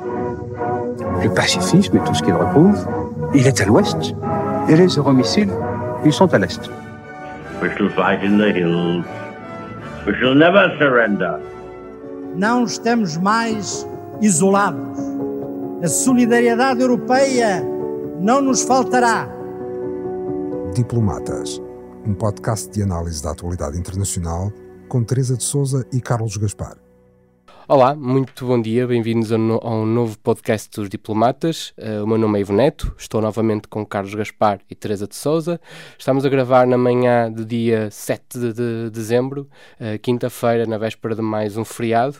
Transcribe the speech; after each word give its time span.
Le 0.00 1.28
pacifisme 1.34 1.96
et 1.96 2.00
tout 2.00 2.14
ce 2.14 2.22
qu'il 2.22 2.34
recouvre, 2.34 2.86
il 3.34 3.46
est 3.46 3.60
à 3.60 3.64
l'ouest. 3.64 4.14
Et 4.68 4.76
les 4.76 4.88
euromissiles, 4.88 5.52
ils 6.04 6.12
sont 6.12 6.32
à 6.32 6.38
l'est. 6.38 6.70
We 7.62 7.70
shall 7.76 7.90
fight 7.90 8.24
in 8.24 8.38
the 8.38 8.52
hills. 8.52 9.04
We 10.06 10.14
shall 10.18 10.34
never 10.34 10.76
surrender. 10.78 11.38
Não 12.36 12.64
estamos 12.64 13.16
mais 13.18 13.86
isolados. 14.20 14.98
A 15.82 15.88
solidariedade 15.88 16.80
europeia 16.80 17.62
não 18.20 18.40
nos 18.40 18.62
faltará. 18.62 19.28
Diplomatas, 20.74 21.60
um 22.06 22.14
podcast 22.14 22.70
de 22.70 22.82
análise 22.82 23.22
da 23.22 23.32
atualidade 23.32 23.78
internacional 23.78 24.52
com 24.88 25.04
Teresa 25.04 25.36
de 25.36 25.44
Souza 25.44 25.86
e 25.92 26.00
Carlos 26.00 26.36
Gaspar. 26.36 26.81
Olá, 27.68 27.94
muito 27.94 28.44
bom 28.44 28.60
dia, 28.60 28.88
bem-vindos 28.88 29.30
a, 29.30 29.38
no, 29.38 29.60
a, 29.62 29.70
um 29.70 29.86
novo 29.86 30.18
podcast 30.18 30.68
dos 30.74 30.88
Diplomatas. 30.88 31.72
Uh, 31.78 32.02
o 32.02 32.06
meu 32.08 32.18
nome 32.18 32.38
é 32.38 32.40
Ivo 32.40 32.52
Neto, 32.52 32.92
estou 32.98 33.22
novamente 33.22 33.68
com 33.68 33.86
Carlos 33.86 34.12
Gaspar 34.16 34.58
e 34.68 34.74
Teresa 34.74 35.06
de 35.06 35.14
Souza. 35.14 35.60
Estamos 35.96 36.24
a 36.24 36.28
gravar 36.28 36.66
na 36.66 36.76
manhã 36.76 37.30
do 37.30 37.44
dia 37.44 37.88
7 37.88 38.36
de, 38.36 38.52
de 38.52 38.90
dezembro, 38.90 39.48
uh, 39.80 39.96
quinta-feira, 40.00 40.66
na 40.66 40.76
véspera 40.76 41.14
de 41.14 41.22
mais 41.22 41.56
um 41.56 41.64
feriado. 41.64 42.16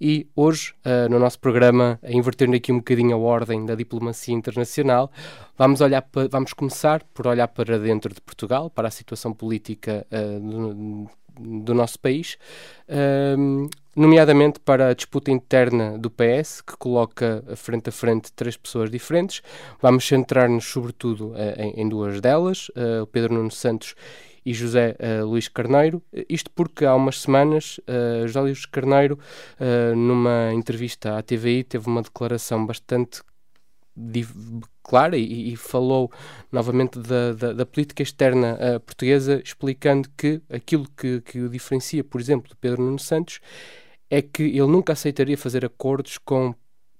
E 0.00 0.26
hoje, 0.34 0.72
uh, 0.86 1.06
no 1.10 1.18
nosso 1.18 1.38
programa, 1.38 2.00
invertendo 2.02 2.56
aqui 2.56 2.72
um 2.72 2.78
bocadinho 2.78 3.14
a 3.14 3.18
ordem 3.18 3.66
da 3.66 3.74
diplomacia 3.74 4.34
internacional, 4.34 5.10
vamos, 5.58 5.82
olhar 5.82 6.02
vamos 6.30 6.54
começar 6.54 7.04
por 7.12 7.26
olhar 7.26 7.48
para 7.48 7.78
dentro 7.78 8.14
de 8.14 8.22
Portugal, 8.22 8.70
para 8.70 8.88
a 8.88 8.90
situação 8.90 9.34
política 9.34 10.06
do, 10.40 11.08
do 11.38 11.74
nosso 11.74 11.98
país, 11.98 12.36
um, 13.38 13.68
nomeadamente 13.98 14.60
para 14.60 14.88
a 14.88 14.94
disputa 14.94 15.30
interna 15.30 15.98
do 15.98 16.08
PS, 16.08 16.62
que 16.62 16.76
coloca 16.76 17.42
frente 17.56 17.88
a 17.88 17.92
frente 17.92 18.32
três 18.32 18.56
pessoas 18.56 18.90
diferentes. 18.90 19.42
Vamos 19.82 20.06
centrar-nos, 20.06 20.64
sobretudo, 20.64 21.32
uh, 21.32 21.36
em, 21.58 21.82
em, 21.82 21.88
duas 21.88 22.20
delas, 22.20 22.68
uh, 22.70 23.02
o 23.02 23.06
Pedro 23.06 23.34
Nuno 23.34 23.50
Santos 23.50 23.94
e 24.48 24.54
José 24.54 24.96
uh, 24.98 25.26
Luís 25.26 25.48
Carneiro. 25.48 26.02
Isto 26.28 26.50
porque 26.52 26.84
há 26.84 26.94
umas 26.94 27.20
semanas 27.20 27.78
uh, 27.80 28.26
José 28.26 28.40
Luís 28.40 28.64
Carneiro, 28.64 29.18
uh, 29.60 29.96
numa 29.96 30.54
entrevista 30.54 31.18
à 31.18 31.22
TVI, 31.22 31.64
teve 31.64 31.86
uma 31.86 32.00
declaração 32.00 32.64
bastante 32.64 33.20
clara 34.80 35.18
e, 35.18 35.52
e, 35.52 35.56
falou 35.56 36.08
novamente 36.52 37.00
da, 37.00 37.32
da, 37.32 37.52
da 37.52 37.66
política 37.66 38.00
externa 38.00 38.56
portuguesa, 38.86 39.42
explicando 39.44 40.08
que 40.16 40.40
aquilo 40.48 40.86
que, 40.96 41.20
que 41.20 41.40
o 41.40 41.48
diferencia, 41.48 42.04
por 42.04 42.20
exemplo, 42.20 42.48
de 42.48 42.54
Pedro 42.54 42.80
Nuno 42.80 43.00
Santos, 43.00 43.40
é 44.10 44.22
que 44.22 44.42
ele 44.42 44.66
nunca 44.66 44.92
aceitaria 44.92 45.36
fazer 45.36 45.64
acordos 45.64 46.18
com 46.18 46.54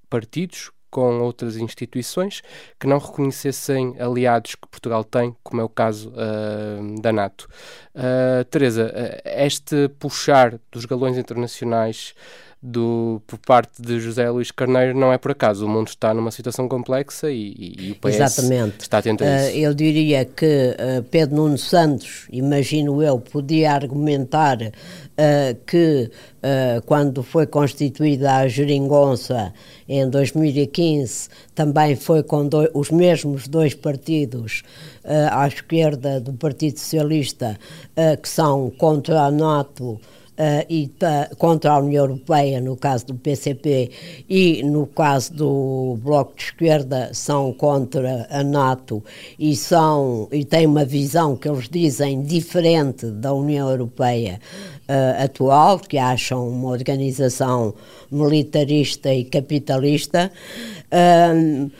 partidos, 0.08 0.70
com 0.90 1.20
outras 1.20 1.56
instituições 1.56 2.42
que 2.80 2.86
não 2.86 2.98
reconhecessem 2.98 3.94
aliados 4.00 4.54
que 4.54 4.68
Portugal 4.68 5.04
tem, 5.04 5.36
como 5.42 5.60
é 5.60 5.64
o 5.64 5.68
caso 5.68 6.10
uh, 6.10 7.00
da 7.00 7.12
NATO. 7.12 7.48
Uh, 7.94 8.44
Teresa, 8.50 8.92
este 9.24 9.88
puxar 9.98 10.58
dos 10.72 10.86
galões 10.86 11.18
internacionais 11.18 12.14
do, 12.60 13.22
por 13.26 13.38
parte 13.38 13.80
de 13.80 14.00
José 14.00 14.28
Luís 14.28 14.50
Carneiro 14.50 14.98
não 14.98 15.12
é 15.12 15.18
por 15.18 15.30
acaso. 15.30 15.64
O 15.64 15.68
mundo 15.68 15.88
está 15.88 16.12
numa 16.12 16.30
situação 16.30 16.68
complexa 16.68 17.30
e, 17.30 17.54
e, 17.56 17.88
e 17.88 17.92
o 17.92 17.94
PS 17.94 18.16
Exatamente. 18.16 18.80
está 18.80 18.98
atento 18.98 19.22
a 19.22 19.26
isso. 19.26 19.56
Uh, 19.56 19.58
eu 19.58 19.74
diria 19.74 20.24
que 20.24 20.44
uh, 20.74 21.02
Pedro 21.04 21.36
Nuno 21.36 21.58
Santos, 21.58 22.26
imagino 22.32 23.00
eu, 23.02 23.20
podia 23.20 23.72
argumentar 23.72 24.58
uh, 24.60 25.54
que 25.66 26.10
quando 26.86 27.24
foi 27.24 27.46
constituída 27.46 28.36
a 28.36 28.48
Geringonça 28.48 29.52
em 29.88 30.08
2015, 30.08 31.28
também 31.52 31.96
foi 31.96 32.22
com 32.22 32.48
os 32.72 32.90
mesmos 32.92 33.48
dois 33.48 33.74
partidos 33.74 34.62
à 35.32 35.48
esquerda 35.48 36.20
do 36.20 36.32
Partido 36.32 36.78
Socialista 36.78 37.58
que 38.22 38.28
são 38.28 38.70
contra 38.70 39.22
a 39.22 39.30
NATO 39.32 40.00
uh, 40.38 40.64
e 40.68 40.90
contra 41.36 41.72
a 41.72 41.78
União 41.78 42.04
Europeia, 42.04 42.60
no 42.60 42.76
caso 42.76 43.06
do 43.06 43.14
PCP, 43.14 43.90
e 44.28 44.62
no 44.62 44.86
caso 44.86 45.34
do 45.34 45.98
Bloco 46.02 46.36
de 46.36 46.44
Esquerda, 46.44 47.10
são 47.12 47.52
contra 47.52 48.26
a 48.30 48.42
NATO 48.42 49.02
e, 49.38 49.56
são, 49.56 50.28
e 50.30 50.44
têm 50.44 50.66
uma 50.66 50.84
visão 50.84 51.36
que 51.36 51.48
eles 51.48 51.68
dizem 51.68 52.22
diferente 52.22 53.06
da 53.06 53.32
União 53.32 53.68
Europeia. 53.68 54.40
Uh, 54.88 55.22
atual, 55.22 55.78
que 55.78 55.98
acham 55.98 56.48
uma 56.48 56.70
organização 56.70 57.74
militarista 58.10 59.12
e 59.12 59.22
capitalista. 59.22 60.32
Uh, 60.90 61.70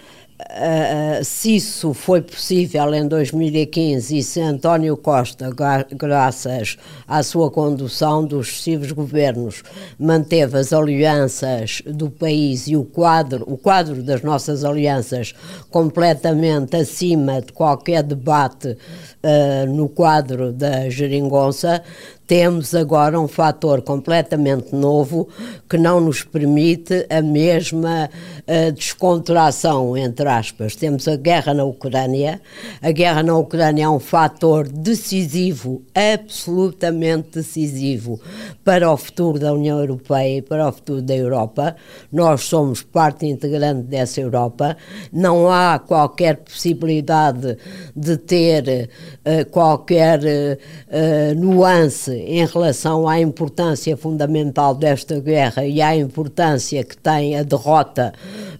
Uh, 0.50 1.22
se 1.22 1.56
isso 1.56 1.92
foi 1.92 2.22
possível 2.22 2.94
em 2.94 3.06
2015 3.06 4.16
e 4.16 4.22
se 4.22 4.40
António 4.40 4.96
Costa, 4.96 5.50
graças 5.94 6.78
à 7.06 7.22
sua 7.22 7.50
condução 7.50 8.24
dos 8.24 8.48
sucessivos 8.48 8.90
governos, 8.92 9.62
manteve 9.98 10.56
as 10.56 10.72
alianças 10.72 11.82
do 11.84 12.10
país 12.10 12.66
e 12.66 12.76
o 12.76 12.84
quadro, 12.84 13.44
o 13.46 13.58
quadro 13.58 14.02
das 14.02 14.22
nossas 14.22 14.64
alianças 14.64 15.34
completamente 15.70 16.76
acima 16.76 17.42
de 17.42 17.52
qualquer 17.52 18.02
debate 18.02 18.68
uh, 18.70 19.70
no 19.70 19.86
quadro 19.86 20.50
da 20.50 20.88
geringonça, 20.88 21.82
temos 22.28 22.74
agora 22.74 23.18
um 23.18 23.26
fator 23.26 23.80
completamente 23.80 24.74
novo 24.74 25.26
que 25.66 25.78
não 25.78 25.98
nos 25.98 26.22
permite 26.22 27.06
a 27.08 27.22
mesma 27.22 28.10
uh, 28.46 28.70
descontração, 28.72 29.96
entre 29.96 30.28
aspas. 30.28 30.76
Temos 30.76 31.08
a 31.08 31.16
guerra 31.16 31.54
na 31.54 31.64
Ucrânia. 31.64 32.38
A 32.82 32.90
guerra 32.90 33.22
na 33.22 33.34
Ucrânia 33.34 33.84
é 33.84 33.88
um 33.88 33.98
fator 33.98 34.68
decisivo, 34.68 35.80
absolutamente 35.94 37.38
decisivo, 37.38 38.20
para 38.62 38.92
o 38.92 38.96
futuro 38.98 39.38
da 39.38 39.54
União 39.54 39.78
Europeia 39.78 40.36
e 40.36 40.42
para 40.42 40.68
o 40.68 40.72
futuro 40.72 41.00
da 41.00 41.16
Europa. 41.16 41.76
Nós 42.12 42.42
somos 42.42 42.82
parte 42.82 43.24
integrante 43.24 43.84
dessa 43.84 44.20
Europa. 44.20 44.76
Não 45.10 45.50
há 45.50 45.78
qualquer 45.78 46.36
possibilidade 46.36 47.56
de 47.96 48.18
ter 48.18 48.90
uh, 49.24 49.50
qualquer 49.50 50.20
uh, 50.20 51.34
nuance 51.34 52.17
em 52.26 52.44
relação 52.44 53.08
à 53.08 53.20
importância 53.20 53.96
fundamental 53.96 54.74
desta 54.74 55.20
guerra 55.20 55.66
e 55.66 55.80
à 55.80 55.96
importância 55.96 56.82
que 56.84 56.96
tem 56.96 57.36
a 57.36 57.42
derrota 57.42 58.12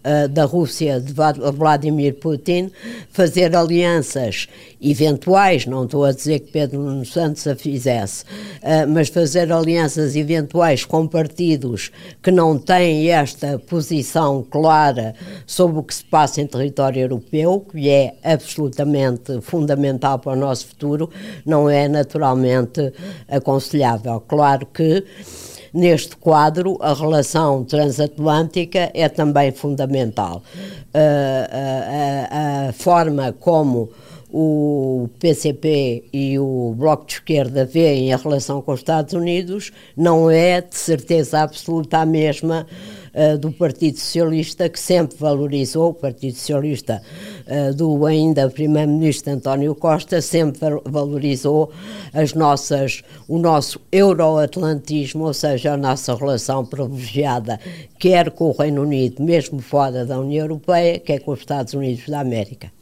uh, 0.04 0.28
da 0.28 0.44
Rússia 0.44 1.00
de 1.00 1.12
Vladimir 1.12 2.14
Putin, 2.14 2.70
fazer 3.10 3.54
alianças 3.54 4.48
eventuais, 4.81 5.66
não 5.66 5.84
estou 5.84 6.05
a 6.05 6.12
dizer 6.12 6.41
que 6.41 6.53
Pedro 6.53 6.81
Nuno 6.81 7.05
Santos 7.05 7.47
a 7.47 7.56
fizesse, 7.56 8.25
uh, 8.25 8.89
mas 8.89 9.09
fazer 9.09 9.53
alianças 9.53 10.15
eventuais 10.16 10.84
com 10.84 11.06
partidos 11.06 11.91
que 12.22 12.31
não 12.31 12.59
têm 12.59 13.09
esta 13.11 13.59
posição 13.59 14.44
clara 14.49 15.15
sobre 15.47 15.78
o 15.78 15.83
que 15.83 15.94
se 15.94 16.05
passa 16.05 16.41
em 16.41 16.47
território 16.47 17.00
europeu, 17.00 17.66
que 17.71 17.89
é 17.89 18.15
absolutamente 18.22 19.41
fundamental 19.41 20.19
para 20.19 20.33
o 20.33 20.37
nosso 20.37 20.66
futuro, 20.66 21.10
não 21.45 21.69
é 21.69 21.89
naturalmente 21.89 22.93
aconselhável. 23.28 24.21
Claro 24.21 24.66
que 24.66 25.05
neste 25.72 26.16
quadro, 26.16 26.78
a 26.81 26.95
relação 26.95 27.65
transatlântica 27.65 28.91
é 28.95 29.09
também 29.09 29.53
fundamental. 29.53 30.43
Uh, 30.95 31.49
a, 32.31 32.69
a, 32.69 32.72
forma 32.72 33.33
como 33.33 33.91
o 34.31 35.09
PCP 35.19 36.05
e 36.12 36.39
o 36.39 36.75
Bloco 36.77 37.06
de 37.06 37.15
Esquerda 37.15 37.65
veem 37.65 38.12
a 38.12 38.16
relação 38.16 38.61
com 38.61 38.72
os 38.72 38.81
Estados 38.81 39.15
Unidos 39.15 39.72
não 39.97 40.31
é 40.31 40.61
de 40.61 40.77
certeza 40.77 41.41
absoluta 41.41 41.99
a 41.99 42.06
mesma 42.06 42.66
uh, 43.15 43.39
do 43.39 43.50
Partido 43.50 43.99
Socialista, 43.99 44.69
que 44.69 44.78
sempre 44.78 45.16
valorizou, 45.19 45.91
o 45.91 45.95
Partido 45.95 46.34
Socialista 46.34 47.03
uh, 47.47 47.75
do 47.75 48.04
ainda 48.04 48.51
Primeiro-Ministro 48.51 49.33
António 49.33 49.75
Costa, 49.75 50.21
sempre 50.21 50.81
valorizou 50.84 51.72
as 52.13 52.34
nossas, 52.34 53.03
o 53.27 53.39
nosso 53.39 53.81
euroatlantismo, 53.91 55.24
ou 55.24 55.34
seja, 55.34 55.72
a 55.72 55.77
nossa 55.77 56.15
relação 56.15 56.66
privilegiada, 56.66 57.59
quer 57.98 58.31
com 58.31 58.51
o 58.51 58.53
Reino 58.53 58.83
Unido, 58.83 59.22
mesmo 59.22 59.60
fora 59.60 60.04
da 60.04 60.21
União 60.21 60.45
Europeia, 60.45 60.98
quer 60.98 61.21
com 61.21 61.33
os 61.33 61.41
Estados 61.41 61.72
Unidos 61.72 62.07
da 62.09 62.21
América. 62.21 62.78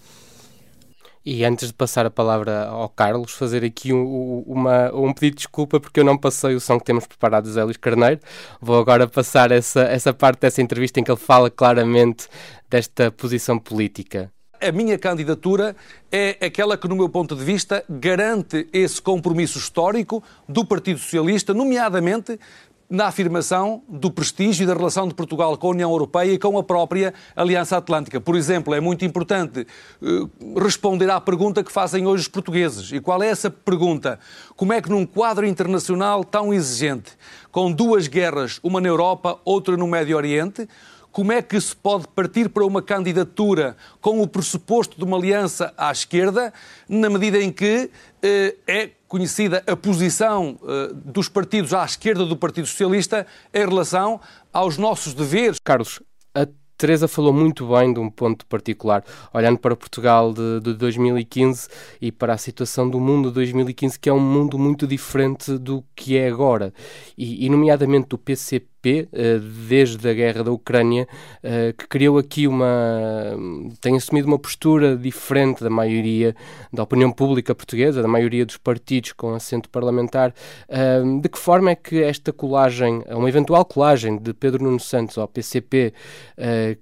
E 1.28 1.44
antes 1.44 1.66
de 1.66 1.74
passar 1.74 2.06
a 2.06 2.10
palavra 2.10 2.68
ao 2.68 2.88
Carlos, 2.88 3.32
fazer 3.32 3.64
aqui 3.64 3.92
um, 3.92 4.44
uma, 4.46 4.94
um 4.94 5.12
pedido 5.12 5.34
de 5.34 5.38
desculpa 5.38 5.80
porque 5.80 5.98
eu 5.98 6.04
não 6.04 6.16
passei 6.16 6.54
o 6.54 6.60
som 6.60 6.78
que 6.78 6.84
temos 6.84 7.04
preparado 7.04 7.46
do 7.46 7.50
Zé 7.50 7.64
Luís 7.64 7.76
Carneiro. 7.76 8.20
Vou 8.60 8.78
agora 8.78 9.08
passar 9.08 9.50
essa, 9.50 9.80
essa 9.80 10.14
parte 10.14 10.42
dessa 10.42 10.62
entrevista 10.62 11.00
em 11.00 11.02
que 11.02 11.10
ele 11.10 11.18
fala 11.18 11.50
claramente 11.50 12.28
desta 12.70 13.10
posição 13.10 13.58
política. 13.58 14.30
A 14.60 14.70
minha 14.70 14.96
candidatura 14.96 15.74
é 16.12 16.38
aquela 16.40 16.78
que, 16.78 16.86
no 16.86 16.94
meu 16.94 17.08
ponto 17.08 17.34
de 17.34 17.44
vista, 17.44 17.84
garante 17.90 18.68
esse 18.72 19.02
compromisso 19.02 19.58
histórico 19.58 20.22
do 20.48 20.64
Partido 20.64 21.00
Socialista, 21.00 21.52
nomeadamente 21.52 22.38
na 22.88 23.06
afirmação 23.06 23.82
do 23.88 24.10
prestígio 24.10 24.64
e 24.64 24.66
da 24.66 24.74
relação 24.74 25.08
de 25.08 25.14
Portugal 25.14 25.56
com 25.56 25.68
a 25.68 25.70
União 25.70 25.90
Europeia 25.90 26.32
e 26.32 26.38
com 26.38 26.56
a 26.56 26.62
própria 26.62 27.12
Aliança 27.34 27.76
Atlântica. 27.76 28.20
Por 28.20 28.36
exemplo, 28.36 28.74
é 28.74 28.80
muito 28.80 29.04
importante 29.04 29.66
uh, 30.00 30.60
responder 30.60 31.10
à 31.10 31.20
pergunta 31.20 31.64
que 31.64 31.72
fazem 31.72 32.06
hoje 32.06 32.22
os 32.22 32.28
portugueses. 32.28 32.92
E 32.92 33.00
qual 33.00 33.22
é 33.22 33.28
essa 33.28 33.50
pergunta? 33.50 34.18
Como 34.56 34.72
é 34.72 34.80
que 34.80 34.88
num 34.88 35.04
quadro 35.04 35.46
internacional 35.46 36.24
tão 36.24 36.54
exigente, 36.54 37.12
com 37.50 37.72
duas 37.72 38.06
guerras, 38.06 38.60
uma 38.62 38.80
na 38.80 38.88
Europa, 38.88 39.40
outra 39.44 39.76
no 39.76 39.86
Médio 39.86 40.16
Oriente, 40.16 40.68
como 41.16 41.32
é 41.32 41.40
que 41.40 41.58
se 41.58 41.74
pode 41.74 42.06
partir 42.08 42.50
para 42.50 42.62
uma 42.62 42.82
candidatura 42.82 43.74
com 44.02 44.20
o 44.20 44.28
pressuposto 44.28 44.98
de 44.98 45.04
uma 45.04 45.16
aliança 45.16 45.72
à 45.74 45.90
esquerda, 45.90 46.52
na 46.86 47.08
medida 47.08 47.40
em 47.40 47.50
que 47.50 47.90
eh, 48.22 48.54
é 48.66 48.90
conhecida 49.08 49.62
a 49.66 49.76
posição 49.76 50.58
eh, 50.62 50.90
dos 50.94 51.28
partidos 51.28 51.72
à 51.72 51.84
esquerda 51.84 52.24
do 52.24 52.36
Partido 52.36 52.66
Socialista 52.66 53.26
em 53.52 53.66
relação 53.66 54.20
aos 54.52 54.76
nossos 54.76 55.14
deveres. 55.14 55.58
Carlos, 55.62 56.02
a 56.34 56.46
Teresa 56.76 57.08
falou 57.08 57.32
muito 57.32 57.66
bem 57.68 57.92
de 57.92 57.98
um 57.98 58.10
ponto 58.10 58.44
particular, 58.46 59.02
olhando 59.32 59.58
para 59.58 59.74
Portugal 59.74 60.32
de, 60.32 60.60
de 60.60 60.74
2015 60.74 61.68
e 62.00 62.12
para 62.12 62.34
a 62.34 62.38
situação 62.38 62.88
do 62.88 63.00
mundo 63.00 63.28
de 63.28 63.34
2015, 63.36 63.98
que 63.98 64.08
é 64.08 64.12
um 64.12 64.20
mundo 64.20 64.58
muito 64.58 64.86
diferente 64.86 65.56
do 65.56 65.82
que 65.94 66.18
é 66.18 66.28
agora, 66.28 66.74
e, 67.16 67.46
e 67.46 67.48
nomeadamente 67.48 68.08
do 68.08 68.18
PCP 68.18 68.75
eh, 68.84 69.38
desde 69.68 70.08
a 70.08 70.14
guerra 70.14 70.44
da 70.44 70.52
Ucrânia, 70.52 71.08
eh, 71.42 71.72
que 71.76 71.86
criou 71.88 72.18
aqui 72.18 72.46
uma. 72.46 73.36
tem 73.80 73.96
assumido 73.96 74.28
uma 74.28 74.38
postura 74.38 74.96
diferente 74.96 75.62
da 75.62 75.70
maioria 75.70 76.34
da 76.72 76.82
opinião 76.82 77.10
pública 77.10 77.54
portuguesa, 77.54 78.02
da 78.02 78.08
maioria 78.08 78.46
dos 78.46 78.56
partidos 78.56 79.12
com 79.12 79.34
assento 79.34 79.68
parlamentar. 79.70 80.32
Eh, 80.68 81.02
de 81.20 81.28
que 81.28 81.38
forma 81.38 81.70
é 81.70 81.74
que 81.74 82.02
esta 82.02 82.32
colagem, 82.32 83.02
uma 83.08 83.28
eventual 83.28 83.64
colagem 83.64 84.18
de 84.18 84.32
Pedro 84.32 84.62
Nuno 84.62 84.80
Santos 84.80 85.18
ao 85.18 85.28
PCP, 85.28 85.92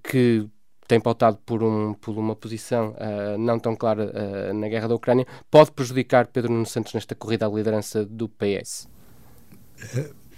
que 0.03 0.49
tem 0.87 1.01
pautado 1.01 1.39
por, 1.45 1.63
um, 1.63 1.95
por 1.95 2.17
uma 2.19 2.37
posição 2.37 2.91
uh, 2.91 3.39
não 3.39 3.59
tão 3.59 3.75
clara 3.75 4.05
uh, 4.05 4.55
na 4.55 4.69
guerra 4.69 4.89
da 4.89 4.95
Ucrânia, 4.95 5.27
pode 5.51 5.73
prejudicar 5.73 6.27
Pedro 6.27 6.53
Nuno 6.53 6.67
Santos 6.67 6.93
nesta 6.93 7.15
corrida 7.15 7.47
à 7.47 7.49
liderança 7.49 8.05
do 8.05 8.29
PS? 8.29 8.87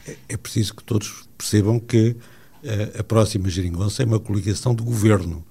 É, 0.07 0.17
é 0.31 0.37
preciso 0.37 0.75
que 0.75 0.85
todos 0.85 1.29
percebam 1.37 1.79
que 1.81 2.11
uh, 2.11 3.01
a 3.01 3.05
próxima 3.05 3.49
geringonça 3.49 4.03
é 4.03 4.07
uma 4.07 4.21
coligação 4.21 4.75
de 4.75 4.83
governo 4.83 5.45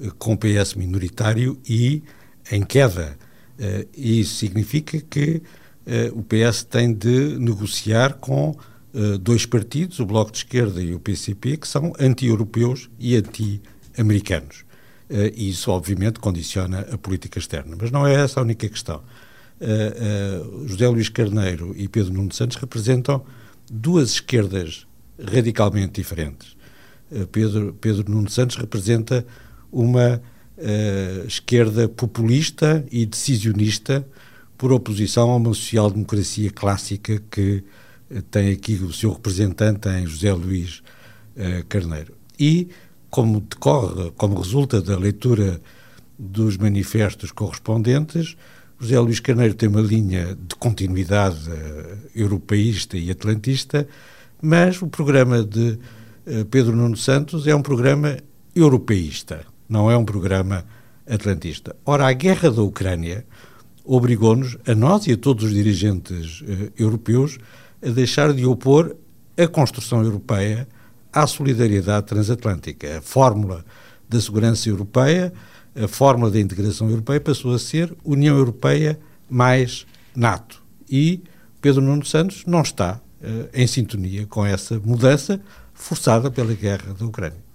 uh, 0.00 0.12
com 0.16 0.36
PS 0.36 0.74
minoritário 0.74 1.58
e 1.68 2.02
em 2.50 2.62
queda. 2.62 3.16
Uh, 3.58 3.88
e 3.96 4.20
isso 4.20 4.36
significa 4.36 5.00
que 5.00 5.42
o 6.14 6.22
PS 6.22 6.62
tem 6.62 6.94
de 6.94 7.36
negociar 7.40 8.14
com 8.14 8.56
dois 9.20 9.44
partidos, 9.44 9.98
o 9.98 10.06
Bloco 10.06 10.30
de 10.30 10.38
Esquerda 10.38 10.80
e 10.80 10.94
o 10.94 11.00
PCP, 11.00 11.56
que 11.56 11.66
são 11.66 11.92
anti-europeus 11.98 12.88
e 13.00 13.16
anti-americanos. 13.16 14.64
e 15.10 15.50
isso, 15.50 15.72
obviamente, 15.72 16.20
condiciona 16.20 16.86
a 16.88 16.96
política 16.96 17.40
externa. 17.40 17.76
Mas 17.76 17.90
não 17.90 18.06
é 18.06 18.14
essa 18.14 18.38
a 18.38 18.44
única 18.44 18.68
questão. 18.68 19.02
José 20.66 20.86
Luís 20.86 21.08
Carneiro 21.08 21.74
e 21.76 21.88
Pedro 21.88 22.12
Nuno 22.12 22.32
Santos 22.32 22.56
representam 22.58 23.26
duas 23.72 24.10
esquerdas 24.10 24.86
radicalmente 25.18 26.00
diferentes. 26.00 26.54
Eh, 27.10 27.26
Pedro, 27.32 27.74
Pedro 27.80 28.10
Nuno 28.10 28.28
Santos 28.28 28.56
representa 28.56 29.24
uma 29.70 30.20
uh, 30.58 31.26
esquerda 31.26 31.88
populista 31.88 32.84
e 32.90 33.06
decisionista 33.06 34.06
por 34.58 34.70
oposição 34.70 35.30
a 35.30 35.36
uma 35.36 35.54
social-democracia 35.54 36.50
clássica 36.50 37.22
que 37.30 37.64
uh, 38.10 38.20
tem 38.22 38.52
aqui 38.52 38.74
o 38.74 38.92
seu 38.92 39.12
representante 39.12 39.88
em 39.88 40.06
José 40.06 40.30
Luís 40.34 40.82
uh, 41.36 41.64
Carneiro. 41.70 42.14
E, 42.38 42.68
como 43.08 43.40
decorre, 43.40 44.10
como 44.16 44.38
resulta 44.38 44.82
da 44.82 44.98
leitura 44.98 45.58
dos 46.18 46.58
manifestos 46.58 47.32
correspondentes, 47.32 48.36
José 48.82 48.98
Luís 48.98 49.20
Carneiro 49.20 49.54
tem 49.54 49.68
uma 49.68 49.80
linha 49.80 50.36
de 50.36 50.56
continuidade 50.56 51.48
europeísta 52.16 52.98
e 52.98 53.12
atlantista, 53.12 53.86
mas 54.42 54.82
o 54.82 54.88
programa 54.88 55.44
de 55.44 55.78
uh, 56.26 56.44
Pedro 56.46 56.74
Nuno 56.74 56.96
Santos 56.96 57.46
é 57.46 57.54
um 57.54 57.62
programa 57.62 58.16
europeísta, 58.56 59.46
não 59.68 59.88
é 59.88 59.96
um 59.96 60.04
programa 60.04 60.64
atlantista. 61.08 61.76
Ora, 61.86 62.08
a 62.08 62.12
guerra 62.12 62.50
da 62.50 62.60
Ucrânia 62.60 63.24
obrigou-nos, 63.84 64.58
a 64.66 64.74
nós 64.74 65.06
e 65.06 65.12
a 65.12 65.16
todos 65.16 65.44
os 65.44 65.54
dirigentes 65.54 66.40
uh, 66.40 66.72
europeus, 66.76 67.38
a 67.80 67.88
deixar 67.88 68.32
de 68.32 68.44
opor 68.44 68.96
a 69.38 69.46
construção 69.46 70.02
europeia 70.02 70.66
à 71.12 71.24
solidariedade 71.24 72.06
transatlântica. 72.06 72.98
A 72.98 73.00
fórmula 73.00 73.64
da 74.08 74.20
segurança 74.20 74.68
europeia, 74.68 75.32
a 75.74 75.88
fórmula 75.88 76.30
da 76.30 76.40
integração 76.40 76.88
europeia 76.88 77.20
passou 77.20 77.54
a 77.54 77.58
ser 77.58 77.94
União 78.04 78.36
Europeia 78.36 78.98
mais 79.28 79.86
NATO. 80.14 80.62
E 80.88 81.22
Pedro 81.60 81.80
Nuno 81.80 82.04
Santos 82.04 82.44
não 82.46 82.60
está 82.60 83.00
uh, 83.22 83.48
em 83.54 83.66
sintonia 83.66 84.26
com 84.26 84.44
essa 84.44 84.78
mudança 84.78 85.40
forçada 85.72 86.30
pela 86.30 86.54
guerra 86.54 86.92
da 86.92 87.06
Ucrânia. 87.06 87.51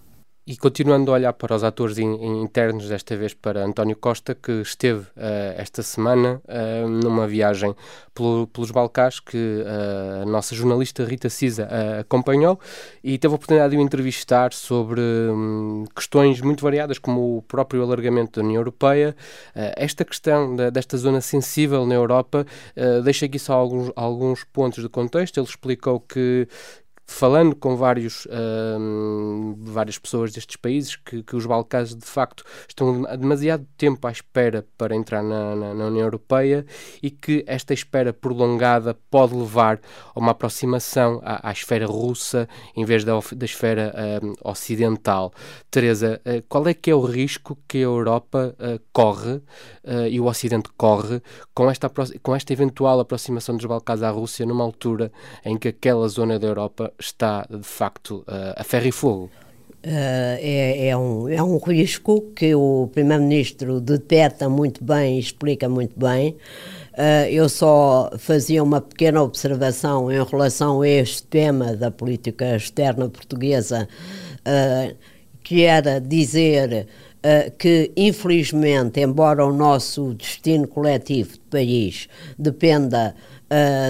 E 0.50 0.56
continuando 0.56 1.12
a 1.12 1.16
olhar 1.16 1.34
para 1.34 1.54
os 1.54 1.62
atores 1.62 1.98
in, 1.98 2.42
internos, 2.42 2.88
desta 2.88 3.18
vez 3.18 3.34
para 3.34 3.66
António 3.66 3.98
Costa, 3.98 4.34
que 4.34 4.62
esteve 4.62 5.02
uh, 5.02 5.54
esta 5.58 5.84
semana 5.84 6.42
uh, 6.46 6.88
numa 6.88 7.28
viagem 7.28 7.76
pelo, 8.14 8.48
pelos 8.48 8.72
Balcãs, 8.72 9.20
que 9.20 9.36
uh, 9.36 10.22
a 10.22 10.26
nossa 10.26 10.56
jornalista 10.56 11.04
Rita 11.04 11.28
Cisa 11.28 11.68
acompanhou 12.00 12.58
e 13.04 13.18
teve 13.18 13.34
a 13.34 13.36
oportunidade 13.36 13.72
de 13.72 13.78
o 13.78 13.82
entrevistar 13.82 14.54
sobre 14.54 15.02
um, 15.02 15.84
questões 15.94 16.40
muito 16.40 16.64
variadas, 16.64 16.98
como 16.98 17.40
o 17.40 17.42
próprio 17.42 17.84
alargamento 17.84 18.40
da 18.40 18.46
União 18.46 18.62
Europeia. 18.62 19.18
esta 19.54 20.06
questão 20.06 20.56
da, 20.56 20.70
desta 20.70 20.96
zona 20.96 21.20
sensível 21.20 21.86
na 21.86 21.96
Europa, 21.96 22.46
deixa 23.04 23.26
aqui 23.26 23.38
só 23.38 23.54
alguns, 23.54 23.92
alguns 23.98 24.46
pontos 24.46 24.82
de 24.82 24.88
contexto. 24.88 25.40
Ele 25.40 25.48
explicou 25.48 26.00
que 26.00 26.48
falando 27.08 27.56
com 27.56 27.76
vários, 27.76 28.26
uh, 28.26 29.56
várias 29.60 29.98
pessoas 29.98 30.34
destes 30.34 30.58
países, 30.58 30.98
que, 30.98 31.24
que, 31.24 31.36
os 31.36 31.46
Balcãs 31.46 31.96
de 31.96 32.06
facto 32.06 32.44
estão 32.68 33.06
há 33.08 33.16
demasiado 33.16 33.66
tempo 33.78 34.06
à 34.06 34.12
espera 34.12 34.68
para 34.78 34.94
entrar 34.94 35.24
na, 35.24 35.56
na, 35.56 35.74
na, 35.74 35.86
União 35.86 36.04
Europeia 36.04 36.66
e 37.02 37.10
que 37.10 37.44
esta 37.48 37.74
espera 37.74 38.12
prolongada 38.12 38.94
pode 39.10 39.34
levar 39.34 39.80
a 40.14 40.20
uma 40.20 40.32
aproximação 40.32 41.22
à, 41.24 41.50
à 41.50 41.52
esfera 41.52 41.88
russa 41.88 42.48
em 42.76 42.84
vez 42.84 43.06
da, 43.06 43.14
da 43.36 43.46
esfera 43.46 43.94
uh, 43.96 44.50
ocidental. 44.50 45.34
Teresa, 45.72 46.22
uh, 46.26 46.44
qual 46.50 46.68
é 46.68 46.74
que 46.74 46.92
é 46.92 46.96
o 46.96 47.02
risco 47.02 47.58
que 47.68 47.78
a 47.78 47.82
Europa 47.82 48.54
ah, 48.60 48.80
corre 48.92 49.42
e 50.10 50.20
o 50.20 50.26
Ocidente 50.26 50.70
corre 50.76 51.22
com 51.54 51.70
esta, 51.72 51.90
com 52.22 52.36
esta 52.36 52.52
eventual 52.52 53.00
aproximação 53.00 53.56
dos 53.56 53.66
Balcãs 53.66 54.04
à 54.04 54.10
Rússia 54.10 54.46
numa 54.46 54.64
altura 54.64 55.12
em 55.46 55.58
que 55.58 55.70
aquela 55.70 56.08
zona 56.10 56.38
da 56.38 56.48
Europa 56.48 56.94
está 57.00 57.46
de 57.50 57.64
facto 57.64 58.26
uh, 58.28 58.54
a 58.56 58.64
ferro 58.64 58.88
e 58.88 58.92
fogo? 58.92 59.32
Uh, 59.86 60.36
é, 60.42 60.88
é, 60.88 60.98
um, 60.98 61.30
é 61.30 61.42
um 61.42 61.58
risco 61.60 62.22
que 62.36 62.54
o 62.54 62.90
Primeiro-Ministro 62.94 63.80
deteta 63.80 64.50
muito 64.50 64.84
bem 64.84 65.16
e 65.16 65.20
explica 65.20 65.70
muito 65.70 65.98
bem. 65.98 66.36
Uh, 66.94 67.30
eu 67.30 67.48
só 67.48 68.12
fazia 68.18 68.62
uma 68.62 68.82
pequena 68.82 69.22
observação 69.22 70.12
em 70.12 70.22
relação 70.22 70.82
a 70.82 70.90
este 70.90 71.24
tema 71.24 71.76
da 71.76 71.90
política 71.90 72.56
externa 72.56 73.08
portuguesa, 73.08 73.88
uh, 74.40 74.96
que 75.44 75.64
era 75.64 76.02
dizer 76.02 76.88
que, 77.58 77.92
infelizmente, 77.98 79.02
embora 79.02 79.46
o 79.46 79.52
nosso 79.52 80.14
destino 80.14 80.66
coletivo 80.66 81.34
de 81.34 81.40
país 81.40 82.08
dependa 82.38 83.16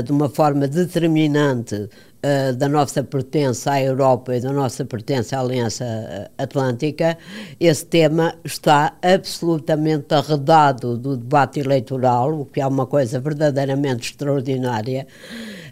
de 0.04 0.12
uma 0.12 0.28
forma 0.28 0.68
determinante 0.68 1.88
uh, 2.24 2.56
da 2.56 2.68
nossa 2.68 3.04
pertença 3.04 3.72
à 3.74 3.82
Europa 3.82 4.36
e 4.36 4.42
da 4.42 4.52
nossa 4.52 4.86
pertença 4.86 5.38
à 5.38 5.42
Aliança 5.42 5.84
eh, 5.86 6.30
Atlântica, 6.38 7.18
esse 7.60 7.86
tema 7.86 8.36
está 8.44 8.98
absolutamente 9.02 10.14
arredado 10.14 10.98
do 10.98 11.18
debate 11.18 11.60
eleitoral, 11.60 12.42
o 12.42 12.46
que 12.46 12.62
é 12.62 12.68
uma 12.68 12.86
coisa 12.86 13.20
verdadeiramente 13.20 14.12
extraordinária. 14.12 15.08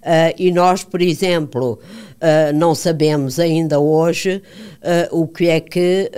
Uh, 0.01 0.33
e 0.37 0.51
nós, 0.51 0.83
por 0.83 1.01
exemplo, 1.01 1.79
uh, 2.25 2.53
não 2.53 2.73
sabemos 2.73 3.39
ainda 3.39 3.79
hoje 3.79 4.41
uh, 5.11 5.19
o 5.19 5.27
que 5.27 5.47
é 5.47 5.59
que 5.59 6.11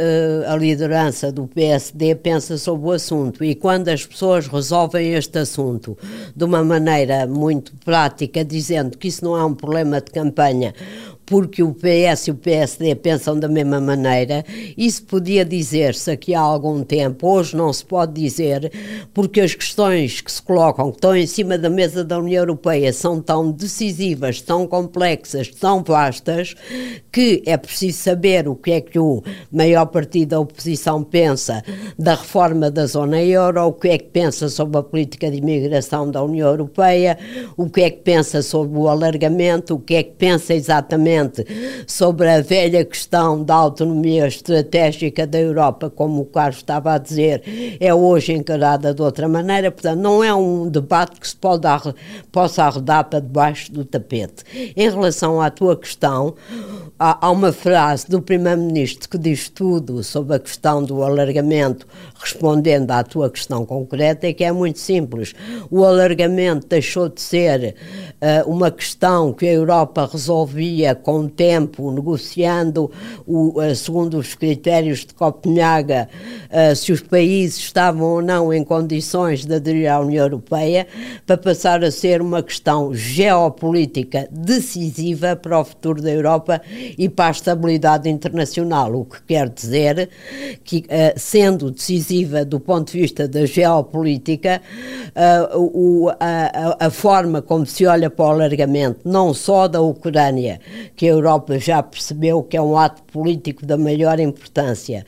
a 0.48 0.56
liderança 0.56 1.32
do 1.32 1.48
PSD 1.48 2.16
pensa 2.16 2.58
sobre 2.58 2.88
o 2.88 2.92
assunto. 2.92 3.44
E 3.44 3.54
quando 3.54 3.90
as 3.90 4.06
pessoas 4.06 4.48
resolvem 4.48 5.14
este 5.14 5.40
assunto 5.40 5.98
de 6.36 6.44
uma 6.44 6.64
maneira 6.64 7.28
muito 7.28 7.74
prática, 7.84 8.44
dizendo 8.44 8.98
que 8.98 9.08
isso 9.08 9.24
não 9.24 9.38
é 9.38 9.44
um 9.44 9.54
problema 9.54 10.00
de 10.00 10.12
campanha, 10.12 10.74
porque 11.28 11.62
o 11.62 11.74
PS 11.74 12.28
e 12.28 12.32
o 12.32 12.36
PSD 12.36 12.96
pensam 12.96 13.38
da 13.38 13.50
mesma 13.50 13.82
maneira. 13.82 14.46
Isso 14.78 15.04
podia 15.04 15.44
dizer-se 15.44 16.10
aqui 16.10 16.34
há 16.34 16.40
algum 16.40 16.82
tempo, 16.82 17.28
hoje 17.28 17.56
não 17.56 17.72
se 17.72 17.84
pode 17.84 18.14
dizer, 18.14 18.72
porque 19.14 19.42
as 19.42 19.54
questões 19.54 20.22
que 20.22 20.32
se 20.32 20.42
colocam, 20.42 20.90
que 20.90 20.98
estão 20.98 21.16
em 21.16 21.28
cima 21.28 21.58
da 21.58 21.70
mesa 21.70 22.04
da 22.04 22.18
União 22.18 22.44
Europeia, 22.44 22.94
são 22.94 23.22
tão 23.22 23.52
decisivas, 23.52 24.42
tão 24.42 24.66
complexas, 24.66 25.50
tão 25.50 25.84
vastas, 25.84 26.56
que 27.12 27.44
é 27.46 27.58
preciso 27.58 27.98
saber 27.98 28.48
o 28.48 28.56
que 28.56 28.72
é 28.72 28.82
que 28.82 28.98
o 28.98 29.22
maior 29.52 29.86
partido 29.88 30.30
da 30.30 30.40
oposição 30.40 31.04
pensa 31.04 31.62
da 32.00 32.16
reforma 32.16 32.72
da 32.72 32.86
zona 32.86 33.22
euro, 33.22 33.64
o 33.64 33.74
que 33.74 33.90
é 33.90 33.98
que 33.98 34.06
pensa 34.06 34.48
sobre 34.48 34.78
a 34.78 34.84
política 34.84 35.30
de 35.30 35.38
imigração 35.38 36.10
da 36.10 36.24
União 36.24 36.48
Europeia, 36.48 37.18
o 37.58 37.70
que 37.70 37.82
é 37.82 37.90
que 37.90 38.02
pensa 38.02 38.42
sobre 38.42 38.80
o 38.80 38.88
alargamento, 38.88 39.76
o 39.76 39.80
que 39.80 39.96
é 39.96 40.04
que 40.04 40.14
pensa 40.14 40.54
exatamente 40.54 41.17
sobre 41.86 42.30
a 42.30 42.42
velha 42.42 42.84
questão 42.84 43.44
da 43.44 43.56
autonomia 43.56 44.28
estratégica 44.28 45.28
da 45.28 45.40
Europa, 45.40 45.90
como 45.90 46.22
o 46.22 46.26
Carlos 46.26 46.58
estava 46.58 46.94
a 46.94 46.98
dizer, 46.98 47.78
é 47.80 47.94
hoje 47.94 48.34
encarada 48.34 48.94
de 48.94 49.02
outra 49.02 49.28
maneira. 49.28 49.72
Portanto, 49.72 50.00
não 50.00 50.24
é 50.24 50.34
um 50.34 50.68
debate 50.68 51.20
que 51.20 51.28
se 51.28 51.36
pode 51.36 51.68
possa 52.32 52.64
arredar 52.64 53.06
para 53.06 53.20
debaixo 53.20 53.72
do 53.72 53.84
tapete. 53.84 54.44
Em 54.76 54.90
relação 54.90 55.42
à 55.42 55.50
tua 55.50 55.76
questão, 55.76 56.36
há 56.98 57.30
uma 57.30 57.52
frase 57.52 58.08
do 58.08 58.22
Primeiro-Ministro 58.22 59.10
que 59.10 59.18
diz 59.18 59.50
tudo 59.50 60.04
sobre 60.04 60.36
a 60.36 60.40
questão 60.40 60.84
do 60.84 61.04
alargamento, 61.04 61.88
respondendo 62.20 62.92
à 62.92 63.04
tua 63.04 63.30
questão 63.30 63.66
concreta, 63.66 64.28
e 64.28 64.34
que 64.34 64.44
é 64.44 64.52
muito 64.52 64.80
simples. 64.80 65.34
O 65.70 65.84
alargamento 65.84 66.68
deixou 66.68 67.10
de 67.10 67.22
ser 67.22 67.76
uh, 68.22 68.50
uma 68.50 68.72
questão 68.72 69.32
que 69.34 69.48
a 69.48 69.54
Europa 69.54 70.10
resolvia 70.12 70.96
com 70.96 71.22
o 71.22 71.30
tempo, 71.30 71.92
negociando, 71.92 72.92
o, 73.26 73.62
uh, 73.62 73.76
segundo 73.76 74.18
os 74.18 74.36
critérios 74.36 75.06
de 75.06 75.14
Copenhaga, 75.14 76.10
uh, 76.50 76.76
se 76.76 76.92
os 76.92 77.02
países 77.02 77.58
estavam 77.58 78.08
ou 78.08 78.22
não 78.22 78.54
em 78.54 78.64
condições 78.64 79.46
de 79.46 79.54
aderir 79.54 79.92
à 79.92 80.00
União 80.00 80.26
Europeia, 80.26 80.88
para 81.26 81.38
passar 81.38 81.84
a 81.84 81.92
ser 81.92 82.22
uma 82.22 82.42
questão 82.42 82.94
geopolítica 82.94 84.28
decisiva 84.32 85.36
para 85.36 85.60
o 85.60 85.64
futuro 85.64 86.02
da 86.02 86.12
Europa 86.12 86.62
e 86.98 87.08
para 87.08 87.28
a 87.28 87.32
estabilidade 87.32 88.10
internacional, 88.10 88.94
o 88.96 89.06
que 89.06 89.22
quer 89.24 89.50
dizer 89.50 90.10
que, 90.64 90.86
sendo 91.16 91.70
decisiva 91.72 92.07
do 92.48 92.60
ponto 92.60 92.92
de 92.92 93.00
vista 93.00 93.28
da 93.28 93.46
geopolítica, 93.46 94.62
o, 95.56 96.10
a, 96.20 96.88
a 96.88 96.90
forma 96.90 97.42
como 97.42 97.66
se 97.66 97.86
olha 97.86 98.10
para 98.10 98.26
o 98.26 98.30
alargamento, 98.30 99.00
não 99.06 99.34
só 99.34 99.68
da 99.68 99.82
Ucrânia, 99.82 100.60
que 100.96 101.08
a 101.08 101.12
Europa 101.12 101.60
já 101.60 101.82
percebeu 101.82 102.44
que 102.44 102.58
é 102.58 102.62
um 102.62 102.78
ato 102.78 103.04
político 103.04 103.66
da 103.66 103.78
maior 103.78 104.20
importância, 104.20 105.06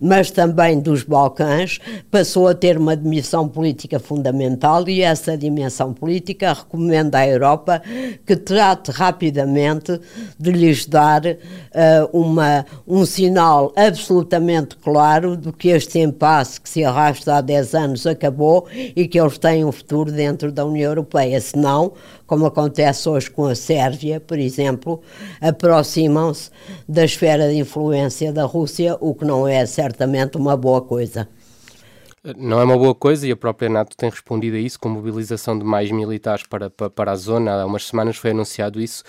mas 0.00 0.30
também 0.30 0.80
dos 0.80 1.02
Balcãs, 1.02 1.78
passou 2.10 2.48
a 2.48 2.54
ter 2.54 2.76
uma 2.76 2.96
dimensão 2.96 3.48
política 3.48 3.98
fundamental 3.98 4.88
e 4.88 5.02
essa 5.02 5.36
dimensão 5.36 5.92
política 5.92 6.52
recomenda 6.52 7.18
à 7.18 7.28
Europa 7.28 7.82
que 8.26 8.36
trate 8.36 8.90
rapidamente 8.90 10.00
de 10.38 10.50
lhes 10.50 10.86
dar 10.86 11.22
uh, 11.24 11.36
uma, 12.12 12.66
um 12.86 13.04
sinal 13.06 13.72
absolutamente 13.76 14.76
claro 14.76 15.36
de 15.36 15.52
que 15.52 15.68
este 15.68 15.98
impasse 15.98 16.41
que 16.44 16.68
se 16.68 16.84
arrasta 16.84 17.36
há 17.36 17.40
10 17.40 17.74
anos 17.74 18.06
acabou 18.06 18.66
e 18.74 19.06
que 19.06 19.20
eles 19.20 19.38
têm 19.38 19.64
um 19.64 19.72
futuro 19.72 20.10
dentro 20.10 20.52
da 20.52 20.64
União 20.64 20.90
Europeia. 20.90 21.40
Senão, 21.40 21.92
como 22.26 22.46
acontece 22.46 23.08
hoje 23.08 23.30
com 23.30 23.46
a 23.46 23.54
Sérvia, 23.54 24.20
por 24.20 24.38
exemplo, 24.38 25.00
aproximam-se 25.40 26.50
da 26.88 27.04
esfera 27.04 27.48
de 27.48 27.58
influência 27.58 28.32
da 28.32 28.44
Rússia, 28.44 28.96
o 29.00 29.14
que 29.14 29.24
não 29.24 29.46
é 29.46 29.64
certamente 29.66 30.36
uma 30.36 30.56
boa 30.56 30.82
coisa. 30.82 31.28
Não 32.36 32.60
é 32.60 32.64
uma 32.64 32.78
boa 32.78 32.94
coisa 32.94 33.26
e 33.26 33.32
a 33.32 33.36
própria 33.36 33.68
NATO 33.68 33.96
tem 33.96 34.08
respondido 34.08 34.56
a 34.56 34.60
isso 34.60 34.78
com 34.78 34.88
mobilização 34.88 35.58
de 35.58 35.64
mais 35.64 35.90
militares 35.90 36.46
para, 36.46 36.70
para, 36.70 36.88
para 36.88 37.10
a 37.10 37.16
zona. 37.16 37.62
Há 37.62 37.66
umas 37.66 37.84
semanas 37.84 38.16
foi 38.16 38.30
anunciado 38.30 38.80
isso. 38.80 39.02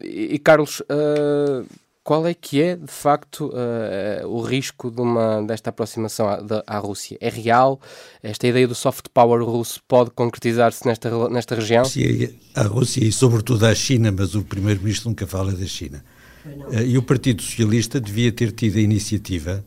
E, 0.00 0.38
Carlos, 0.38 0.80
uh, 0.82 1.66
qual 2.04 2.26
é 2.26 2.34
que 2.34 2.60
é, 2.60 2.76
de 2.76 2.92
facto, 2.92 3.46
uh, 3.46 4.28
o 4.28 4.42
risco 4.42 4.90
de 4.90 5.00
uma, 5.00 5.42
desta 5.42 5.70
aproximação 5.70 6.28
à, 6.28 6.36
de, 6.36 6.62
à, 6.66 6.78
Rússia? 6.78 7.16
É 7.18 7.30
real? 7.30 7.80
Esta 8.22 8.46
ideia 8.46 8.68
do 8.68 8.74
soft 8.74 9.06
power 9.12 9.42
russo 9.42 9.80
pode 9.88 10.10
concretizar-se 10.10 10.86
nesta, 10.86 11.30
nesta 11.30 11.54
região? 11.54 11.82
A 12.54 12.62
Rússia 12.64 13.02
e, 13.02 13.10
sobretudo, 13.10 13.64
a 13.64 13.74
China, 13.74 14.12
mas 14.12 14.34
o 14.34 14.44
Primeiro-Ministro 14.44 15.08
nunca 15.08 15.26
fala 15.26 15.52
da 15.52 15.64
China. 15.64 16.04
Uh, 16.44 16.82
e 16.86 16.98
o 16.98 17.02
Partido 17.02 17.40
Socialista 17.40 17.98
devia 17.98 18.30
ter 18.30 18.52
tido 18.52 18.76
a 18.76 18.82
iniciativa 18.82 19.64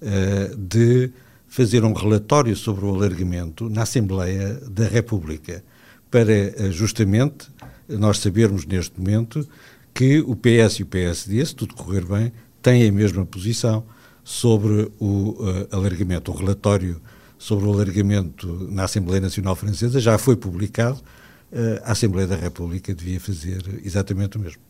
uh, 0.00 0.56
de 0.56 1.10
fazer 1.48 1.84
um 1.84 1.92
relatório 1.92 2.54
sobre 2.54 2.84
o 2.84 2.94
alargamento 2.94 3.68
na 3.68 3.82
Assembleia 3.82 4.54
da 4.70 4.86
República, 4.86 5.64
para 6.08 6.70
justamente 6.70 7.48
nós 7.88 8.18
sabermos 8.18 8.64
neste 8.66 8.98
momento 8.98 9.46
que 9.94 10.20
o 10.20 10.34
PS 10.34 10.80
e 10.80 10.82
o 10.82 10.86
PSD, 10.86 11.44
se 11.44 11.54
tudo 11.54 11.74
correr 11.74 12.04
bem, 12.04 12.32
têm 12.60 12.88
a 12.88 12.92
mesma 12.92 13.26
posição 13.26 13.84
sobre 14.24 14.90
o 14.98 15.30
uh, 15.30 15.68
alargamento. 15.70 16.30
O 16.30 16.34
relatório 16.34 17.00
sobre 17.38 17.66
o 17.66 17.72
alargamento 17.72 18.46
na 18.70 18.84
Assembleia 18.84 19.20
Nacional 19.20 19.56
Francesa 19.56 20.00
já 20.00 20.16
foi 20.16 20.36
publicado. 20.36 21.00
Uh, 21.52 21.82
a 21.84 21.92
Assembleia 21.92 22.26
da 22.26 22.36
República 22.36 22.94
devia 22.94 23.20
fazer 23.20 23.80
exatamente 23.84 24.36
o 24.36 24.40
mesmo. 24.40 24.62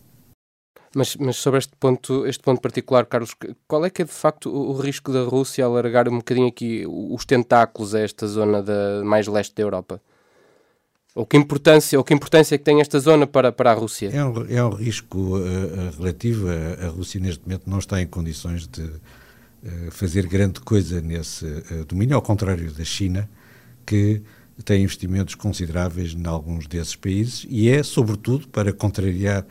Mas, 0.94 1.16
mas, 1.16 1.36
sobre 1.36 1.58
este 1.58 1.72
ponto, 1.78 2.26
este 2.26 2.42
ponto 2.42 2.60
particular, 2.60 3.06
Carlos, 3.06 3.34
qual 3.66 3.84
é 3.84 3.90
que 3.90 4.02
é 4.02 4.04
de 4.04 4.10
facto 4.10 4.50
o, 4.50 4.70
o 4.70 4.78
risco 4.78 5.10
da 5.10 5.22
Rússia 5.22 5.64
alargar 5.64 6.08
um 6.08 6.18
bocadinho 6.18 6.48
aqui 6.48 6.84
os 6.86 7.24
tentáculos 7.24 7.94
a 7.94 8.00
esta 8.00 8.26
zona 8.26 8.62
da, 8.62 9.02
mais 9.04 9.26
leste 9.26 9.54
da 9.54 9.62
Europa? 9.62 10.00
Ou 11.14 11.26
que 11.26 11.36
importância, 11.36 11.98
ou 11.98 12.04
que 12.04 12.14
importância 12.14 12.54
é 12.54 12.58
que 12.58 12.64
tem 12.64 12.80
esta 12.80 12.98
zona 12.98 13.26
para, 13.26 13.52
para 13.52 13.70
a 13.70 13.74
Rússia? 13.74 14.08
É 14.12 14.24
um, 14.24 14.46
é 14.48 14.64
um 14.64 14.70
risco 14.70 15.36
uh, 15.36 15.98
relativo. 15.98 16.46
A, 16.48 16.86
a, 16.86 16.88
Rússia, 16.88 17.20
neste 17.20 17.44
momento, 17.44 17.68
não 17.68 17.78
está 17.78 18.00
em 18.00 18.06
condições 18.06 18.66
de 18.66 18.82
uh, 18.82 19.90
fazer 19.90 20.26
grande 20.26 20.60
coisa 20.60 21.02
nesse 21.02 21.44
uh, 21.44 21.84
domínio, 21.86 22.16
ao 22.16 22.22
contrário 22.22 22.72
da 22.72 22.84
China, 22.84 23.28
que 23.84 24.22
tem 24.64 24.84
investimentos 24.84 25.34
consideráveis 25.34 26.14
em 26.14 26.26
alguns 26.26 26.66
desses 26.66 26.96
países, 26.96 27.46
e 27.48 27.68
é, 27.68 27.82
sobretudo, 27.82 28.48
para 28.48 28.72
contrariar 28.72 29.44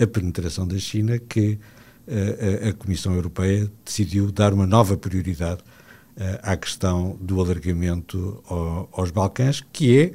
a 0.00 0.06
penetração 0.06 0.66
da 0.66 0.78
China 0.78 1.18
que 1.18 1.58
a, 2.08 2.70
a 2.70 2.72
Comissão 2.72 3.14
Europeia 3.14 3.70
decidiu 3.84 4.32
dar 4.32 4.52
uma 4.52 4.66
nova 4.66 4.96
prioridade 4.96 5.60
à 6.42 6.56
questão 6.56 7.18
do 7.20 7.40
alargamento 7.40 8.42
ao, 8.48 8.88
aos 8.92 9.10
Balcãs, 9.10 9.62
que 9.72 9.98
é 9.98 10.12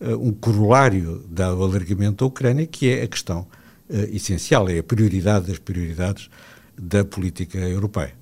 um 0.00 0.32
corolário 0.32 1.22
do 1.28 1.42
alargamento 1.42 2.24
da 2.24 2.26
Ucrânia, 2.26 2.66
que 2.66 2.90
é 2.90 3.02
a 3.02 3.08
questão 3.08 3.40
uh, 3.88 3.94
essencial, 4.14 4.68
é 4.68 4.78
a 4.78 4.82
prioridade 4.82 5.48
das 5.48 5.58
prioridades 5.58 6.30
da 6.76 7.04
política 7.04 7.58
europeia. 7.58 8.20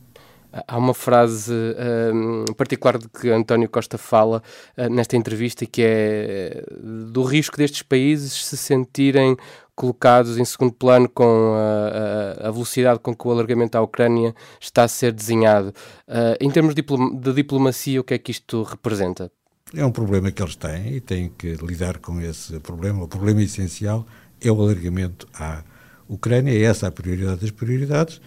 Há 0.66 0.78
uma 0.78 0.94
frase 0.94 1.52
uh, 1.52 2.54
particular 2.54 2.96
de 2.98 3.06
que 3.08 3.28
António 3.28 3.68
Costa 3.68 3.98
fala 3.98 4.42
uh, 4.76 4.88
nesta 4.88 5.16
entrevista 5.16 5.66
que 5.66 5.82
é 5.84 6.64
do 6.80 7.22
risco 7.22 7.56
destes 7.56 7.82
países 7.82 8.46
se 8.46 8.56
sentirem 8.56 9.36
colocados 9.76 10.38
em 10.38 10.44
segundo 10.44 10.72
plano 10.72 11.08
com 11.08 11.54
a, 11.54 12.48
a, 12.48 12.50
velocidade 12.50 12.98
com 12.98 13.14
que 13.14 13.28
o 13.28 13.30
alargamento 13.30 13.78
à 13.78 13.80
Ucrânia 13.80 14.34
está 14.60 14.82
a 14.82 14.88
ser 14.88 15.12
desenhado. 15.12 15.68
Uh, 16.08 16.34
em 16.40 16.50
termos 16.50 16.74
de 16.74 17.32
diplomacia, 17.32 18.00
o 18.00 18.04
que 18.04 18.14
é 18.14 18.18
que 18.18 18.32
isto 18.32 18.62
representa? 18.64 19.30
É 19.74 19.84
um 19.84 19.90
problema 19.90 20.30
que 20.30 20.42
eles 20.42 20.56
têm 20.56 20.94
e 20.94 21.00
têm 21.00 21.30
que 21.36 21.54
lidar 21.54 21.98
com 21.98 22.20
esse 22.20 22.58
problema. 22.60 23.04
O 23.04 23.08
problema 23.08 23.42
essencial 23.42 24.06
é 24.40 24.50
o 24.50 24.60
alargamento 24.60 25.28
à 25.34 25.62
Ucrânia, 26.08 26.52
é 26.52 26.62
essa 26.62 26.86
a 26.86 26.90
prioridade 26.90 27.40
das 27.42 27.50
prioridades 27.50 28.20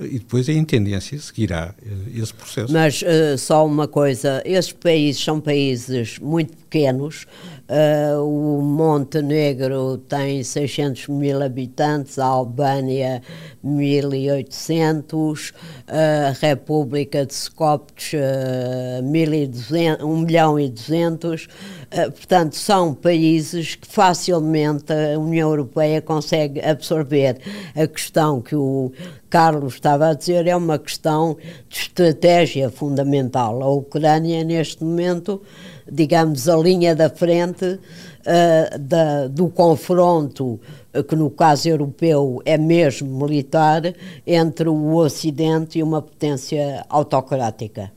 e 0.00 0.18
depois 0.18 0.48
a 0.48 0.52
intendência 0.52 1.18
seguirá 1.18 1.74
eh, 1.84 2.20
esse 2.20 2.34
processo. 2.34 2.72
Mas 2.72 3.02
uh, 3.02 3.38
só 3.38 3.64
uma 3.64 3.86
coisa, 3.86 4.42
esses 4.44 4.72
países 4.72 5.22
são 5.22 5.40
países 5.40 6.18
muito 6.18 6.56
pequenos, 6.56 7.26
uh, 7.68 8.22
o 8.22 8.62
Montenegro 8.62 9.98
tem 9.98 10.42
600 10.42 11.08
mil 11.08 11.42
habitantes, 11.42 12.18
a 12.18 12.26
Albânia 12.26 13.22
1800, 13.62 15.52
a 15.88 16.30
República 16.40 17.24
de 17.24 17.34
Skopje 17.34 18.16
uh, 18.16 19.02
1 19.02 20.16
milhão 20.18 20.58
e 20.58 20.68
200, 20.68 21.44
uh, 21.44 22.12
portanto 22.12 22.56
são 22.56 22.94
países 22.94 23.74
que 23.74 23.86
facilmente 23.86 24.92
a 24.92 25.18
União 25.18 25.50
Europeia 25.50 26.02
consegue 26.02 26.60
absorver. 26.60 27.38
A 27.74 27.86
questão 27.86 28.40
que 28.40 28.54
o 28.56 28.92
Carlos 29.30 29.74
estava 29.74 30.10
a 30.10 30.14
dizer 30.14 30.46
é 30.46 30.54
uma 30.54 30.78
questão 30.78 31.36
de 31.68 31.76
estratégia 31.76 32.70
fundamental. 32.70 33.62
A 33.62 33.68
Ucrânia, 33.68 34.44
neste 34.44 34.84
momento, 34.84 35.42
digamos, 35.90 36.48
a 36.48 36.56
linha 36.56 36.94
da 36.94 37.10
frente 37.10 37.64
uh, 37.64 38.78
da, 38.78 39.28
do 39.28 39.48
confronto 39.48 40.60
que 41.02 41.16
no 41.16 41.30
caso 41.30 41.68
europeu 41.68 42.40
é 42.44 42.56
mesmo 42.56 43.26
militar, 43.26 43.82
entre 44.24 44.68
o 44.68 44.94
Ocidente 44.94 45.78
e 45.78 45.82
uma 45.82 46.00
potência 46.00 46.84
autocrática. 46.88 47.90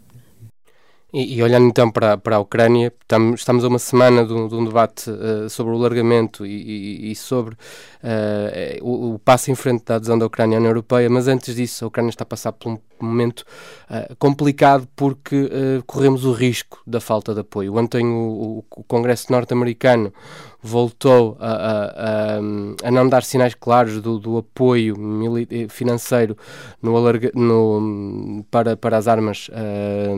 E, 1.17 1.33
e, 1.33 1.41
olhando 1.41 1.65
então 1.65 1.89
para, 1.89 2.15
para 2.15 2.35
a 2.35 2.39
Ucrânia, 2.39 2.93
estamos, 3.01 3.39
estamos 3.39 3.63
a 3.63 3.67
uma 3.67 3.79
semana 3.79 4.23
de 4.23 4.31
um, 4.31 4.47
de 4.47 4.53
um 4.53 4.63
debate 4.63 5.09
uh, 5.09 5.49
sobre 5.49 5.73
o 5.73 5.77
largamento 5.77 6.45
e, 6.45 6.51
e, 6.51 7.11
e 7.11 7.15
sobre 7.15 7.55
uh, 7.55 7.57
o, 8.83 9.15
o, 9.15 9.19
passo 9.19 9.49
em 9.49 9.55
frente 9.55 9.83
da 9.83 9.95
adesão 9.95 10.19
da 10.19 10.27
Ucrânia 10.27 10.57
à 10.57 10.59
União 10.59 10.69
Europeia, 10.69 11.09
mas 11.09 11.27
antes 11.27 11.55
disso 11.55 11.83
a 11.83 11.87
Ucrânia 11.87 12.11
está 12.11 12.21
a 12.21 12.27
passar 12.27 12.51
por 12.51 12.71
um 12.71 12.77
momento 13.01 13.43
uh, 13.89 14.15
complicado 14.17 14.87
porque 14.95 15.49
corremos 15.87 16.23
o 16.23 16.31
risco 16.33 16.79
da 16.85 17.01
falta 17.01 17.33
de 17.33 17.39
apoio. 17.39 17.75
Ontem 17.75 18.05
o, 18.05 18.63
o, 18.69 18.79
o 18.81 18.83
Congresso 18.83 19.31
norte-americano 19.31 20.13
voltou 20.61 21.37
a, 21.39 21.51
a, 21.51 22.37
a, 22.83 22.91
não 22.91 23.07
dar 23.07 23.23
sinais 23.23 23.53
claros 23.53 24.01
do, 24.01 24.19
do 24.19 24.37
apoio 24.37 24.95
eh, 25.49 25.67
financeiro 25.69 26.37
no 26.81 26.95
alarga, 26.97 27.31
no, 27.35 28.43
para, 28.49 28.75
para 28.75 28.97
as 28.97 29.07
armas 29.07 29.49
uh, 29.49 30.17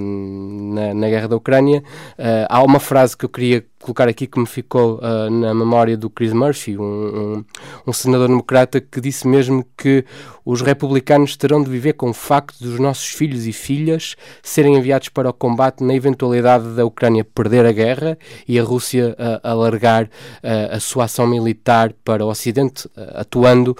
na, 0.73 0.93
na, 0.93 1.09
guerra 1.09 1.27
da 1.27 1.35
Ucrânia. 1.35 1.83
Uh, 2.17 2.47
há 2.49 2.63
uma 2.63 2.79
frase 2.79 3.17
que 3.17 3.25
eu 3.25 3.29
queria 3.29 3.65
colocar 3.81 4.09
aqui 4.09 4.27
que 4.27 4.39
me 4.39 4.45
ficou 4.45 4.97
uh, 4.97 5.29
na 5.29 5.53
memória 5.53 5.95
do 5.95 6.09
Chris 6.09 6.33
Murphy, 6.33 6.77
um, 6.77 6.83
um, 6.83 7.45
um, 7.87 7.93
senador 7.93 8.27
democrata 8.27 8.81
que 8.81 8.99
disse 8.99 9.27
mesmo 9.27 9.65
que 9.77 10.03
os 10.45 10.61
republicanos 10.61 11.37
terão 11.37 11.63
de 11.63 11.69
viver 11.69 11.93
com 11.93 12.09
o 12.09 12.13
facto 12.13 12.59
dos 12.59 12.77
nossos 12.79 13.07
filhos 13.07 13.47
e 13.47 13.53
filhas 13.53 14.15
serem 14.43 14.75
enviados 14.75 15.09
para 15.09 15.29
o 15.29 15.33
combate 15.33 15.83
na 15.83 15.93
eventualidade 15.93 16.75
da 16.75 16.85
Ucrânia 16.85 17.23
perder 17.23 17.65
a 17.65 17.71
guerra 17.71 18.17
e 18.47 18.59
a 18.59 18.63
Rússia 18.63 19.15
uh, 19.17 19.47
alargar 19.47 20.05
uh, 20.05 20.75
a 20.75 20.79
sua 20.79 21.05
ação 21.05 21.25
militar 21.25 21.93
para 22.03 22.25
o 22.25 22.29
Ocidente, 22.29 22.89
atuando 23.15 23.75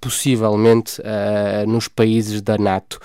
possivelmente 0.00 1.00
nos 1.66 1.88
países 1.88 2.40
da 2.40 2.56
NATO. 2.56 2.98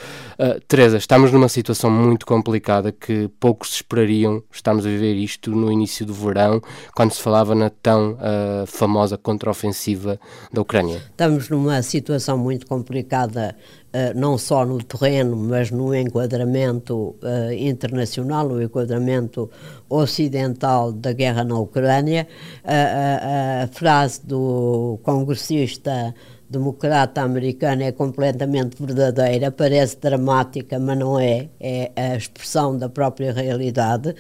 Teresa, 0.68 0.98
estamos 0.98 1.32
numa 1.32 1.48
situação 1.48 1.92
muito 1.92 2.26
complicada 2.26 2.92
que 2.92 3.30
poucos 3.40 3.76
esperariam. 3.76 4.42
Estamos 4.52 4.88
a 4.88 4.90
viver 4.90 5.14
isto 5.14 5.52
no 5.52 5.72
início 5.72 6.04
do 6.04 6.16
verão, 6.16 6.60
quando 6.96 7.12
se 7.12 7.22
falava 7.22 7.54
na 7.54 7.70
tão 7.70 8.14
uh, 8.14 8.66
famosa 8.66 9.20
contraofensiva 9.20 10.20
da 10.52 10.62
Ucrânia? 10.62 10.98
Estamos 11.12 11.48
numa 11.48 11.80
situação 11.84 12.40
muito 12.40 12.66
complicada, 12.66 13.56
uh, 13.94 14.20
não 14.20 14.36
só 14.36 14.66
no 14.66 14.82
terreno, 14.82 15.36
mas 15.36 15.70
no 15.70 15.94
enquadramento 15.94 17.16
uh, 17.22 17.54
internacional, 17.56 18.50
no 18.50 18.64
enquadramento 18.64 19.48
ocidental 19.88 20.92
da 20.92 21.14
guerra 21.14 21.44
na 21.44 21.60
Ucrânia. 21.60 22.28
a 22.64 23.68
frase 23.68 24.26
do 24.26 24.98
congressista 25.04 26.16
democrata 26.52 27.22
americana 27.22 27.86
é 27.86 27.92
completamente 27.92 28.76
verdadeira, 28.78 29.52
parece 29.52 29.98
dramática, 30.00 30.78
mas 30.78 30.98
não 30.98 31.20
é, 31.20 31.48
é 31.60 31.92
a 31.96 32.18
expressão 32.18 32.78
da 32.78 32.90
própria 32.90 33.32
realidade. 33.32 34.14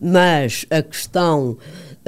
Mas 0.00 0.66
a 0.70 0.82
questão 0.82 1.56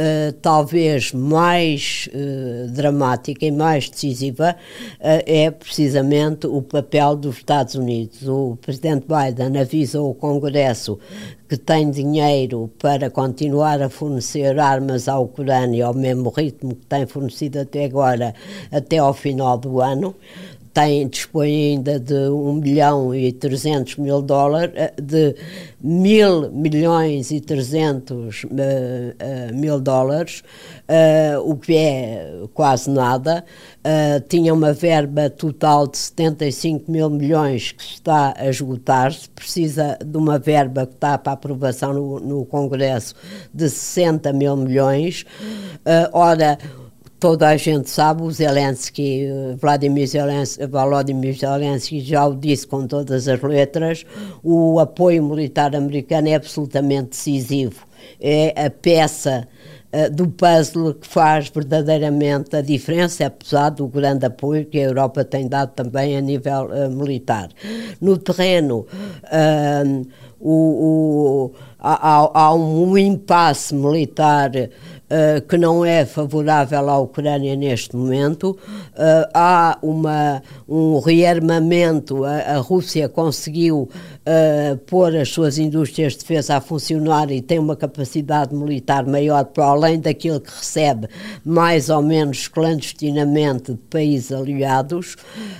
Uh, 0.00 0.32
talvez 0.40 1.12
mais 1.12 2.08
uh, 2.14 2.70
dramática 2.70 3.44
e 3.44 3.50
mais 3.50 3.90
decisiva 3.90 4.56
uh, 4.94 5.22
é 5.26 5.50
precisamente 5.50 6.46
o 6.46 6.62
papel 6.62 7.16
dos 7.16 7.36
Estados 7.36 7.74
Unidos. 7.74 8.26
O 8.26 8.56
presidente 8.62 9.04
Biden 9.06 9.60
avisou 9.60 10.10
o 10.10 10.14
Congresso 10.14 10.98
que 11.46 11.56
tem 11.58 11.90
dinheiro 11.90 12.70
para 12.78 13.10
continuar 13.10 13.82
a 13.82 13.90
fornecer 13.90 14.58
armas 14.58 15.06
à 15.06 15.18
Ucrânia 15.18 15.84
ao 15.84 15.92
mesmo 15.92 16.30
ritmo 16.30 16.76
que 16.76 16.86
tem 16.86 17.04
fornecido 17.04 17.58
até 17.58 17.84
agora, 17.84 18.34
até 18.72 18.98
ao 18.98 19.12
final 19.12 19.58
do 19.58 19.82
ano 19.82 20.14
tem, 20.72 21.08
dispõe 21.08 21.72
ainda 21.72 21.98
de 21.98 22.14
1 22.14 22.52
milhão 22.54 23.14
e 23.14 23.32
300 23.32 23.96
mil 23.96 24.22
dólares, 24.22 24.72
eh, 24.76 24.92
de 25.00 25.34
mil 25.82 26.50
milhões 26.52 27.30
e 27.30 27.40
300 27.40 28.44
uh, 28.44 28.46
uh, 28.48 29.54
mil 29.54 29.80
dólares, 29.80 30.42
uh, 30.88 31.40
o 31.50 31.56
que 31.56 31.76
é 31.76 32.32
quase 32.54 32.88
nada. 32.90 33.44
tinha 34.28 34.52
uma 34.52 34.72
verba 34.72 35.30
total 35.30 35.86
de 35.86 35.96
75 35.96 36.90
mil 36.90 37.08
milhões 37.08 37.72
que 37.72 37.82
está 37.82 38.34
a 38.36 38.48
esgotar-se, 38.48 39.28
precisa 39.30 39.98
de 40.04 40.16
uma 40.16 40.38
verba 40.38 40.86
que 40.86 40.94
está 40.94 41.16
para 41.16 41.32
aprovação 41.32 41.94
no, 41.94 42.20
no 42.20 42.44
Congresso 42.44 43.14
de 43.52 43.68
60 43.68 44.32
mil 44.34 44.56
milhões. 44.56 45.24
ora, 46.12 46.58
toda 47.20 47.48
a 47.48 47.56
gente 47.56 47.90
sabe, 47.90 48.22
o 48.22 48.30
Zelensky, 48.30 49.28
Vladimir 49.60 50.06
Zelensky, 50.06 50.66
Volodymyr 50.66 51.38
Zelensky 51.38 52.00
já 52.00 52.26
o 52.26 52.34
disse 52.34 52.66
com 52.66 52.86
todas 52.86 53.28
as 53.28 53.42
letras, 53.42 54.06
o 54.42 54.80
apoio 54.80 55.22
militar 55.22 55.76
americano 55.76 56.28
é 56.28 56.34
absolutamente 56.34 57.10
decisivo. 57.10 57.84
É 58.18 58.66
a 58.66 58.70
peça 58.70 59.46
uh, 59.92 60.10
do 60.10 60.28
puzzle 60.28 60.94
que 60.94 61.06
faz 61.06 61.50
verdadeiramente 61.50 62.56
a 62.56 62.62
diferença, 62.62 63.26
apesar 63.26 63.68
do 63.68 63.86
grande 63.86 64.24
apoio 64.24 64.64
que 64.64 64.78
a 64.78 64.84
Europa 64.84 65.22
tem 65.22 65.46
dado 65.46 65.72
também 65.74 66.16
a 66.16 66.20
nível 66.22 66.70
uh, 66.70 66.90
militar. 66.90 67.50
No 68.00 68.16
terreno, 68.16 68.86
uh, 69.24 70.06
o, 70.40 71.52
o, 71.52 71.52
há, 71.78 72.30
há 72.32 72.54
um 72.54 72.96
impasse 72.96 73.74
militar 73.74 74.50
uh, 75.10 75.40
que 75.46 75.58
não 75.58 75.84
é 75.84 76.06
favorável 76.06 76.88
à 76.88 76.98
Ucrânia 76.98 77.56
neste 77.56 77.96
momento. 77.96 78.50
Uh, 78.50 79.28
há 79.34 79.78
uma, 79.82 80.42
um 80.68 80.98
rearmamento, 81.00 82.24
a, 82.24 82.36
a 82.38 82.56
Rússia 82.58 83.08
conseguiu 83.08 83.88
uh, 84.30 84.76
pôr 84.78 85.16
as 85.16 85.28
suas 85.30 85.58
indústrias 85.58 86.12
de 86.12 86.20
defesa 86.20 86.56
a 86.56 86.60
funcionar 86.60 87.30
e 87.30 87.40
tem 87.40 87.58
uma 87.58 87.76
capacidade 87.76 88.54
militar 88.54 89.04
maior 89.04 89.44
para 89.44 89.64
além 89.64 89.98
daquilo 89.98 90.40
que 90.40 90.50
recebe 90.50 91.08
mais 91.44 91.90
ou 91.90 92.02
menos 92.02 92.46
clandestinamente 92.46 93.72
de 93.72 93.78
países 93.78 94.32
aliados. 94.32 95.14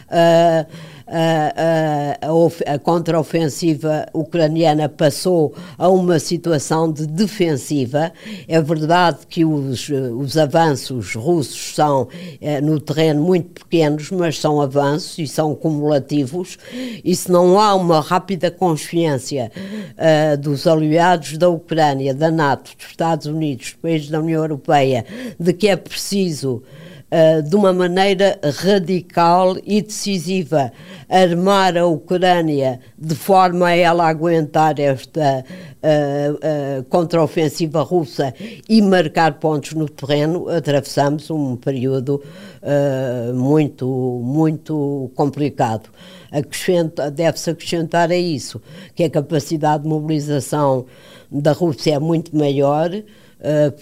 Uh, 0.09 1.01
a, 1.11 2.17
a, 2.23 2.75
a 2.75 2.79
contraofensiva 2.79 4.07
ucraniana 4.15 4.89
passou 4.89 5.53
a 5.77 5.89
uma 5.89 6.21
situação 6.21 6.91
de 6.91 7.05
defensiva. 7.07 8.13
É 8.47 8.63
verdade 8.63 9.19
que 9.29 9.45
os, 9.45 9.89
os 9.89 10.37
avanços 10.37 11.15
russos 11.17 11.75
são 11.75 12.07
eh, 12.41 12.61
no 12.61 12.79
terreno 12.79 13.23
muito 13.23 13.65
pequenos, 13.65 14.11
mas 14.13 14.39
são 14.39 14.61
avanços 14.61 15.19
e 15.19 15.27
são 15.27 15.55
cumulativos. 15.55 16.57
E 17.05 17.15
se 17.17 17.31
não 17.31 17.59
há 17.59 17.75
uma 17.75 18.01
rápida 18.01 18.51
consciência 18.61 19.51
uh, 19.57 20.37
dos 20.37 20.67
aliados 20.67 21.39
da 21.39 21.49
Ucrânia, 21.49 22.13
da 22.13 22.31
NATO, 22.31 22.77
dos 22.77 22.89
Estados 22.89 23.25
Unidos, 23.25 23.71
dos 23.71 23.75
países 23.77 24.11
da 24.11 24.21
União 24.21 24.43
Europeia, 24.43 25.07
de 25.39 25.53
que 25.55 25.67
é 25.67 25.77
preciso 25.77 26.63
uh, 27.11 27.43
de 27.43 27.57
uma 27.57 27.73
maneira 27.73 28.39
radical 28.43 29.57
e 29.65 29.83
decisiva, 29.83 30.73
armar 31.09 31.77
a 31.77 31.87
Ucrânia 31.87 32.81
de 32.97 33.15
forma 33.15 33.67
a 33.67 33.77
ela 33.77 34.09
aguentar 34.09 34.79
esta 34.79 35.45
uh, 35.45 36.81
uh, 36.81 36.85
contraofensiva 36.85 37.83
russa 37.83 38.33
e 38.69 38.81
marcar 38.81 39.35
pontos 39.35 39.73
no 39.73 39.89
terreno, 39.89 40.49
atravessamos 40.49 41.31
um 41.31 41.57
período 41.57 42.23
muito, 43.35 43.87
muito 44.23 45.11
complicado. 45.15 45.89
Deve-se 47.15 47.51
acrescentar 47.51 48.11
a 48.11 48.17
isso 48.17 48.61
que 48.95 49.03
a 49.03 49.09
capacidade 49.09 49.83
de 49.83 49.89
mobilização 49.89 50.85
da 51.31 51.53
Rússia 51.53 51.95
é 51.95 51.99
muito 51.99 52.37
maior, 52.37 52.91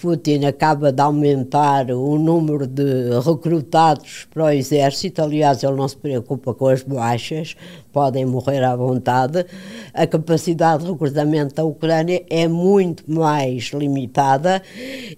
Putin 0.01 0.45
acaba 0.45 0.91
de 0.91 1.01
aumentar 1.01 1.91
o 1.91 2.17
número 2.17 2.65
de 2.65 3.19
recrutados 3.19 4.27
para 4.33 4.45
o 4.45 4.49
exército, 4.49 5.21
aliás, 5.21 5.63
ele 5.63 5.75
não 5.75 5.87
se 5.87 5.97
preocupa 5.97 6.53
com 6.53 6.67
as 6.67 6.81
baixas, 6.81 7.55
podem 7.91 8.25
morrer 8.25 8.63
à 8.63 8.75
vontade. 8.75 9.45
A 9.93 10.05
capacidade 10.05 10.83
de 10.83 10.91
recrutamento 10.91 11.55
da 11.55 11.63
Ucrânia 11.63 12.23
é 12.29 12.47
muito 12.47 13.03
mais 13.11 13.71
limitada 13.73 14.61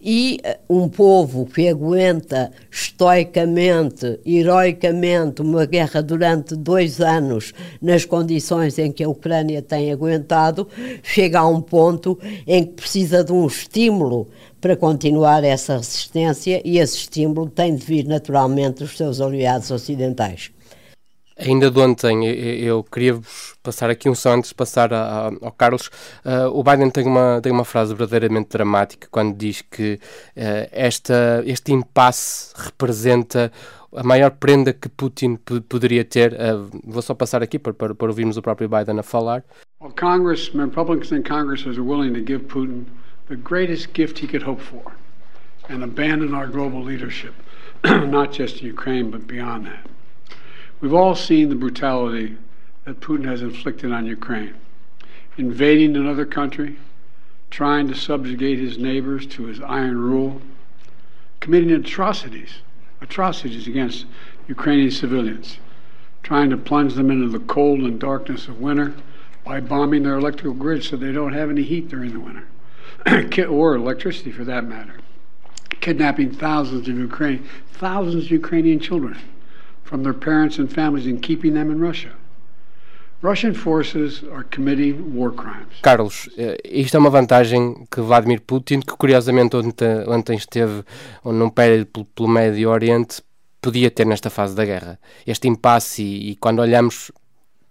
e 0.02 0.40
eh, 0.44 0.60
um 0.70 0.88
povo 0.88 1.46
que 1.46 1.68
aguenta 1.68 2.52
estoicamente, 2.70 4.20
heroicamente, 4.26 5.42
uma 5.42 5.66
guerra 5.66 6.02
durante 6.02 6.56
dois 6.56 7.02
anos, 7.02 7.54
nas 7.82 8.06
condições 8.06 8.78
em 8.80 8.92
que 8.92 9.04
a 9.04 9.10
Ucrânia 9.10 9.62
tem 9.62 9.92
aguentado, 9.92 10.68
chega 11.04 11.40
a 11.40 11.48
um 11.48 11.62
ponto 11.62 12.18
em 12.48 12.64
que 12.66 12.74
precisa 12.74 13.24
de 13.24 13.32
um 13.32 13.46
estímulo 13.46 14.28
para 14.62 14.76
continuar 14.76 15.44
essa 15.44 15.78
resistência 15.78 16.62
e 16.64 16.78
esse 16.78 16.98
estímulo 16.98 17.50
tem 17.50 17.76
de 17.76 17.84
vir 17.84 18.06
naturalmente 18.06 18.80
dos 18.80 18.96
seus 18.96 19.20
aliados 19.20 19.72
ocidentais. 19.72 20.52
Ainda 21.38 21.72
de 21.72 21.80
ontem, 21.80 22.26
eu 22.26 22.84
queria-vos 22.84 23.56
passar 23.64 23.90
aqui 23.90 24.10
um 24.10 24.16
som 24.16 24.34
antes 24.34 24.50
de 24.50 24.56
passar 24.56 24.94
a, 24.94 25.28
a, 25.28 25.32
ao 25.42 25.52
Carlos. 25.52 25.90
Uh, 26.26 26.48
o 26.54 26.64
Biden 26.64 26.90
tem 26.90 27.06
uma, 27.06 27.40
tem 27.42 27.52
uma 27.52 27.66
frase 27.66 27.96
verdadeiramente 27.96 28.50
dramática 28.50 29.08
quando 29.10 29.36
diz 29.36 29.62
que 29.62 29.94
uh, 29.94 30.70
esta, 30.72 31.42
este 31.46 31.72
impasse 31.72 32.54
representa 32.56 33.52
a 33.96 34.04
maior 34.04 34.32
prenda 34.32 34.74
que 34.74 34.88
Putin 34.90 35.38
poderia 35.68 36.06
ter. 36.06 36.34
Uh, 36.34 36.70
vou 36.84 37.02
só 37.02 37.14
passar 37.14 37.42
aqui 37.42 37.58
para, 37.58 37.74
para, 37.74 37.96
para 37.96 38.08
ouvirmos 38.08 38.38
o 38.38 38.42
próprio 38.42 38.70
Biden 38.70 39.00
a 39.00 39.04
falar. 39.04 39.44
Well, 39.82 39.94
Congress, 39.94 40.52
Republicans 40.54 41.12
in 41.12 41.24
Congress 41.24 41.66
are 41.66 41.82
willing 41.82 42.14
to 42.14 42.22
give 42.22 42.46
Putin 42.48 42.86
the 43.30 43.36
greatest 43.36 43.94
gift 43.94 44.20
he 44.20 44.28
could 44.28 44.44
hope 44.44 44.62
for 44.62 44.94
and 45.70 45.84
abandon 45.84 46.34
our 46.34 46.48
global 46.48 46.84
leadership, 46.84 47.34
not 47.84 48.32
just 48.32 48.62
in 48.62 48.68
Ukraine, 48.68 49.10
but 49.10 49.26
beyond 49.26 49.66
that. 49.66 49.88
We've 50.82 50.96
all 50.96 51.14
seen 51.14 51.50
the 51.50 51.56
brutality 51.56 52.38
that 52.86 53.02
Putin 53.02 53.26
has 53.26 53.44
inflicted 53.44 53.92
on 53.92 54.08
Ukraine, 54.08 54.56
invading 55.38 55.96
another 55.96 56.26
country, 56.26 56.78
trying 57.52 57.88
to 57.90 57.94
subjugate 57.94 58.58
his 58.58 58.80
neighbors 58.80 59.28
to 59.28 59.44
his 59.44 59.62
iron 59.62 60.00
rule, 60.00 60.42
committing 61.40 61.70
atrocities, 61.70 62.62
atrocities 63.00 63.68
against 63.68 64.08
Ukrainian 64.48 64.90
civilians, 64.90 65.60
trying 66.24 66.50
to 66.50 66.58
plunge 66.58 66.96
them 66.96 67.12
into 67.12 67.30
the 67.30 67.46
cold 67.46 67.82
and 67.82 68.00
darkness 68.00 68.48
of 68.48 68.60
winter 68.60 68.96
by 69.44 69.60
bombing 69.60 70.02
their 70.02 70.18
electrical 70.18 70.54
grid 70.54 70.84
so 70.84 70.98
they 70.98 71.12
don't 71.12 71.34
have 71.34 71.52
any 71.52 71.62
heat 71.62 71.90
during 71.90 72.12
the 72.12 72.20
winter, 72.20 73.46
or 73.48 73.76
electricity 73.76 74.32
for 74.32 74.46
that 74.46 74.64
matter, 74.64 74.96
kidnapping 75.80 76.32
thousands 76.32 76.88
of 76.88 76.98
Ukraine, 76.98 77.48
thousands 77.72 78.26
of 78.26 78.32
Ukrainian 78.32 78.80
children 78.80 79.16
from 79.92 80.04
their 80.04 80.14
parents 80.14 80.58
and 80.58 80.70
families 80.72 81.06
and 81.06 81.22
keeping 81.22 81.54
them 81.54 81.70
in 81.70 81.82
Russia. 81.82 82.14
Russian 83.22 83.54
forces 83.54 84.24
are 84.34 84.46
committing 84.46 85.14
war 85.14 85.32
crimes. 85.32 85.82
Carlos, 85.84 86.30
eh, 86.38 86.58
isto 86.64 86.96
é 86.96 87.00
uma 87.00 87.10
vantagem 87.10 87.86
que 87.92 88.02
Vladimir 88.02 88.42
Putin, 88.42 88.80
que 88.80 88.96
curiosamente 88.98 89.56
ontem, 89.56 90.04
ontem 90.08 90.38
esteve 90.38 90.84
num 91.24 91.50
périplo 91.50 92.06
pelo 92.16 92.30
Médio 92.30 92.70
Oriente, 92.70 93.22
podia 93.62 93.92
ter 93.92 94.08
nesta 94.08 94.30
fase 94.30 94.56
da 94.56 94.66
guerra. 94.66 94.98
Este 95.28 95.48
impasse, 95.48 96.02
e, 96.02 96.32
e 96.32 96.36
quando 96.38 96.60
olhamos 96.60 97.12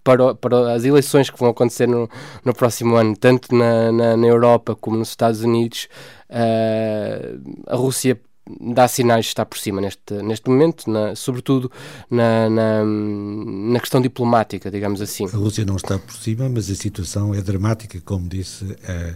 para, 0.03 0.33
para, 0.35 0.73
as 0.73 0.85
eleições 0.85 1.29
que 1.29 1.37
vão 1.37 1.49
acontecer 1.49 1.87
no, 1.87 2.09
no 2.45 2.53
próximo 2.53 2.95
ano, 2.95 3.17
tanto 3.17 3.53
na, 3.53 3.91
na, 3.91 4.15
na 4.15 4.27
Europa 4.27 4.73
como 4.73 4.95
nos 4.95 5.09
Estados 5.09 5.41
Unidos, 5.41 5.89
uh, 6.29 7.67
a 7.67 7.75
Rússia 7.75 8.17
dá 8.59 8.87
sinais 8.87 9.25
de 9.25 9.29
estar 9.29 9.45
por 9.45 9.57
cima 9.57 9.81
neste, 9.81 10.13
neste 10.21 10.49
momento, 10.49 10.89
na, 10.89 11.15
sobretudo 11.15 11.71
na, 12.09 12.49
na, 12.49 12.83
na, 12.85 13.79
questão 13.79 14.01
diplomática, 14.01 14.69
digamos 14.69 15.01
assim. 15.01 15.25
A 15.25 15.37
Rússia 15.37 15.65
não 15.65 15.75
está 15.75 15.97
por 15.97 16.15
cima, 16.15 16.49
mas 16.49 16.69
a 16.69 16.75
situação 16.75 17.33
é 17.33 17.41
dramática, 17.41 17.99
como 18.01 18.27
disse 18.27 18.65
a 18.87 19.15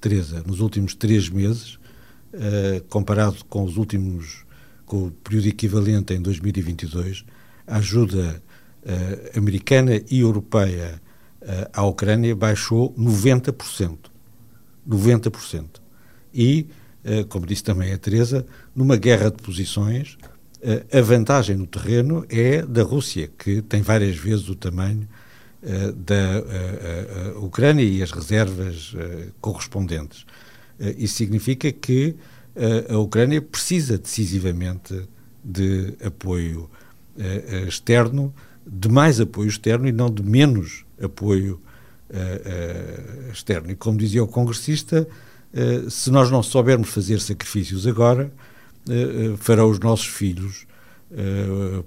Teresa. 0.00 0.42
Nos 0.46 0.60
últimos 0.60 0.94
três 0.94 1.28
meses, 1.28 1.74
uh, 2.34 2.82
comparado 2.88 3.44
com 3.48 3.64
os 3.64 3.76
últimos, 3.76 4.44
com 4.84 5.06
o 5.06 5.10
período 5.10 5.48
equivalente 5.48 6.12
em 6.12 6.20
2022, 6.20 7.24
a 7.66 7.76
ajuda 7.76 8.42
uh, 8.82 9.38
americana 9.38 10.00
e 10.10 10.20
europeia 10.20 11.00
uh, 11.42 11.70
à 11.72 11.84
Ucrânia 11.84 12.34
baixou 12.34 12.92
90%. 12.94 13.96
90%. 14.88 15.64
E 16.32 16.66
eh, 16.68 16.83
como 17.28 17.46
disse 17.46 17.62
também 17.62 17.92
a 17.92 17.98
Teresa, 17.98 18.46
numa 18.74 18.96
guerra 18.96 19.30
de 19.30 19.42
posições, 19.42 20.16
eh, 20.62 20.98
a 20.98 21.02
vantagem 21.02 21.56
no 21.56 21.66
terreno 21.66 22.24
é 22.30 22.62
da 22.62 22.82
Rússia, 22.82 23.30
que 23.38 23.60
tem 23.60 23.82
várias 23.82 24.16
vezes 24.16 24.48
o 24.48 24.54
tamanho 24.54 25.06
eh, 25.62 25.92
da 25.94 27.38
Ucrânia 27.40 27.84
e 27.84 28.02
as 28.02 28.10
reservas 28.10 28.94
correspondentes. 29.40 30.24
Isso 30.98 31.14
significa 31.14 31.70
que 31.70 32.16
a 32.88 32.98
Ucrânia 32.98 33.40
precisa 33.40 33.96
decisivamente 33.96 35.02
de 35.42 35.94
apoio 36.04 36.68
externo, 37.66 38.34
de 38.66 38.88
mais 38.88 39.20
apoio 39.20 39.48
externo 39.48 39.86
e 39.86 39.92
não 39.92 40.10
de 40.10 40.22
menos 40.22 40.84
apoio 41.00 41.60
externo. 43.32 43.70
E 43.70 43.76
como 43.76 43.98
dizia 43.98 44.22
o 44.22 44.26
congressista, 44.26 45.06
eh, 45.06 45.06
se 45.88 46.10
nós 46.10 46.30
não 46.30 46.42
soubermos 46.42 46.88
fazer 46.88 47.20
sacrifícios 47.20 47.86
agora, 47.86 48.30
uh, 48.88 49.36
farão 49.36 49.70
os 49.70 49.78
nossos 49.78 50.06
filhos 50.06 50.66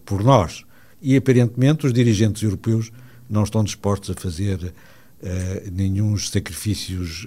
por 0.05 0.23
nós. 0.23 0.63
E 1.01 1.17
aparentemente 1.17 1.85
os 1.85 1.91
dirigentes 1.91 2.41
europeus 2.43 2.91
não 3.29 3.43
estão 3.43 3.61
dispostos 3.61 4.09
a 4.09 4.13
fazer 4.13 4.73
nenhum 5.73 6.17
sacrifícios 6.17 7.25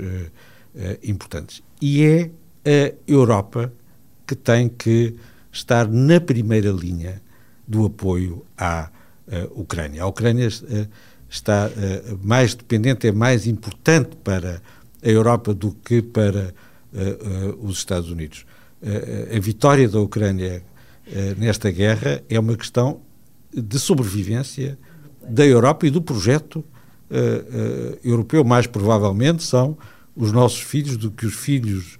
importantes. 1.02 1.62
E 1.82 2.02
é 2.02 2.30
a 2.64 2.94
Europa 3.06 3.70
que 4.26 4.34
tem 4.34 4.66
que 4.66 5.14
estar 5.52 5.86
na 5.88 6.18
primeira 6.18 6.70
linha 6.70 7.20
do 7.68 7.84
apoio 7.84 8.46
à 8.56 8.88
Ucrânia. 9.54 10.04
A 10.04 10.06
Ucrânia 10.06 10.48
está 11.28 11.70
mais 12.22 12.54
dependente, 12.54 13.06
é 13.06 13.12
mais 13.12 13.46
importante 13.46 14.16
para 14.24 14.62
a 15.02 15.08
Europa 15.08 15.54
do 15.54 15.72
que 15.72 16.02
para 16.02 16.54
uh, 16.92 17.58
uh, 17.58 17.66
os 17.66 17.78
Estados 17.78 18.10
Unidos. 18.10 18.44
Uh, 18.82 19.36
a 19.36 19.40
vitória 19.40 19.88
da 19.88 20.00
Ucrânia 20.00 20.62
nesta 21.38 21.72
guerra 21.72 22.22
é 22.28 22.38
uma 22.38 22.56
questão 22.56 23.00
de 23.52 23.80
sobrevivência 23.80 24.78
da 25.28 25.44
Europa 25.44 25.84
e 25.84 25.90
do 25.90 26.00
projeto 26.00 26.64
europeu. 28.04 28.44
Mais 28.44 28.68
provavelmente 28.68 29.42
são 29.42 29.76
os 30.14 30.30
nossos 30.30 30.60
filhos 30.60 30.96
do 30.96 31.10
que 31.10 31.26
os 31.26 31.34
filhos 31.34 31.98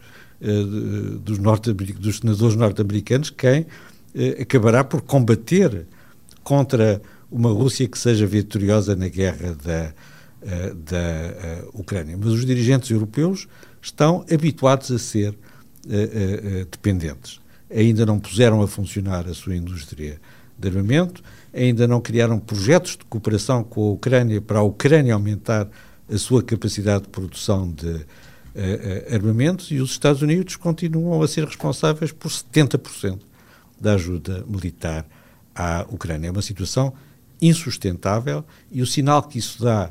dos, 1.23 1.39
norte 1.39 1.73
dos 1.73 2.19
senadores 2.19 2.55
norte-americanos 2.55 3.31
quem 3.31 3.67
acabará 4.41 4.85
por 4.85 5.03
combater 5.03 5.89
contra 6.45 7.03
uma 7.29 7.51
Rússia 7.51 7.89
que 7.89 7.99
seja 7.99 8.29
vitoriosa 8.29 8.95
na 8.95 9.09
guerra 9.09 9.57
da 9.61 9.93
uh, 10.43 10.75
da 10.75 11.65
uh, 11.75 11.81
Ucrânia. 11.81 12.17
Mas 12.17 12.29
os 12.29 12.45
dirigentes 12.45 12.91
europeus 12.91 13.47
estão 13.81 14.25
habituados 14.33 14.91
a 14.91 14.99
ser 14.99 15.31
uh, 15.31 16.67
dependentes. 16.71 17.41
Ainda 17.71 18.05
não 18.05 18.19
puseram 18.19 18.63
a 18.63 18.69
funcionar 18.69 19.29
a 19.29 19.35
sua 19.35 19.57
indústria 19.57 20.21
de 20.59 20.69
armamento, 20.69 21.23
ainda 21.55 21.87
não 21.87 22.01
criaram 22.01 22.39
projetos 22.39 22.93
de 22.93 23.05
cooperação 23.05 23.65
com 23.65 23.89
a 23.89 23.93
Ucrânia 23.93 24.41
para 24.41 24.59
a 24.59 24.63
Ucrânia 24.63 25.15
aumentar 25.15 25.69
a 26.13 26.19
sua 26.19 26.43
capacidade 26.43 27.05
de 27.05 27.09
produção 27.09 27.71
de 27.71 28.05
armamentos 29.15 29.71
e 29.71 29.77
os 29.77 29.93
Estados 29.93 30.23
Unidos 30.23 30.57
continuam 30.57 31.23
a 31.23 31.29
ser 31.29 31.45
responsáveis 31.45 32.11
por 32.11 32.29
70% 32.29 33.21
da 33.81 33.95
ajuda 33.95 34.45
militar 34.47 35.07
à 35.55 35.87
Ucrânia. 35.89 36.29
É 36.29 36.31
uma 36.31 36.43
situação 36.43 36.93
insustentável 37.41 38.45
e 38.71 38.83
o 38.83 38.87
sinal 38.87 39.23
que 39.23 39.39
isso 39.39 39.63
dá 39.63 39.91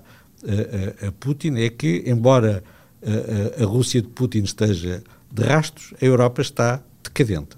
a, 1.07 1.11
Putin 1.11 1.57
é 1.57 1.69
que, 1.69 2.03
embora 2.05 2.63
a, 3.03 3.63
a, 3.63 3.65
Rússia 3.65 4.01
de 4.01 4.07
Putin 4.07 4.43
esteja 4.43 5.03
de 5.31 5.43
rastros, 5.43 5.93
a 6.01 6.05
Europa 6.05 6.41
está 6.41 6.81
decadente. 7.03 7.57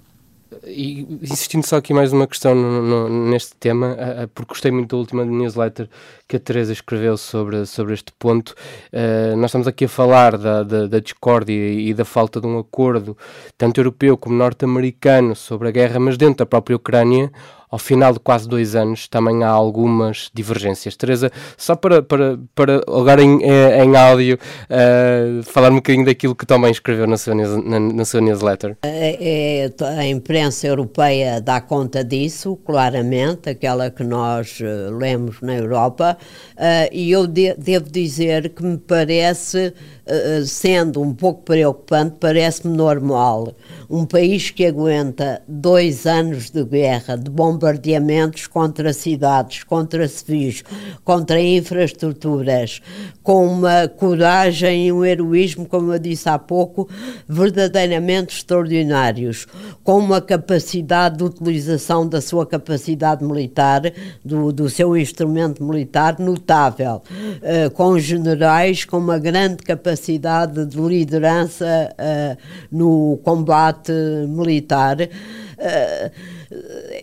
E 0.65 1.01
insistindo 1.23 1.65
só 1.65 1.77
aqui 1.77 1.93
mais 1.93 2.13
uma 2.13 2.27
questão 2.27 2.53
no, 2.53 2.81
no, 2.81 3.29
neste 3.31 3.55
tema, 3.55 3.97
porque 4.35 4.49
gostei 4.49 4.69
muito 4.69 4.89
da 4.89 4.97
última 4.97 5.25
newsletter 5.25 5.89
que 6.27 6.35
a 6.35 6.39
Teresa 6.39 6.71
escreveu 6.71 7.17
sobre, 7.17 7.65
sobre 7.65 7.93
este 7.93 8.11
ponto. 8.19 8.53
Uh, 8.93 9.35
nós 9.37 9.49
estamos 9.49 9.67
aqui 9.67 9.85
a 9.85 9.89
falar 9.89 10.37
da, 10.37 10.61
da, 10.61 10.87
da 10.87 10.99
discórdia 10.99 11.53
e 11.53 11.93
da 11.93 12.05
falta 12.05 12.39
de 12.39 12.47
um 12.47 12.59
acordo, 12.59 13.17
tanto 13.57 13.79
europeu 13.79 14.15
como 14.17 14.35
norte-americano, 14.35 15.35
sobre 15.35 15.69
a 15.69 15.71
guerra, 15.71 15.99
mas 15.99 16.15
dentro 16.15 16.37
da 16.37 16.45
própria 16.45 16.75
Ucrânia, 16.75 17.31
ao 17.71 17.79
final 17.79 18.11
de 18.11 18.19
quase 18.19 18.47
dois 18.49 18.75
anos 18.75 19.07
também 19.07 19.43
há 19.43 19.49
algumas 19.49 20.29
divergências. 20.33 20.97
Teresa, 20.97 21.31
só 21.55 21.73
para, 21.73 22.03
para, 22.03 22.37
para 22.53 22.75
agora 22.85 23.23
em, 23.23 23.41
eh, 23.43 23.83
em 23.83 23.95
áudio, 23.95 24.37
uh, 24.69 25.41
falar 25.43 25.71
um 25.71 25.75
bocadinho 25.75 26.05
daquilo 26.05 26.35
que 26.35 26.45
também 26.45 26.69
escreveu 26.69 27.07
na 27.07 27.17
sua, 27.17 27.33
na, 27.33 27.79
na 27.79 28.03
sua 28.03 28.19
newsletter. 28.19 28.77
É, 28.83 29.69
é, 29.69 29.85
a 29.97 30.05
imprensa 30.05 30.67
europeia 30.67 31.39
dá 31.39 31.61
conta 31.61 32.03
disso, 32.03 32.57
claramente, 32.65 33.49
aquela 33.49 33.89
que 33.89 34.03
nós 34.03 34.59
uh, 34.59 34.95
lemos 34.97 35.39
na 35.41 35.55
Europa, 35.55 36.17
uh, 36.57 36.89
e 36.91 37.09
eu 37.09 37.25
de, 37.25 37.53
devo 37.53 37.89
dizer 37.89 38.49
que 38.49 38.63
me 38.63 38.77
parece 38.77 39.73
eh, 40.11 40.43
sendo 40.45 41.01
um 41.01 41.13
pouco 41.13 41.43
preocupante, 41.43 42.17
parece-me 42.19 42.75
normal 42.75 43.55
um 43.91 44.05
país 44.05 44.49
que 44.49 44.65
aguenta 44.65 45.41
dois 45.47 46.07
anos 46.07 46.49
de 46.49 46.63
guerra, 46.63 47.17
de, 47.17 47.29
bom, 47.29 47.51
bombardeamentos 47.51 48.47
contra 48.47 48.93
cidades, 48.93 49.63
contra 49.63 50.07
civis, 50.07 50.63
contra 51.03 51.41
infraestruturas, 51.41 52.81
com 53.21 53.45
uma 53.45 53.89
coragem 53.89 54.87
e 54.87 54.91
um 54.91 55.03
heroísmo, 55.03 55.65
como 55.65 55.93
eu 55.93 55.99
disse 55.99 56.29
há 56.29 56.39
pouco, 56.39 56.87
verdadeiramente 57.27 58.37
extraordinários, 58.37 59.45
com 59.83 59.97
uma 59.97 60.21
capacidade 60.21 61.17
de 61.17 61.23
utilização 61.25 62.07
da 62.07 62.21
sua 62.21 62.45
capacidade 62.45 63.23
militar, 63.23 63.81
do, 64.23 64.53
do 64.53 64.69
seu 64.69 64.95
instrumento 64.95 65.61
militar 65.63 66.17
notável, 66.17 67.01
uh, 67.01 67.69
com 67.71 67.99
generais 67.99 68.85
com 68.85 68.97
uma 68.97 69.19
grande 69.19 69.57
capacidade 69.57 70.65
de 70.65 70.79
liderança 70.79 71.93
uh, 71.99 72.37
no 72.71 73.19
combate 73.23 73.80
militar. 74.27 74.97
Uh, 75.01 76.11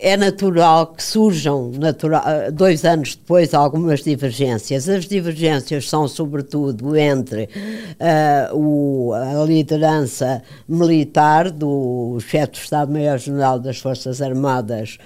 é 0.01 0.17
natural 0.17 0.89
que 0.89 1.03
surjam, 1.03 1.71
natural, 1.71 2.23
dois 2.53 2.85
anos 2.85 3.17
depois, 3.17 3.55
algumas 3.55 4.03
divergências. 4.03 4.89
As 4.89 5.07
divergências 5.07 5.89
são, 5.89 6.07
sobretudo, 6.07 6.95
entre 6.95 7.45
uh, 7.45 8.55
o, 8.55 9.13
a 9.15 9.45
liderança 9.45 10.43
militar 10.69 11.51
do 11.51 12.19
chefe 12.21 12.53
de 12.53 12.59
Estado-Maior-General 12.59 13.59
das 13.59 13.79
Forças 13.79 14.21
Armadas 14.21 14.99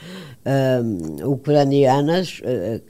uh, 0.44 1.30
ucranianas, 1.30 2.40
uh, 2.40 2.82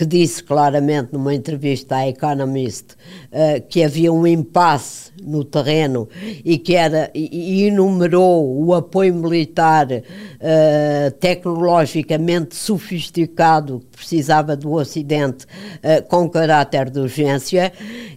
que 0.00 0.06
disse 0.06 0.42
claramente 0.42 1.12
numa 1.12 1.34
entrevista 1.34 1.96
à 1.96 2.08
Economist 2.08 2.92
uh, 2.94 3.60
que 3.68 3.84
havia 3.84 4.10
um 4.10 4.26
impasse 4.26 5.12
no 5.22 5.44
terreno 5.44 6.08
e 6.42 6.56
que 6.56 6.74
era 6.74 7.10
e, 7.14 7.64
enumerou 7.64 8.64
o 8.64 8.72
apoio 8.72 9.14
militar 9.14 9.86
uh, 9.92 11.10
tecnologicamente 11.20 12.56
sofisticado 12.56 13.80
que 13.80 13.98
precisava 13.98 14.56
do 14.56 14.72
Ocidente 14.72 15.44
uh, 15.44 16.02
com 16.08 16.30
caráter 16.30 16.88
de 16.88 16.98
urgência. 16.98 17.70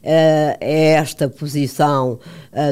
É 0.06 0.94
esta 0.96 1.30
posição 1.30 2.20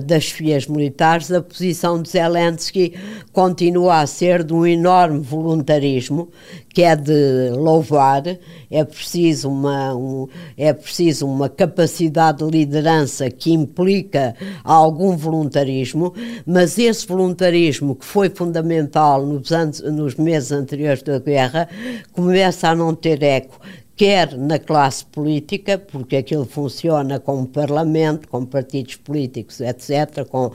das 0.05 0.25
FIAs 0.25 0.67
militares 0.67 1.31
a 1.31 1.41
posição 1.41 2.01
de 2.01 2.09
Zelensky 2.09 2.93
continua 3.31 4.01
a 4.01 4.07
ser 4.07 4.43
de 4.43 4.53
um 4.53 4.65
enorme 4.65 5.19
voluntarismo 5.19 6.29
que 6.73 6.83
é 6.83 6.95
de 6.95 7.49
louvar, 7.51 8.23
é 8.71 8.85
preciso 8.85 9.49
uma, 9.49 9.93
um, 9.93 10.27
é 10.57 10.71
preciso 10.71 11.27
uma 11.27 11.49
capacidade 11.49 12.37
de 12.37 12.49
liderança 12.49 13.29
que 13.29 13.51
implica 13.51 14.33
algum 14.63 15.15
voluntarismo, 15.17 16.13
mas 16.45 16.79
esse 16.79 17.05
voluntarismo 17.05 17.95
que 17.95 18.05
foi 18.05 18.29
fundamental 18.29 19.25
nos, 19.25 19.51
anos, 19.51 19.81
nos 19.81 20.15
meses 20.15 20.53
anteriores 20.53 21.03
da 21.03 21.19
guerra 21.19 21.67
começa 22.13 22.69
a 22.69 22.75
não 22.75 22.95
ter 22.95 23.21
eco 23.21 23.59
quer 24.01 24.35
na 24.35 24.57
classe 24.57 25.05
política, 25.05 25.77
porque 25.77 26.15
aquilo 26.15 26.43
funciona 26.43 27.19
com 27.19 27.43
o 27.43 27.45
Parlamento, 27.45 28.27
com 28.27 28.43
partidos 28.43 28.95
políticos, 28.95 29.61
etc., 29.61 30.25
com 30.27 30.51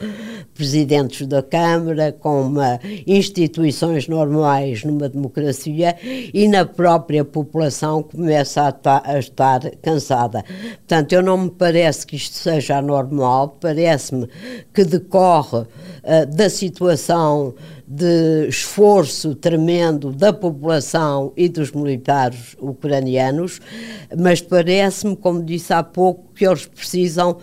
presidentes 0.53 1.25
da 1.29 1.45
Câmara, 1.45 2.11
com 2.11 2.43
uma, 2.43 2.81
instituições 3.07 4.09
normais 4.09 4.83
numa 4.83 5.09
democracia 5.09 5.97
e 6.03 6.49
na 6.49 6.65
própria 6.65 7.25
população 7.25 8.03
começa 8.03 8.63
a, 8.85 9.13
a 9.13 9.17
estar 9.21 9.61
cansada. 9.81 10.45
Portanto, 10.79 11.13
eu 11.13 11.23
não 11.23 11.39
me 11.39 11.51
parece 11.51 12.05
que 12.05 12.17
isto 12.17 12.35
seja 12.35 12.79
anormal, 12.79 13.57
parece-me 13.61 14.29
que 14.75 14.85
decorre 14.85 15.59
uh, 15.59 16.27
da 16.35 16.51
situação 16.51 17.55
de 17.87 18.49
esforço 18.49 19.35
tremendo 19.35 20.13
da 20.13 20.33
população 20.33 21.33
e 21.37 21.49
dos 21.49 21.73
militares 21.73 22.57
ucranianos, 22.61 23.61
mas 24.19 24.41
parece-me, 24.41 25.17
como 25.17 25.43
disse 25.43 25.73
há 25.73 25.83
pouco, 25.83 26.33
que 26.35 26.47
eles 26.47 26.67
precisam. 26.67 27.39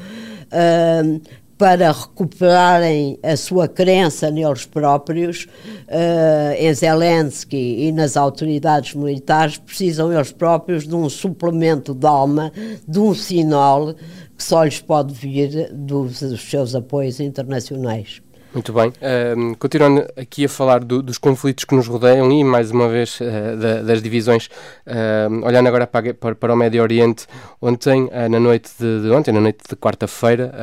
Uh, 0.52 1.22
para 1.56 1.92
recuperarem 1.92 3.18
a 3.24 3.38
sua 3.38 3.68
crença 3.68 4.30
neles 4.30 4.66
próprios, 4.66 5.46
uh, 5.88 6.54
em 6.58 6.74
Zelensky 6.74 7.86
e 7.86 7.92
nas 7.92 8.18
autoridades 8.18 8.96
militares, 8.96 9.58
precisam 9.60 10.12
eles 10.12 10.32
próprios 10.32 10.88
de 10.88 10.96
um 10.96 11.08
suplemento 11.08 11.94
de 11.94 12.08
alma, 12.08 12.52
de 12.88 13.00
um 13.00 13.14
sinal 13.14 13.94
que 13.94 14.44
só 14.44 14.64
lhes 14.64 14.82
pode 14.82 15.14
vir 15.14 15.72
dos, 15.72 16.20
dos 16.22 16.42
seus 16.42 16.76
apoios 16.76 17.20
internacionais. 17.20 18.23
Muito 18.54 18.72
bem. 18.72 18.90
Uh, 18.90 19.58
continuando 19.58 20.06
aqui 20.16 20.46
a 20.46 20.50
falar 20.50 20.84
do, 20.84 21.02
dos 21.02 21.18
conflitos 21.18 21.66
que 21.66 21.74
nos 21.74 21.88
rodeiam 21.88 22.32
e, 22.32 22.44
mais 22.44 22.70
uma 22.70 22.88
vez, 22.88 23.20
uh, 23.20 23.58
da, 23.58 23.82
das 23.82 24.00
divisões, 24.00 24.46
uh, 24.86 25.44
olhando 25.44 25.66
agora 25.66 25.88
para, 25.88 26.14
para, 26.14 26.36
para, 26.36 26.54
o 26.54 26.56
Médio 26.56 26.84
Oriente, 26.84 27.26
ontem, 27.60 28.08
eh, 28.12 28.30
na 28.30 28.40
noite 28.40 28.70
de, 28.80 29.02
de, 29.02 29.10
ontem, 29.10 29.32
na 29.32 29.42
noite 29.42 29.64
de 29.68 29.76
quarta-feira, 29.76 30.54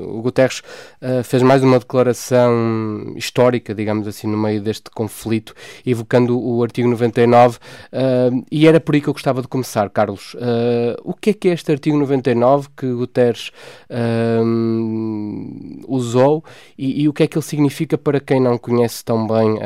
o 0.00 0.22
Guterres 0.22 0.62
eh, 1.00 1.22
fez 1.22 1.42
mais 1.42 1.62
uma 1.62 1.78
declaração 1.78 3.12
histórica, 3.16 3.74
digamos 3.74 4.08
assim, 4.08 4.26
no 4.26 4.38
meio 4.38 4.62
deste 4.62 4.90
conflito, 4.90 5.54
evocando 5.84 6.40
o 6.40 6.62
artigo 6.62 6.88
99, 6.88 7.58
e 8.50 8.66
era 8.66 8.80
por 8.80 8.94
aí 8.94 9.00
que 9.00 9.08
eu 9.08 9.12
gostava 9.12 9.42
de 9.42 9.48
começar, 9.48 9.90
Carlos. 9.90 10.34
o 11.02 11.12
que 11.12 11.30
é 11.30 11.32
que 11.34 11.48
é 11.48 11.52
este 11.52 11.70
artigo 11.72 11.98
99 11.98 12.68
que 12.76 12.90
Guterres 12.92 13.50
usou 15.88 16.44
e, 16.76 17.02
e, 17.02 17.08
o 17.08 17.12
que 17.12 17.22
é 17.22 17.26
que 17.26 17.36
ele 17.36 17.44
significa 17.44 17.96
para 17.96 18.20
quem 18.20 18.40
não 18.40 18.58
conhece 18.58 19.04
tão 19.04 19.26
bem 19.26 19.54
uh, 19.54 19.60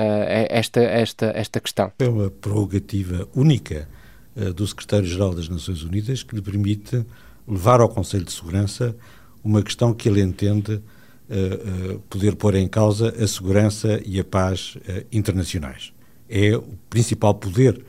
esta, 0.48 0.80
esta, 0.80 1.26
esta 1.34 1.60
questão? 1.60 1.92
É 1.98 2.08
uma 2.08 2.30
prerrogativa 2.30 3.28
única 3.34 3.88
uh, 4.36 4.52
do 4.52 4.66
Secretário-Geral 4.66 5.34
das 5.34 5.48
Nações 5.48 5.82
Unidas 5.82 6.22
que 6.22 6.34
lhe 6.34 6.42
permite 6.42 7.04
levar 7.46 7.80
ao 7.80 7.88
Conselho 7.88 8.24
de 8.24 8.32
Segurança 8.32 8.94
uma 9.42 9.62
questão 9.62 9.94
que 9.94 10.08
ele 10.08 10.20
entende 10.20 10.74
uh, 10.74 11.98
poder 12.10 12.36
pôr 12.36 12.54
em 12.54 12.68
causa 12.68 13.08
a 13.22 13.26
segurança 13.26 14.00
e 14.04 14.20
a 14.20 14.24
paz 14.24 14.76
internacionais. 15.10 15.92
É 16.28 16.56
o 16.56 16.62
principal 16.90 17.34
poder 17.34 17.84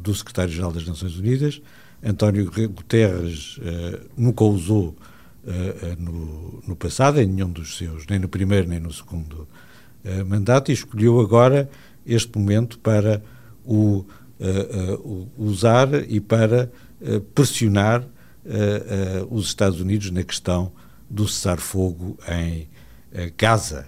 do 0.00 0.14
Secretário-Geral 0.14 0.70
das 0.70 0.86
Nações 0.86 1.16
Unidas. 1.16 1.62
António 2.02 2.44
Guterres 2.44 3.58
nunca 4.16 4.44
usou 4.44 4.94
uh, 5.48 6.00
no, 6.02 6.62
no, 6.66 6.76
passado, 6.76 7.20
em 7.20 7.26
nenhum 7.26 7.50
dos 7.50 7.76
seus, 7.76 8.06
nem 8.06 8.18
no 8.18 8.28
primeiro 8.28 8.68
nem 8.68 8.78
no 8.78 8.92
segundo 8.92 9.48
uh, 10.04 10.26
mandato, 10.26 10.70
e 10.70 10.74
escolheu 10.74 11.20
agora 11.20 11.68
este 12.06 12.38
momento 12.38 12.78
para 12.78 13.22
o, 13.64 14.04
uh, 14.40 15.28
usar 15.36 15.88
e 16.08 16.20
para 16.20 16.70
pressionar 17.32 18.04
os 19.30 19.46
Estados 19.46 19.80
Unidos 19.80 20.10
na 20.10 20.24
questão 20.24 20.72
do 21.08 21.28
cessar-fogo 21.28 22.18
em 22.28 22.66
Gaza. 23.36 23.86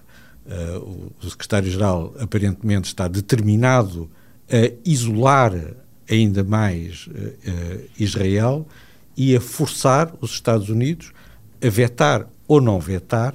o 1.21 1.29
secretário-geral 1.29 2.15
aparentemente 2.21 2.87
está 2.87 3.09
determinado 3.09 4.09
a 4.49 4.71
isolar 4.85 5.53
ainda 6.09 6.45
mais 6.45 7.09
Israel 7.99 8.65
e 9.17 9.35
a 9.35 9.41
forçar 9.41 10.15
os 10.21 10.31
Estados 10.31 10.69
Unidos 10.69 11.13
a 11.63 11.69
vetar 11.69 12.27
ou 12.47 12.61
não 12.61 12.81
vetar 12.81 13.35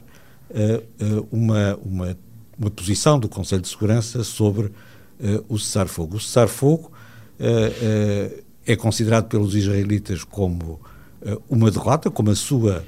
uh, 0.49 1.27
uma, 1.31 1.75
uma, 1.83 2.17
uma, 2.57 2.71
posição 2.71 3.19
do 3.19 3.29
Conselho 3.29 3.61
de 3.61 3.69
Segurança 3.69 4.23
sobre 4.23 4.67
uh, 4.67 4.73
o 5.47 5.57
cessar-fogo. 5.57 6.17
O 6.17 6.19
cessar-fogo 6.19 6.91
é 8.65 8.75
considerado 8.77 9.27
pelos 9.27 9.55
israelitas 9.55 10.23
como 10.23 10.79
uma 11.49 11.69
derrota, 11.69 12.09
como 12.09 12.31
a 12.31 12.35
sua 12.35 12.85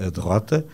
a 0.00 0.08
derrota. 0.08 0.64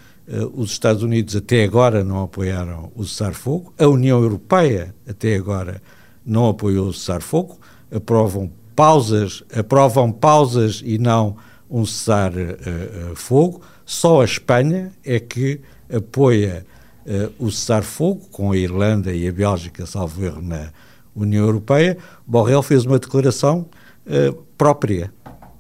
os 0.55 0.71
Estados 0.71 1.03
Unidos 1.03 1.35
até 1.35 1.65
agora 1.65 2.05
não 2.05 2.23
apoiaram 2.23 2.93
o 2.95 3.05
cessar-fogo, 3.05 3.75
a 3.77 3.89
União 3.89 4.23
Europeia 4.23 4.95
até 5.09 5.35
agora 5.35 5.83
não 6.25 6.49
apoiou 6.49 6.87
o 6.87 6.93
cessar-fogo, 6.93 7.59
aprovam 7.91 8.49
pausas, 8.77 9.43
aprovam 9.53 10.13
pausas 10.13 10.81
e 10.85 10.97
não 10.97 11.37
um 11.71 11.87
cessar-fogo. 11.87 13.59
Uh, 13.59 13.63
Só 13.87 14.21
a 14.23 14.25
Espanha 14.25 14.93
é 15.05 15.21
que 15.21 15.61
apoia 15.93 16.67
uh, 17.07 17.33
o 17.39 17.51
cessar-fogo, 17.51 18.27
com 18.31 18.53
a 18.53 18.57
Irlanda 18.57 19.13
e 19.13 19.29
a 19.29 19.33
Bélgica, 19.33 19.87
salvo 19.87 20.25
erro, 20.25 20.43
na 20.43 20.71
União 21.15 21.45
Europeia. 21.45 21.97
Borrell 22.27 22.63
fez 22.63 22.85
uma 22.85 22.99
declaração 22.99 23.69
própria. 24.59 25.13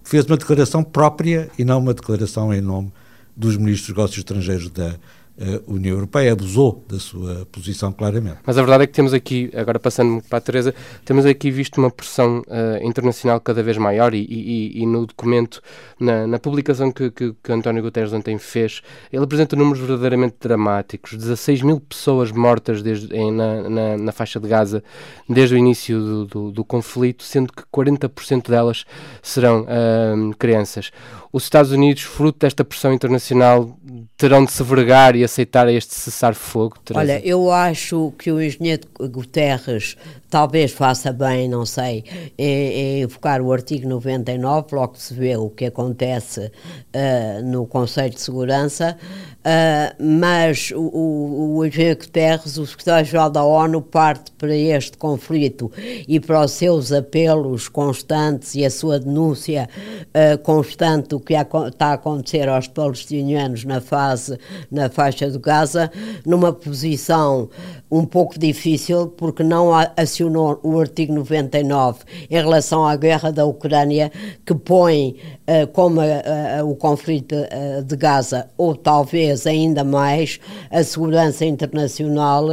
Fez 0.03 0.25
uma 0.25 0.37
declaração 0.37 0.83
própria 0.83 1.49
e 1.59 1.64
não 1.64 1.79
uma 1.79 1.94
declaração 1.94 2.53
em 2.53 2.61
nome 2.61 2.92
dos 3.37 3.57
ministros 3.57 3.88
dos 3.88 3.96
negócios 3.96 4.18
estrangeiros 4.18 4.70
da 4.70 4.94
a 5.40 5.72
União 5.72 5.94
Europeia 5.94 6.35
abusou 6.35 6.85
da 6.87 6.98
sua 6.98 7.46
posição 7.50 7.90
claramente. 7.92 8.38
Mas 8.44 8.59
a 8.59 8.61
verdade 8.61 8.85
é 8.85 8.87
que 8.87 8.92
temos 8.92 9.14
aqui, 9.14 9.50
agora 9.55 9.79
passando 9.79 10.22
para 10.29 10.37
a 10.37 10.40
Teresa, 10.40 10.74
temos 11.03 11.24
aqui 11.24 11.50
visto 11.50 11.79
uma 11.79 11.90
pressão 11.90 12.40
uh, 12.40 12.87
internacional 12.87 13.40
cada 13.40 13.62
vez 13.62 13.79
maior 13.79 14.12
e, 14.14 14.18
e, 14.18 14.83
e 14.83 14.87
no 14.87 15.07
documento, 15.07 15.62
na, 15.98 16.26
na 16.26 16.38
publicação 16.38 16.92
que, 16.92 17.11
que, 17.11 17.35
que, 17.42 17.53
António 17.53 17.83
Guterres 17.83 18.12
ontem 18.12 18.37
fez, 18.37 18.83
ele 19.11 19.24
apresenta 19.24 19.57
números 19.57 19.81
verdadeiramente 19.81 20.37
dramáticos. 20.38 21.16
16 21.16 21.62
mil 21.62 21.81
pessoas 21.81 22.31
mortas 22.31 22.83
desde, 22.83 23.14
em, 23.16 23.33
na, 23.33 23.68
na, 23.68 23.96
na, 23.96 24.12
faixa 24.12 24.38
de 24.38 24.46
Gaza 24.46 24.85
desde 25.26 25.55
o 25.55 25.59
início 25.59 25.98
do, 25.98 26.26
do, 26.26 26.53
do 26.53 26.64
conflito, 26.64 27.22
sendo 27.22 27.50
que 27.50 27.62
40% 27.72 28.50
delas 28.50 28.85
serão 29.22 29.62
uh, 29.62 30.37
crianças. 30.37 30.90
Os 31.33 31.45
Estados 31.45 31.71
Unidos, 31.71 32.03
fruto 32.03 32.40
desta 32.40 32.64
pressão 32.64 32.93
internacional, 32.93 33.79
terão 34.16 34.45
de 34.45 34.51
se 34.51 34.62
vergar 34.64 35.14
e 35.14 35.23
aceitar 35.23 35.69
este 35.69 35.95
cessar-fogo? 35.95 36.77
Olha, 36.93 37.25
eu 37.25 37.53
acho 37.53 38.12
que 38.19 38.33
o 38.33 38.43
engenheiro 38.43 38.83
Guterres 38.99 39.97
talvez 40.31 40.71
faça 40.71 41.12
bem, 41.12 41.49
não 41.49 41.66
sei, 41.66 42.05
em, 42.38 43.03
invocar 43.03 43.43
o 43.43 43.53
artigo 43.53 43.88
99, 43.88 44.75
logo 44.75 44.97
se 44.97 45.12
vê 45.12 45.37
o 45.37 45.51
que 45.51 45.66
acontece 45.66 46.40
uh, 46.40 47.43
no 47.45 47.66
Conselho 47.66 48.14
de 48.14 48.21
Segurança, 48.21 48.97
uh, 49.40 50.03
mas 50.03 50.71
o, 50.71 50.81
o, 50.81 51.57
o 51.57 51.66
engenheiro 51.66 51.99
Guterres, 51.99 52.57
o 52.59 52.66
secretário-geral 52.66 53.29
da 53.29 53.43
ONU, 53.43 53.83
parte 53.83 54.31
para 54.33 54.55
este 54.55 54.97
conflito 54.97 55.71
e 56.07 56.21
para 56.21 56.45
os 56.45 56.53
seus 56.53 56.93
apelos 56.93 57.69
constantes 57.69 58.55
e 58.55 58.64
a 58.64 58.71
sua 58.71 59.01
denúncia 59.01 59.69
uh, 60.14 60.38
constante 60.38 61.19
do 61.20 61.24
que 61.24 61.35
está 61.35 61.88
a 61.88 61.92
acontecer 61.92 62.48
aos 62.48 62.66
palestinianos 62.66 63.64
na 63.64 63.80
fase, 63.80 64.38
na 64.70 64.88
faixa 64.88 65.30
de 65.30 65.38
Gaza, 65.38 65.90
numa 66.24 66.52
posição 66.52 67.50
um 67.90 68.04
pouco 68.04 68.38
difícil, 68.38 69.09
porque 69.09 69.42
não 69.42 69.70
acionou 69.96 70.59
o 70.62 70.80
artigo 70.80 71.12
99 71.12 72.00
em 72.30 72.35
relação 72.35 72.87
à 72.87 72.96
guerra 72.96 73.30
da 73.30 73.44
Ucrânia, 73.44 74.11
que 74.46 74.54
põe 74.54 75.16
uh, 75.46 75.66
como 75.72 76.00
uh, 76.00 76.68
o 76.68 76.74
conflito 76.74 77.35
uh, 77.35 77.83
de 77.85 77.96
Gaza, 77.96 78.48
ou 78.56 78.74
talvez 78.74 79.46
ainda 79.46 79.85
mais, 79.85 80.40
a 80.70 80.83
segurança 80.83 81.44
internacional 81.44 82.46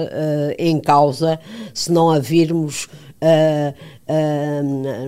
em 0.57 0.79
causa, 0.79 1.39
se 1.73 1.91
não 1.91 2.09
a 2.09 2.19
virmos 2.19 2.87
uh, 3.21 3.73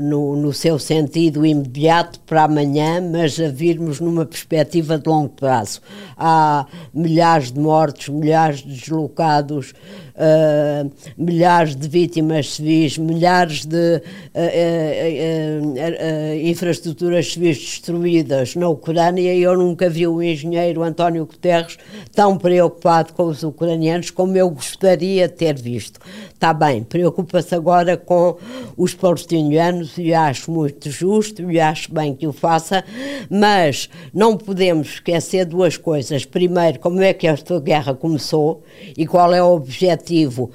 no, 0.02 0.36
no, 0.36 0.52
seu 0.52 0.78
sentido 0.78 1.46
imediato 1.46 2.20
para 2.22 2.44
amanhã, 2.44 3.02
mas 3.02 3.40
a 3.40 3.48
virmos 3.48 4.00
numa 4.00 4.26
perspectiva 4.26 4.98
de 4.98 5.08
longo 5.08 5.30
prazo. 5.30 5.82
Há 6.18 6.66
milhares 6.94 7.52
de 7.52 7.60
mortos, 7.60 8.10
milhares 8.10 8.60
de 8.60 8.74
deslocados, 8.74 9.74
uh, 10.20 10.92
milhares 11.18 11.76
de 11.76 11.88
vítimas 11.88 12.56
civis, 12.56 12.98
milhares 12.98 13.66
de 13.66 13.98
uh, 13.98 14.02
infraestruturas 16.44 17.32
civis 17.32 17.58
destruídas 17.58 18.56
na 18.56 18.68
Ucrânia 18.68 19.34
e 19.34 19.42
eu 19.42 19.58
nunca 19.58 19.90
vi 19.90 20.06
o 20.06 20.22
engenheiro 20.22 20.84
António 20.84 21.26
Guterres 21.26 21.78
tão 22.14 22.38
preocupado 22.38 23.14
com 23.14 23.24
os 23.24 23.44
ucranianos 23.44 24.12
como 24.12 24.36
eu 24.36 24.50
gostaria 24.50 25.28
de 25.28 25.34
ter 25.36 25.56
visto. 25.58 26.00
Está 26.34 26.54
bem, 26.54 26.84
preocupa-se 26.84 27.56
agora 27.56 27.96
com 27.98 28.38
os 28.78 28.89
palestinianos 28.94 29.98
e 29.98 30.14
acho 30.14 30.52
muito 30.52 30.90
justo 30.90 31.50
e 31.52 31.60
acho 31.60 31.94
bem 31.94 32.16
que 32.16 32.28
o 32.28 32.34
faça, 32.34 32.84
mas 33.30 33.90
não 34.14 34.38
podemos 34.38 34.90
esquecer 34.90 35.46
duas 35.46 35.78
coisas. 35.78 36.26
Primeiro, 36.26 36.80
como 36.80 37.02
é 37.02 37.14
que 37.14 37.28
esta 37.28 37.60
guerra 37.60 37.94
começou 37.94 38.64
e 38.98 39.06
qual 39.06 39.34
é 39.34 39.42
o 39.42 39.54
objetivo 39.54 40.52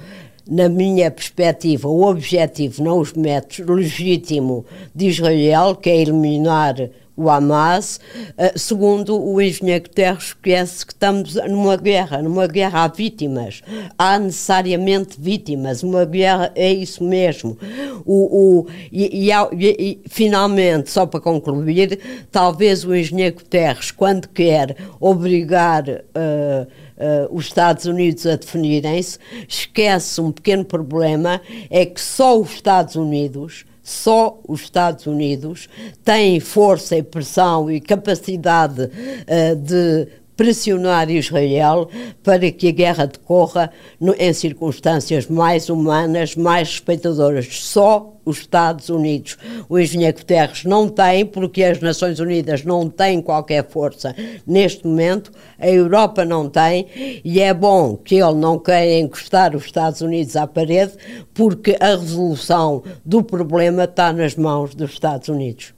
na 0.49 0.69
minha 0.69 1.11
perspectiva, 1.11 1.89
o 1.89 2.05
objetivo, 2.05 2.83
não 2.83 2.99
os 2.99 3.15
métodos, 3.15 3.67
legítimo 3.67 4.65
de 4.95 5.07
Israel, 5.07 5.75
que 5.75 5.89
é 5.89 5.97
eliminar 5.97 6.91
o 7.17 7.31
Hamas. 7.31 8.01
Uh, 8.31 8.59
segundo, 8.59 9.23
o 9.23 9.41
engenheiro 9.41 9.85
Guterres 9.85 10.25
esquece 10.25 10.85
que 10.85 10.93
estamos 10.93 11.35
numa 11.35 11.77
guerra, 11.77 12.23
numa 12.23 12.47
guerra 12.47 12.85
há 12.85 12.89
vítimas. 12.89 13.63
Há 13.99 14.19
necessariamente 14.19 15.17
vítimas. 15.19 15.83
Uma 15.83 16.05
guerra 16.05 16.53
é 16.55 16.73
isso 16.73 17.05
mesmo. 17.05 17.57
O, 18.05 18.63
o, 18.63 18.67
e, 18.91 19.31
e, 19.31 19.33
e, 19.63 20.01
finalmente, 20.09 20.91
só 20.91 21.07
para 21.07 21.21
concluir, 21.21 22.27
talvez 22.31 22.85
o 22.85 22.95
engenheiro 22.95 23.37
Guterres, 23.37 23.91
quando 23.91 24.29
quer 24.29 24.77
obrigar. 25.01 25.85
Uh, 25.89 26.85
Uh, 26.95 27.27
os 27.37 27.47
Estados 27.47 27.87
Unidos 27.87 28.25
a 28.25 28.37
definirem-se, 28.37 29.19
esquece 29.49 30.21
um 30.21 30.31
pequeno 30.31 30.65
problema: 30.65 31.41
é 31.69 31.85
que 31.85 32.01
só 32.01 32.41
os 32.41 32.53
Estados 32.53 32.95
Unidos 32.95 33.65
só 33.85 34.41
os 34.49 34.63
Estados 34.63 35.07
Unidos 35.07 35.69
têm 36.03 36.41
força 36.41 36.97
e 36.97 37.03
pressão 37.03 37.71
e 37.71 37.79
capacidade 37.81 38.85
uh, 38.85 39.57
de 39.57 40.09
pressionar 40.37 41.11
Israel 41.11 41.89
para 42.23 42.51
que 42.51 42.69
a 42.69 42.73
guerra 42.73 43.07
decorra 43.07 43.71
no, 44.01 44.15
em 44.19 44.33
circunstâncias 44.33 45.27
mais 45.27 45.69
humanas, 45.69 46.35
mais 46.37 46.71
respeitadoras. 46.71 47.47
Só 47.61 48.15
os 48.25 48.39
Estados 48.39 48.89
Unidos. 48.89 49.37
O 49.69 49.79
engenheiro 49.79 50.17
Guterres 50.17 50.65
não 50.65 50.89
tem, 50.89 51.27
porque 51.27 51.63
as 51.63 51.81
Nações 51.81 52.19
Unidas 52.19 52.65
não 52.65 52.89
têm 52.89 53.21
qualquer 53.21 53.69
força 53.69 54.15
neste 54.47 54.87
momento, 54.87 55.31
a 55.59 55.69
Europa 55.69 56.25
não 56.25 56.49
tem, 56.49 56.87
e 57.25 57.41
é 57.41 57.53
bom 57.53 57.97
que 57.97 58.17
ele 58.17 58.35
não 58.35 58.59
queira 58.59 58.99
encostar 58.99 59.55
os 59.55 59.65
Estados 59.65 60.01
Unidos 60.01 60.37
à 60.37 60.47
parede, 60.47 60.93
porque 61.35 61.77
a 61.79 61.91
resolução 61.91 62.83
do 63.05 63.23
problema 63.23 63.85
está 63.85 64.13
nas 64.13 64.35
mãos 64.35 64.75
dos 64.75 64.93
Estados 64.93 65.29
Unidos. 65.29 65.75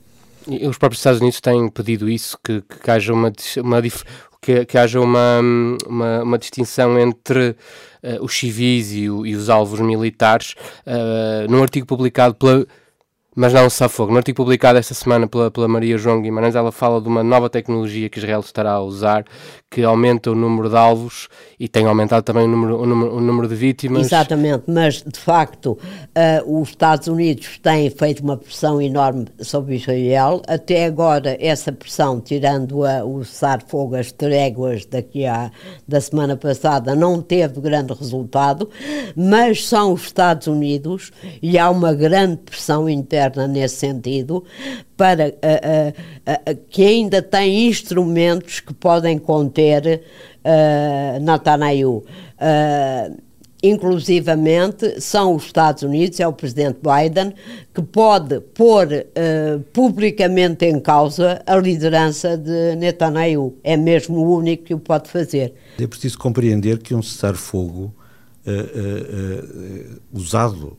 Os 0.46 0.78
próprios 0.78 1.00
Estados 1.00 1.20
Unidos 1.20 1.40
têm 1.40 1.68
pedido 1.68 2.08
isso, 2.08 2.38
que, 2.42 2.62
que 2.62 2.90
haja 2.90 3.12
uma, 3.12 3.32
uma 3.64 3.82
que, 4.46 4.64
que 4.64 4.78
haja 4.78 5.00
uma, 5.00 5.40
uma, 5.88 6.22
uma 6.22 6.38
distinção 6.38 6.96
entre 7.00 7.56
uh, 8.00 8.22
os 8.24 8.38
civis 8.38 8.92
e, 8.92 9.10
o, 9.10 9.26
e, 9.26 9.34
os 9.34 9.50
alvos 9.50 9.80
militares, 9.80 10.54
uh, 10.86 11.50
num 11.50 11.60
artigo 11.60 11.84
publicado 11.84 12.36
pela 12.36 12.64
mas 13.38 13.52
não 13.52 13.68
se 13.68 13.86
fogo. 13.90 14.12
No 14.12 14.16
artigo 14.16 14.36
publicado 14.36 14.78
esta 14.78 14.94
semana 14.94 15.28
pela, 15.28 15.50
pela 15.50 15.68
Maria 15.68 15.98
João 15.98 16.22
Guimarães, 16.22 16.54
ela 16.54 16.72
fala 16.72 17.02
de 17.02 17.08
uma 17.08 17.22
nova 17.22 17.50
tecnologia 17.50 18.08
que 18.08 18.18
Israel 18.18 18.40
estará 18.40 18.72
a 18.72 18.80
usar, 18.80 19.26
que 19.68 19.82
aumenta 19.82 20.30
o 20.30 20.34
número 20.34 20.68
de 20.68 20.76
alvos 20.76 21.28
e 21.58 21.68
tem 21.68 21.86
aumentado 21.86 22.22
também 22.22 22.44
o 22.44 22.48
número, 22.48 22.80
o 22.80 22.86
número, 22.86 23.16
o 23.16 23.20
número 23.20 23.48
de 23.48 23.54
vítimas. 23.56 24.06
Exatamente, 24.06 24.64
mas 24.68 25.02
de 25.02 25.18
facto 25.18 25.72
uh, 25.72 26.60
os 26.60 26.68
Estados 26.68 27.08
Unidos 27.08 27.58
têm 27.60 27.90
feito 27.90 28.22
uma 28.22 28.36
pressão 28.36 28.80
enorme 28.80 29.26
sobre 29.40 29.74
Israel. 29.74 30.40
Até 30.46 30.84
agora, 30.84 31.36
essa 31.40 31.72
pressão, 31.72 32.20
tirando 32.20 32.84
a, 32.84 33.04
o 33.04 33.24
cessar-fogo, 33.24 33.96
as 33.96 34.12
tréguas 34.12 34.86
daqui 34.86 35.26
a, 35.26 35.50
da 35.86 36.00
semana 36.00 36.36
passada, 36.36 36.94
não 36.94 37.20
teve 37.20 37.60
grande 37.60 37.92
resultado, 37.92 38.70
mas 39.16 39.66
são 39.66 39.92
os 39.92 40.04
Estados 40.04 40.46
Unidos 40.46 41.10
e 41.42 41.58
há 41.58 41.68
uma 41.70 41.92
grande 41.92 42.36
pressão 42.36 42.88
interna 42.88 43.48
nesse 43.48 43.76
sentido, 43.76 44.44
para 44.96 45.28
uh, 45.28 45.30
uh, 45.30 46.52
uh, 46.52 46.58
que 46.70 46.82
ainda 46.82 47.20
tem 47.20 47.68
instrumentos 47.68 48.60
que 48.60 48.72
podem 48.72 49.18
conter 49.18 50.02
uh, 50.44 51.20
Netanyahu. 51.20 52.04
inclusivamente 53.62 55.00
são 55.00 55.34
os 55.34 55.44
Estados 55.44 55.82
Unidos, 55.82 56.20
é 56.20 56.26
o 56.26 56.32
presidente 56.32 56.78
Biden, 56.82 57.34
que 57.74 57.82
pode 57.82 58.40
pôr 58.40 58.86
publicamente 59.72 60.66
em 60.66 60.78
causa 60.78 61.42
a 61.46 61.56
liderança 61.56 62.36
de 62.36 62.76
Netanyahu. 62.76 63.56
É 63.64 63.76
mesmo 63.76 64.18
o 64.18 64.36
único 64.36 64.64
que 64.64 64.74
o 64.74 64.78
pode 64.78 65.10
fazer. 65.10 65.54
É 65.80 65.86
preciso 65.86 66.18
compreender 66.18 66.78
que 66.78 66.94
um 66.94 67.02
cessar-fogo 67.02 67.92
uh, 68.46 68.50
uh, 68.50 70.00
usado 70.12 70.76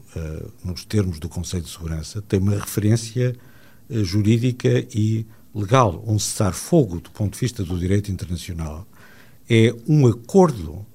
nos 0.63 0.85
termos 0.85 1.19
do 1.19 1.27
Conselho 1.27 1.63
de 1.63 1.69
Segurança 1.69 2.21
tem 2.21 2.39
uma 2.39 2.55
referência 2.55 3.35
jurídica 3.89 4.85
e 4.93 5.25
legal. 5.53 6.03
Um 6.05 6.19
cessar-fogo, 6.19 6.99
do 6.99 7.09
ponto 7.11 7.33
de 7.33 7.39
vista 7.39 7.63
do 7.63 7.77
direito 7.77 8.11
internacional, 8.11 8.85
é 9.49 9.73
um 9.87 10.07
acordo 10.07 10.85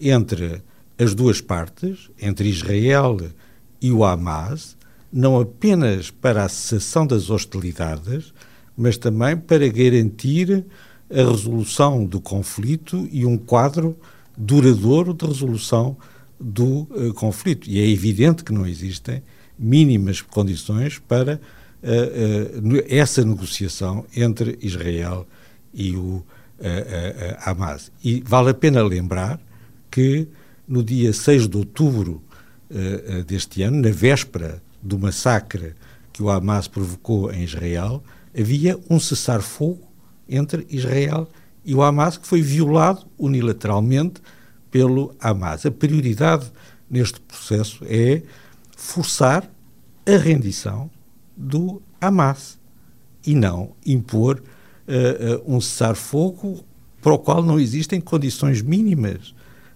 entre 0.00 0.62
as 0.98 1.14
duas 1.14 1.40
partes, 1.40 2.10
entre 2.20 2.48
Israel 2.48 3.18
e 3.80 3.90
o 3.90 4.04
Hamas, 4.04 4.76
não 5.12 5.38
apenas 5.38 6.10
para 6.10 6.44
a 6.44 6.48
cessação 6.48 7.06
das 7.06 7.30
hostilidades, 7.30 8.32
mas 8.76 8.96
também 8.96 9.36
para 9.36 9.66
garantir 9.68 10.64
a 11.10 11.30
resolução 11.30 12.04
do 12.04 12.20
conflito 12.20 13.08
e 13.10 13.24
um 13.24 13.38
quadro 13.38 13.96
duradouro 14.36 15.14
de 15.14 15.26
resolução 15.26 15.96
do 16.38 16.86
uh, 16.90 17.14
conflito. 17.14 17.68
E 17.68 17.80
é 17.80 17.88
evidente 17.88 18.44
que 18.44 18.52
não 18.52 18.66
existem 18.66 19.22
mínimas 19.58 20.20
condições 20.20 20.98
para 20.98 21.40
essa 22.88 23.24
negociação 23.24 24.04
entre 24.16 24.58
Israel 24.60 25.26
e 25.72 25.96
o 25.96 26.24
a 27.40 27.50
Hamas. 27.50 27.92
E 28.02 28.22
vale 28.26 28.50
a 28.50 28.54
pena 28.54 28.82
lembrar 28.82 29.38
que 29.90 30.26
no 30.66 30.82
dia 30.82 31.12
6 31.12 31.48
de 31.48 31.56
outubro 31.56 32.22
deste 33.26 33.62
ano, 33.62 33.80
na 33.80 33.90
véspera 33.90 34.62
do 34.82 34.98
massacre 34.98 35.74
que 36.12 36.22
o 36.22 36.30
Hamas 36.30 36.66
provocou 36.66 37.30
em 37.32 37.44
Israel, 37.44 38.02
havia 38.38 38.78
um 38.88 38.98
cessar-fogo 38.98 39.86
entre 40.28 40.66
Israel 40.70 41.30
e 41.64 41.74
o 41.74 41.82
Hamas 41.82 42.16
que 42.16 42.26
foi 42.26 42.40
violado 42.40 43.06
unilateralmente 43.18 44.20
pelo 44.70 45.14
Hamas. 45.20 45.66
A 45.66 45.70
prioridade 45.70 46.50
neste 46.90 47.20
processo 47.20 47.84
é 47.86 48.22
forçar 48.76 49.48
a 50.06 50.16
rendição 50.16 50.90
do 51.36 51.82
Hamas 52.00 52.58
e 53.26 53.34
não 53.34 53.72
impor 53.84 54.42
uh, 54.88 55.36
uh, 55.36 55.56
um 55.56 55.60
cessar-fogo 55.60 56.64
para 57.02 57.12
o 57.12 57.18
qual 57.18 57.42
não 57.42 57.58
existem 57.58 58.00
condições 58.00 58.62
mínimas 58.62 59.34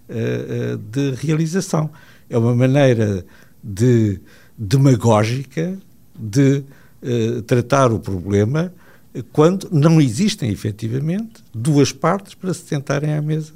uh, 0.09 0.77
de 0.77 1.11
realização. 1.11 1.89
É 2.29 2.37
uma 2.37 2.55
maneira 2.55 3.25
de 3.63 4.19
demagógica 4.57 5.77
de 6.15 6.63
tratar 7.47 7.91
o 7.91 7.99
problema 7.99 8.71
quando 9.33 9.67
não 9.71 9.99
existem 9.99 10.51
efetivamente 10.51 11.43
duas 11.51 11.91
partes 11.91 12.35
para 12.35 12.53
se 12.53 12.61
sentarem 12.67 13.13
à 13.13 13.21
mesa 13.21 13.53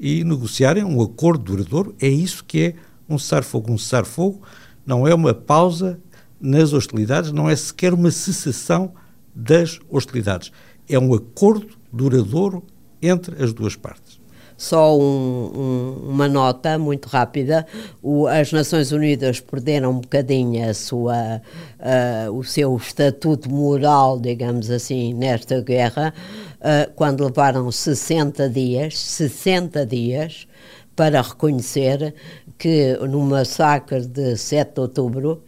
e 0.00 0.24
negociarem 0.24 0.84
um 0.84 1.02
acordo 1.02 1.44
duradouro. 1.44 1.94
É 2.00 2.08
isso 2.08 2.42
que 2.44 2.60
é 2.60 2.74
um 3.08 3.18
cessar-fogo. 3.18 3.72
Um 3.72 3.76
cessar-fogo 3.76 4.40
não 4.86 5.06
é 5.06 5.14
uma 5.14 5.34
pausa 5.34 6.00
nas 6.40 6.72
hostilidades, 6.72 7.32
não 7.32 7.48
é 7.48 7.56
sequer 7.56 7.92
uma 7.92 8.10
cessação 8.10 8.92
das 9.34 9.78
hostilidades. 9.88 10.52
É 10.88 10.98
um 10.98 11.14
acordo 11.14 11.68
duradouro 11.92 12.64
entre 13.00 13.42
as 13.42 13.52
duas 13.52 13.76
partes. 13.76 14.18
Só 14.58 14.98
um, 14.98 15.52
um, 15.54 16.10
uma 16.10 16.28
nota 16.28 16.76
muito 16.76 17.06
rápida: 17.06 17.64
o, 18.02 18.26
as 18.26 18.50
Nações 18.50 18.90
Unidas 18.90 19.38
perderam 19.38 19.92
um 19.92 20.00
bocadinho 20.00 20.74
sua, 20.74 21.40
uh, 21.78 22.32
o 22.36 22.42
seu 22.42 22.76
estatuto 22.76 23.48
moral, 23.48 24.18
digamos 24.18 24.68
assim, 24.68 25.14
nesta 25.14 25.60
guerra, 25.60 26.12
uh, 26.56 26.92
quando 26.96 27.24
levaram 27.24 27.70
60 27.70 28.50
dias 28.50 28.98
60 28.98 29.86
dias 29.86 30.48
para 30.96 31.22
reconhecer 31.22 32.12
que 32.58 32.98
no 33.08 33.20
massacre 33.20 34.04
de 34.04 34.36
7 34.36 34.74
de 34.74 34.80
outubro. 34.80 35.44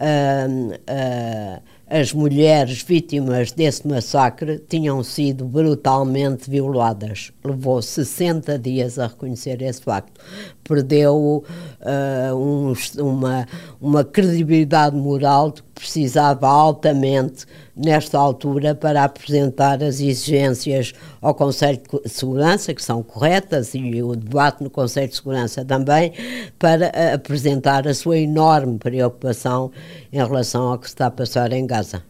Uh, 0.00 1.60
as 1.90 2.12
mulheres 2.12 2.82
vítimas 2.82 3.50
desse 3.50 3.88
massacre 3.88 4.58
tinham 4.68 5.02
sido 5.02 5.46
brutalmente 5.46 6.50
violadas. 6.50 7.32
Levou 7.42 7.80
60 7.80 8.58
dias 8.58 8.98
a 8.98 9.06
reconhecer 9.06 9.62
esse 9.62 9.80
facto. 9.80 10.20
Perdeu 10.68 11.42
uh, 11.80 12.34
um, 12.36 12.74
uma, 12.98 13.48
uma 13.80 14.04
credibilidade 14.04 14.94
moral 14.94 15.50
que 15.50 15.62
precisava 15.74 16.46
altamente, 16.46 17.46
nesta 17.74 18.18
altura, 18.18 18.74
para 18.74 19.04
apresentar 19.04 19.82
as 19.82 20.00
exigências 20.00 20.92
ao 21.22 21.34
Conselho 21.34 21.80
de 22.04 22.10
Segurança, 22.10 22.74
que 22.74 22.82
são 22.82 23.02
corretas, 23.02 23.74
e 23.74 24.02
o 24.02 24.14
debate 24.14 24.62
no 24.62 24.68
Conselho 24.68 25.08
de 25.08 25.16
Segurança 25.16 25.64
também, 25.64 26.12
para 26.58 26.88
uh, 26.88 27.14
apresentar 27.14 27.88
a 27.88 27.94
sua 27.94 28.18
enorme 28.18 28.78
preocupação 28.78 29.70
em 30.12 30.18
relação 30.18 30.68
ao 30.68 30.78
que 30.78 30.86
está 30.86 31.06
a 31.06 31.10
passar 31.10 31.52
em 31.52 31.66
Gaza. 31.66 32.02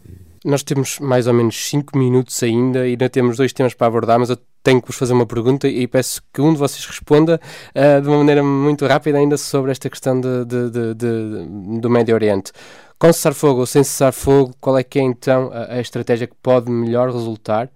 Nós 0.45 0.63
temos 0.63 0.99
mais 0.99 1.27
ou 1.27 1.33
menos 1.33 1.69
5 1.69 1.97
minutos 1.97 2.41
ainda 2.43 2.87
e 2.87 2.91
ainda 2.91 3.09
temos 3.09 3.37
dois 3.37 3.51
temas 3.51 3.73
para 3.73 3.87
abordar, 3.87 4.19
mas 4.19 4.29
eu 4.29 4.37
tenho 4.63 4.81
que 4.81 4.87
vos 4.87 4.95
fazer 4.95 5.13
uma 5.13 5.25
pergunta 5.25 5.67
e 5.67 5.87
peço 5.87 6.21
que 6.33 6.41
um 6.41 6.53
de 6.53 6.59
vocês 6.59 6.85
responda 6.85 7.39
uh, 7.75 8.01
de 8.01 8.07
uma 8.07 8.17
maneira 8.17 8.43
muito 8.43 8.85
rápida 8.85 9.17
ainda 9.17 9.37
sobre 9.37 9.71
esta 9.71 9.89
questão 9.89 10.19
de, 10.19 10.45
de, 10.45 10.93
de, 10.95 11.79
do 11.79 11.89
Médio 11.89 12.15
Oriente. 12.15 12.51
Com 12.97 13.11
cessar 13.13 13.33
fogo 13.33 13.61
ou 13.61 13.65
sem 13.65 13.83
cessar 13.83 14.13
fogo, 14.13 14.53
qual 14.59 14.77
é 14.77 14.83
que 14.83 14.99
é 14.99 15.01
então 15.01 15.49
a, 15.53 15.75
a 15.75 15.81
estratégia 15.81 16.27
que 16.27 16.35
pode 16.41 16.69
melhor 16.69 17.11
resultar 17.11 17.69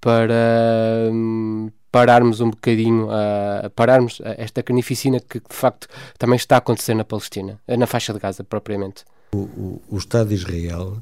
para 0.00 1.10
um, 1.12 1.70
pararmos 1.92 2.40
um 2.40 2.50
bocadinho, 2.50 3.06
uh, 3.06 3.68
pararmos 3.74 4.20
esta 4.24 4.62
carnificina 4.62 5.20
que 5.20 5.38
de 5.38 5.54
facto 5.54 5.86
também 6.18 6.36
está 6.36 6.56
a 6.56 6.58
acontecer 6.58 6.94
na 6.94 7.04
Palestina, 7.04 7.60
na 7.68 7.86
faixa 7.86 8.12
de 8.12 8.18
Gaza 8.18 8.42
propriamente? 8.42 9.04
O, 9.34 9.38
o, 9.38 9.82
o 9.90 9.98
Estado 9.98 10.30
de 10.30 10.34
Israel 10.34 10.96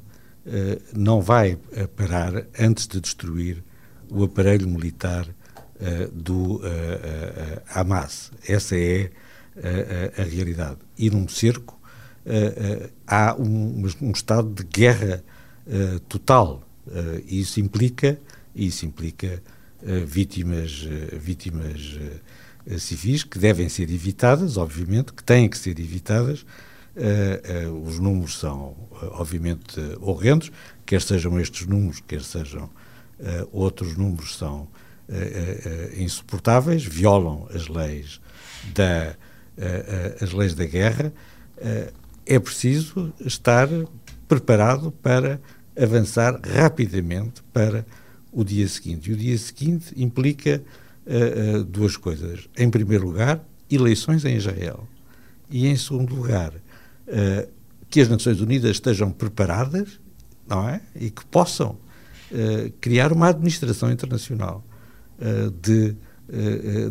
não 0.95 1.21
vai 1.21 1.53
uh, 1.53 1.87
parar 1.95 2.45
antes 2.59 2.87
de 2.87 2.99
destruir 2.99 3.63
o 4.09 4.23
aparelho 4.23 4.67
militar 4.67 5.27
uh, 5.27 6.11
do 6.11 6.61
Hamas. 7.73 8.31
Essa 8.47 8.75
é 8.77 9.11
a 10.17 10.23
realidade. 10.23 10.77
E 10.97 11.09
num 11.09 11.27
cerco 11.27 11.77
há 13.05 13.35
um, 13.35 13.85
um, 14.01 14.11
estado 14.11 14.53
de 14.53 14.63
guerra 14.63 15.21
total. 16.07 16.63
e 17.25 17.41
isso 17.41 17.59
implica, 17.59 18.17
isso 18.55 18.85
implica 18.85 19.41
vítimas, 20.07 20.87
vítimas 21.19 21.99
civis 22.77 23.23
que 23.23 23.37
devem 23.37 23.67
ser 23.67 23.91
evitadas, 23.91 24.55
obviamente, 24.55 25.11
que 25.11 25.23
têm 25.23 25.49
que 25.49 25.57
ser 25.57 25.77
evitadas, 25.77 26.45
os 27.85 27.99
números 27.99 28.39
são, 28.39 28.75
uh, 28.91 29.11
obviamente, 29.11 29.79
horrendos, 30.01 30.51
quer 30.85 31.01
sejam 31.01 31.39
estes 31.39 31.65
números, 31.65 32.01
quer 32.07 32.21
sejam 32.21 32.69
outros 33.51 33.97
números, 33.97 34.37
são 34.37 34.65
insuportáveis, 35.97 36.85
violam 36.85 37.49
as 37.53 37.67
leis 37.67 38.21
da, 38.73 39.13
as 40.21 40.31
leis 40.31 40.55
da 40.55 40.65
guerra. 40.65 41.11
é 42.25 42.39
preciso 42.39 43.13
estar 43.19 43.67
preparado 44.25 44.89
para 44.89 45.41
avançar 45.77 46.39
rapidamente 46.41 47.43
para 47.51 47.85
o 48.31 48.43
dia 48.45 48.67
seguinte. 48.69 49.09
E 49.09 49.13
o 49.13 49.17
dia 49.17 49.37
seguinte 49.37 49.93
implica 49.97 50.63
duas 51.67 51.97
coisas. 51.97 52.47
Em 52.57 52.69
primeiro 52.69 53.05
lugar, 53.05 53.43
eleições 53.69 54.23
em 54.23 54.37
Israel. 54.37 54.87
E 55.49 55.67
em 55.67 55.75
segundo 55.75 56.15
lugar, 56.15 56.53
uh, 57.09 57.49
que 57.89 58.01
as 58.01 58.07
Nações 58.07 58.39
Unidas 58.39 58.71
estejam 58.71 59.11
preparadas, 59.11 59.99
não 60.47 60.67
é? 60.69 60.81
E 60.95 61.09
que 61.09 61.25
possam 61.25 61.71
uh, 62.31 62.71
criar 62.79 63.11
uma 63.11 63.29
administração 63.29 63.91
internacional 63.91 64.63
uh, 65.19 65.51
de, 65.51 65.95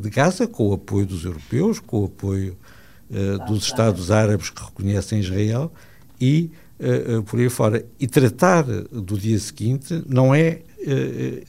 de 0.02 0.10
Gaza 0.10 0.48
com 0.48 0.70
o 0.70 0.72
apoio 0.72 1.06
dos 1.06 1.24
europeus, 1.24 1.78
com 1.78 2.00
o 2.00 2.04
apoio 2.06 2.56
dos 3.46 3.62
Estados 3.62 4.10
Árabes 4.10 4.50
que 4.50 4.60
reconhecem 4.60 5.20
Israel 5.20 5.72
e 6.20 6.50
por 7.24 7.38
aí 7.38 7.48
fora. 7.48 7.86
E 8.00 8.08
tratar 8.08 8.64
do 8.64 9.16
dia 9.16 9.38
seguinte 9.38 10.02
não 10.08 10.34
é, 10.34 10.62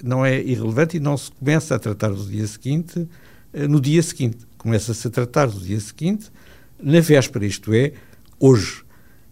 não 0.03 0.23
é 0.23 0.39
irrelevante 0.39 0.97
e 0.97 0.99
não 0.99 1.17
se 1.17 1.31
começa 1.31 1.75
a 1.75 1.79
tratar 1.79 2.09
do 2.09 2.23
dia 2.25 2.45
seguinte 2.45 3.07
no 3.51 3.81
dia 3.81 4.03
seguinte. 4.03 4.37
Começa-se 4.59 5.07
a 5.07 5.09
tratar 5.09 5.47
do 5.47 5.59
dia 5.59 5.79
seguinte 5.79 6.31
na 6.79 6.99
véspera, 6.99 7.43
isto 7.43 7.73
é, 7.73 7.93
hoje. 8.39 8.83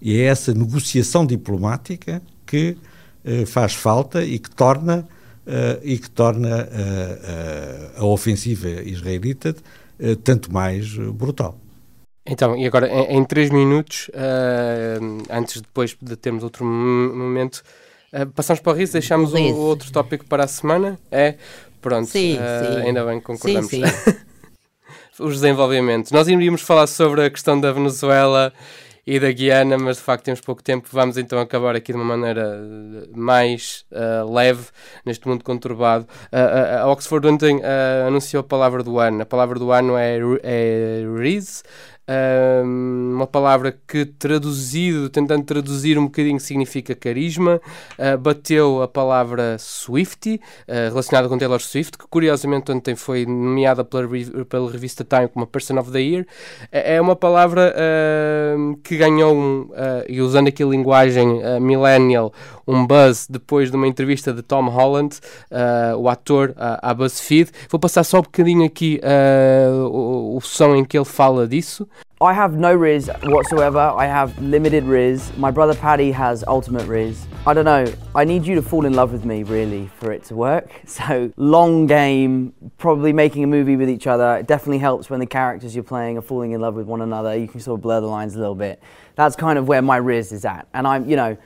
E 0.01 0.19
é 0.19 0.25
essa 0.25 0.53
negociação 0.53 1.25
diplomática 1.25 2.21
que 2.45 2.77
uh, 3.25 3.45
faz 3.45 3.73
falta 3.73 4.23
e 4.23 4.39
que 4.39 4.49
torna, 4.49 5.07
uh, 5.45 5.81
e 5.83 5.97
que 5.97 6.09
torna 6.09 6.63
uh, 6.63 8.01
a 8.01 8.05
ofensiva 8.05 8.67
israelita 8.67 9.55
tanto 10.23 10.53
mais 10.53 10.95
brutal. 10.95 11.57
Então, 12.23 12.55
e 12.55 12.67
agora, 12.67 12.87
em, 12.87 13.17
em 13.17 13.25
três 13.25 13.49
minutos, 13.49 14.11
antes 15.27 15.59
depois 15.59 15.97
de 15.99 16.15
termos 16.15 16.43
outro 16.43 16.63
momento, 16.63 17.63
passamos 18.35 18.61
para 18.61 18.73
o 18.73 18.75
riso, 18.75 18.93
deixamos 18.93 19.33
o, 19.33 19.37
o, 19.37 19.55
outro 19.55 19.91
tópico 19.91 20.23
para 20.25 20.43
a 20.43 20.47
semana? 20.47 20.99
É? 21.09 21.33
Pronto, 21.81 22.05
sim, 22.05 22.37
sim. 22.37 22.81
ainda 22.85 23.03
bem 23.05 23.19
que 23.19 23.25
concordamos. 23.25 23.71
Sim, 23.71 23.83
sim. 23.87 24.15
Os 25.19 25.41
desenvolvimentos. 25.41 26.11
Nós 26.11 26.27
iríamos 26.27 26.61
falar 26.61 26.85
sobre 26.85 27.25
a 27.25 27.29
questão 27.31 27.59
da 27.59 27.71
Venezuela 27.71 28.53
e 29.07 29.21
da 29.21 29.31
Guiana, 29.31 29.77
mas 29.77 29.95
de 29.95 30.03
facto 30.03 30.25
temos 30.25 30.41
pouco 30.41 30.61
tempo. 30.61 30.89
Vamos 30.91 31.17
então 31.17 31.39
acabar 31.39 31.77
aqui 31.77 31.93
de 31.93 31.97
uma 31.97 32.03
maneira 32.17 32.61
mais 33.15 33.85
uh, 33.89 34.29
leve 34.29 34.65
neste 35.05 35.25
mundo 35.25 35.45
conturbado. 35.45 36.05
Uh, 36.25 36.81
a 36.81 36.91
Oxford 36.91 37.25
ontem 37.25 37.61
anunciou 38.05 38.41
a 38.41 38.43
palavra 38.43 38.83
do 38.83 38.99
ano. 38.99 39.21
A 39.21 39.25
palavra 39.25 39.57
do 39.57 39.71
ano 39.71 39.95
é, 39.95 40.19
é 40.43 41.03
Riz. 41.17 41.63
Uh, 42.07 42.63
uma 42.63 43.27
palavra 43.27 43.77
que 43.87 44.05
traduzido, 44.05 45.09
tentando 45.09 45.43
traduzir 45.43 45.97
um 45.97 46.05
bocadinho, 46.05 46.39
significa 46.39 46.95
carisma. 46.95 47.61
Uh, 47.97 48.17
bateu 48.17 48.81
a 48.81 48.87
palavra 48.87 49.57
Swifty, 49.59 50.39
uh, 50.67 50.89
relacionada 50.89 51.27
com 51.27 51.37
Taylor 51.37 51.61
Swift, 51.61 51.97
que 51.97 52.07
curiosamente 52.07 52.71
ontem 52.71 52.95
foi 52.95 53.25
nomeada 53.25 53.83
pela, 53.83 54.07
pela 54.47 54.71
revista 54.71 55.03
Time 55.03 55.27
como 55.27 55.45
Person 55.45 55.77
of 55.79 55.91
the 55.91 56.01
Year. 56.01 56.25
É, 56.71 56.95
é 56.95 57.01
uma 57.01 57.15
palavra 57.15 57.73
que 58.83 58.97
ganhou, 58.97 59.35
um, 59.35 59.69
e 60.07 60.21
usando 60.21 60.47
aqui 60.47 60.63
a 60.63 60.65
linguagem 60.65 61.41
millennial, 61.59 62.33
um 62.67 62.85
buzz 62.85 63.27
depois 63.29 63.69
de 63.69 63.77
uma 63.77 63.87
entrevista 63.87 64.33
de 64.33 64.41
Tom 64.41 64.67
Holland, 64.69 65.19
o 65.97 66.09
ator, 66.09 66.53
à 66.57 66.93
BuzzFeed. 66.93 67.51
Vou 67.69 67.79
passar 67.79 68.03
só 68.03 68.19
um 68.19 68.21
bocadinho 68.21 68.65
aqui 68.65 68.99
o, 69.91 70.37
o 70.37 70.41
som 70.41 70.75
em 70.75 70.85
que 70.85 70.97
ele 70.97 71.05
fala 71.05 71.47
disso. 71.47 71.87
I 72.19 72.33
have 72.33 72.57
no 72.57 72.73
Riz 72.73 73.11
whatsoever. 73.25 73.77
I 73.77 74.07
have 74.07 74.41
limited 74.41 74.85
Riz. 74.85 75.31
My 75.37 75.51
brother 75.51 75.75
Paddy 75.75 76.11
has 76.11 76.43
ultimate 76.47 76.87
Riz. 76.87 77.27
I 77.45 77.53
don't 77.53 77.65
know. 77.65 77.93
I 78.15 78.23
need 78.23 78.43
you 78.43 78.55
to 78.55 78.61
fall 78.63 78.87
in 78.87 78.93
love 78.93 79.11
with 79.11 79.23
me, 79.23 79.43
really, 79.43 79.85
for 79.99 80.11
it 80.11 80.23
to 80.25 80.35
work. 80.35 80.71
So, 80.87 81.31
long 81.37 81.85
game, 81.85 82.53
probably 82.79 83.13
making 83.13 83.43
a 83.43 83.47
movie 83.47 83.75
with 83.75 83.87
each 83.87 84.07
other. 84.07 84.37
It 84.37 84.47
definitely 84.47 84.79
helps 84.79 85.11
when 85.11 85.19
the 85.19 85.27
characters 85.27 85.75
you're 85.75 85.83
playing 85.83 86.17
are 86.17 86.23
falling 86.23 86.53
in 86.53 86.61
love 86.61 86.73
with 86.73 86.87
one 86.87 87.01
another. 87.01 87.37
You 87.37 87.47
can 87.47 87.59
sort 87.59 87.77
of 87.77 87.83
blur 87.83 88.01
the 88.01 88.07
lines 88.07 88.35
a 88.35 88.39
little 88.39 88.55
bit. 88.55 88.81
That's 89.13 89.35
kind 89.35 89.59
of 89.59 89.67
where 89.67 89.83
my 89.83 89.97
Riz 89.97 90.31
is 90.31 90.43
at. 90.43 90.67
And 90.73 90.87
I'm, 90.87 91.07
you 91.07 91.15
know, 91.15 91.37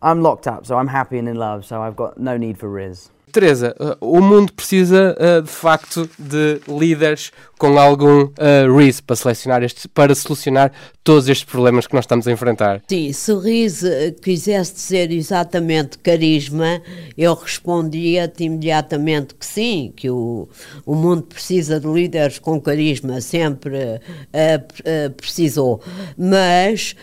I'm 0.00 0.22
locked 0.22 0.46
up, 0.46 0.66
so 0.66 0.78
I'm 0.78 0.86
happy 0.86 1.18
and 1.18 1.28
in 1.28 1.36
love, 1.36 1.64
so 1.64 1.82
I've 1.82 1.96
got 1.96 2.18
no 2.18 2.36
need 2.36 2.58
for 2.58 2.68
Riz. 2.68 3.10
Teresa, 3.32 3.74
uh, 3.80 3.96
o 4.00 4.20
mundo 4.20 4.52
precisa 4.52 5.16
uh, 5.18 5.42
de 5.42 5.50
facto 5.50 6.08
de 6.18 6.60
líderes 6.68 7.32
com 7.62 7.78
algum 7.78 8.24
uh, 8.24 9.02
para, 9.06 9.14
selecionar 9.14 9.62
este, 9.62 9.86
para 9.86 10.14
solucionar 10.16 10.72
todos 11.04 11.28
estes 11.28 11.44
problemas 11.44 11.86
que 11.86 11.94
nós 11.94 12.04
estamos 12.04 12.26
a 12.26 12.32
enfrentar. 12.32 12.82
Sim, 12.88 13.12
se 13.12 13.32
RIS 13.32 13.84
quisesse 14.20 14.74
dizer 14.74 15.12
exatamente 15.12 15.98
carisma, 15.98 16.82
eu 17.16 17.34
respondia-te 17.34 18.44
imediatamente 18.44 19.34
que 19.34 19.46
sim, 19.46 19.92
que 19.94 20.10
o, 20.10 20.48
o 20.84 20.94
mundo 20.94 21.22
precisa 21.22 21.78
de 21.78 21.86
líderes 21.86 22.40
com 22.40 22.60
carisma, 22.60 23.20
sempre 23.20 23.76
uh, 23.76 25.08
uh, 25.08 25.10
precisou. 25.16 25.80
Mas, 26.16 26.96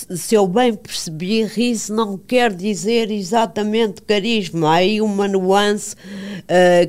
se 0.00 0.34
eu 0.34 0.46
bem 0.46 0.74
percebi, 0.74 1.44
RIS 1.44 1.90
não 1.90 2.16
quer 2.16 2.52
dizer 2.52 3.10
exatamente 3.10 4.02
carisma. 4.02 4.70
Há 4.70 4.74
aí 4.74 5.00
uma 5.00 5.19
nuance 5.28 5.94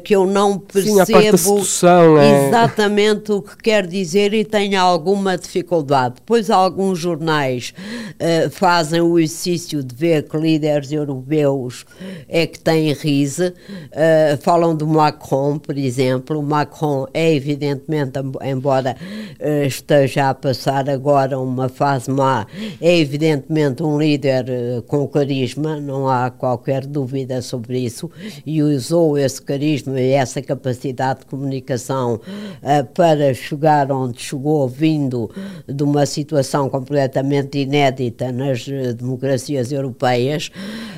que 0.04 0.16
eu 0.16 0.26
não 0.26 0.58
percebo. 0.58 0.96
Sim, 0.96 1.02
a 1.02 1.06
parte 1.06 1.32
da 1.32 1.38
sedução, 1.38 2.18
é 2.18 2.48
exatamente 2.48 3.32
o 3.32 3.42
que 3.42 3.58
quer 3.58 3.86
dizer 3.86 4.34
e 4.34 4.44
tem 4.44 4.76
alguma 4.76 5.38
dificuldade. 5.38 6.16
Depois, 6.16 6.50
alguns 6.50 7.00
jornais 7.00 7.74
uh, 8.16 8.50
fazem 8.50 9.02
o 9.02 9.20
exercício 9.20 9.84
de 9.84 9.94
ver 9.94 10.24
que 10.24 10.38
líderes 10.38 10.92
europeus 10.92 11.86
é 12.28 12.48
que 12.48 12.60
têm 12.60 12.94
rise, 12.94 13.48
uh, 13.50 14.42
falam 14.42 14.76
do 14.76 14.88
Macron, 14.88 15.58
por 15.60 15.78
exemplo. 15.78 16.40
O 16.40 16.44
Macron 16.44 17.08
é, 17.14 17.34
evidentemente, 17.34 18.20
embora 18.44 18.96
uh, 19.40 19.66
esteja 19.66 20.30
a 20.30 20.34
passar 20.34 20.90
agora 20.90 21.40
uma 21.40 21.70
fase 21.70 22.10
má, 22.10 22.46
é 22.82 22.98
evidentemente 22.98 23.84
um 23.84 24.00
líder 24.00 24.46
com 24.88 25.08
carisma, 25.08 25.80
não 25.80 26.08
há 26.08 26.30
qualquer 26.30 26.86
dúvida 26.86 27.42
sobre 27.42 27.80
isso, 27.80 28.10
e 28.46 28.62
usou 28.62 29.18
esse 29.18 29.42
carisma 29.42 30.00
e 30.00 30.12
essa 30.12 30.42
capacidade 30.42 31.22
de 31.22 31.26
comunicação 31.26 32.16
uh, 32.16 32.86
para 32.94 33.34
chegar 33.34 33.92
onde 33.92 34.22
chegou, 34.22 34.68
vindo 34.68 35.30
de 35.68 35.84
uma 35.84 36.06
situação 36.06 36.70
completamente 36.70 37.60
inédita 37.60 38.32
nas 38.32 38.68
uh, 38.68 38.94
democracias 38.94 39.72
europeias. 39.72 40.52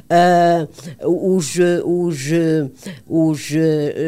Uh, 0.03 1.07
os 1.07 1.53
os, 1.85 2.31
os 3.07 3.53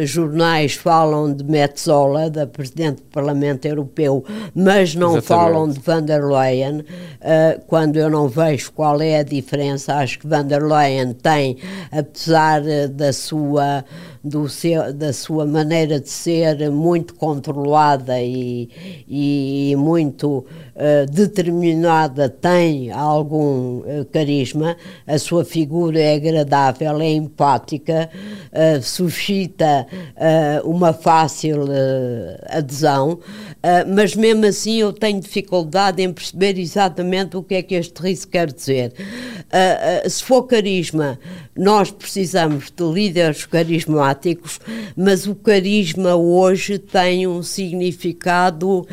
jornais 0.04 0.74
falam 0.74 1.34
de 1.34 1.44
Metzola, 1.44 2.30
da 2.30 2.46
Presidente 2.46 2.98
do 2.98 3.04
Parlamento 3.04 3.66
Europeu, 3.66 4.24
mas 4.54 4.96
não 4.96 5.18
Exatamente. 5.18 5.28
falam 5.28 5.70
de 5.70 5.80
van 5.80 6.04
der 6.04 6.24
Leyen. 6.24 6.84
quando 7.68 7.98
eu 7.98 8.10
não 8.10 8.28
vejo 8.28 8.72
qual 8.72 9.02
é 9.02 9.20
a 9.20 9.24
diferença, 9.24 9.96
acho 9.96 10.20
que 10.20 10.28
van 10.28 10.46
der 10.46 10.64
Leyen 10.64 11.14
tem, 11.14 11.58
apesar 11.92 12.62
da 12.90 13.05
sua 13.14 13.84
do 14.26 14.50
seu, 14.50 14.92
da 14.92 15.14
sua 15.14 15.46
maneira 15.46 16.00
de 16.00 16.10
ser 16.10 16.72
muito 16.72 17.14
controlada 17.14 18.20
e, 18.20 18.70
e 19.08 19.76
muito 19.78 20.44
uh, 20.76 21.06
determinada, 21.12 22.28
tem 22.28 22.92
algum 22.92 23.82
uh, 23.82 24.06
carisma, 24.12 24.76
a 25.06 25.20
sua 25.20 25.46
figura 25.46 26.00
é 26.00 26.16
agradável, 26.16 27.00
é 27.00 27.12
empática, 27.12 28.10
uh, 28.52 28.82
suscita 28.82 29.86
uma 30.64 30.94
fácil 30.94 31.66
adesão, 32.50 33.20
mas 33.94 34.16
mesmo 34.16 34.46
assim 34.46 34.78
eu 34.78 34.94
tenho 34.94 35.20
dificuldade 35.20 36.02
em 36.02 36.12
perceber 36.12 36.58
exatamente 36.58 37.38
o 37.38 37.44
que 37.44 37.56
é 37.56 37.62
que 37.62 37.76
este 37.76 38.02
risco 38.02 38.32
quer 38.32 38.52
dizer. 38.52 38.94
se 40.08 40.24
for 40.24 40.44
carisma, 40.44 41.20
nós 41.56 41.92
precisamos 41.92 42.72
de 42.72 42.84
líderes 42.84 43.46
carismáticos, 43.46 44.15
mas 44.96 45.28
o 45.28 45.36
carisma 45.36 46.16
hoje 46.16 46.78
tem 46.78 47.28
um 47.28 47.44
significado 47.44 48.88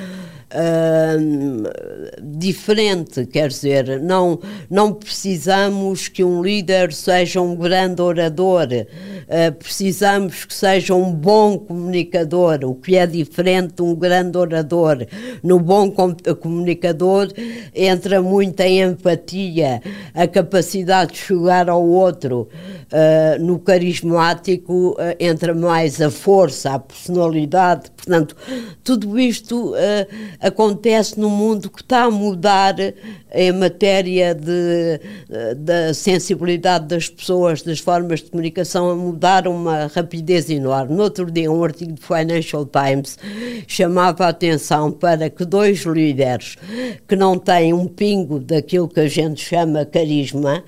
Uh, 0.55 2.13
diferente, 2.23 3.25
quer 3.25 3.49
dizer, 3.49 3.99
não, 4.03 4.39
não 4.69 4.93
precisamos 4.93 6.09
que 6.09 6.23
um 6.23 6.43
líder 6.43 6.93
seja 6.93 7.41
um 7.41 7.57
grande 7.57 8.03
orador, 8.03 8.67
uh, 8.67 9.53
precisamos 9.55 10.45
que 10.45 10.53
seja 10.53 10.95
um 10.95 11.11
bom 11.11 11.57
comunicador, 11.57 12.59
o 12.65 12.75
que 12.75 12.97
é 12.97 13.07
diferente 13.07 13.77
de 13.77 13.83
um 13.83 13.95
grande 13.95 14.37
orador. 14.37 15.07
No 15.43 15.59
bom 15.59 15.91
com 15.91 16.15
comunicador 16.39 17.29
entra 17.75 18.21
muita 18.21 18.69
empatia, 18.69 19.81
a 20.13 20.27
capacidade 20.27 21.13
de 21.13 21.19
chegar 21.19 21.71
ao 21.71 21.83
outro. 21.83 22.47
Uh, 22.93 23.43
no 23.43 23.59
carismático 23.59 24.99
entra 25.19 25.55
mais 25.55 25.99
a 26.03 26.11
força, 26.11 26.75
a 26.75 26.79
personalidade, 26.79 27.91
portanto, 27.97 28.37
tudo 28.85 29.19
isto 29.19 29.73
acontece 30.43 31.19
no 31.19 31.31
mundo 31.31 31.71
que 31.71 31.81
está 31.81 32.03
a 32.03 32.11
mudar 32.11 32.75
em 33.33 33.53
matéria 33.53 34.35
de, 34.35 35.01
da 35.57 35.95
sensibilidade 35.95 36.87
das 36.87 37.09
pessoas, 37.09 37.63
das 37.63 37.79
formas 37.79 38.21
de 38.21 38.31
comunicação, 38.31 38.91
a 38.91 38.97
mudar 38.97 39.47
uma 39.47 39.87
rapidez 39.87 40.51
enorme. 40.51 40.95
No 40.95 41.05
outro 41.05 41.31
dia, 41.31 41.51
um 41.51 41.63
artigo 41.63 41.93
do 41.93 42.01
Financial 42.01 42.67
Times 42.67 43.19
chamava 43.67 44.27
a 44.27 44.29
atenção 44.29 44.91
para 44.91 45.31
que 45.31 45.45
dois 45.45 45.83
líderes 45.83 46.57
que 47.07 47.15
não 47.17 47.39
têm 47.39 47.73
um 47.73 47.87
pingo 47.87 48.41
daquilo 48.41 48.89
que 48.89 49.01
a 49.01 49.09
gente 49.09 49.41
chama 49.41 49.87
carisma, 49.87 50.65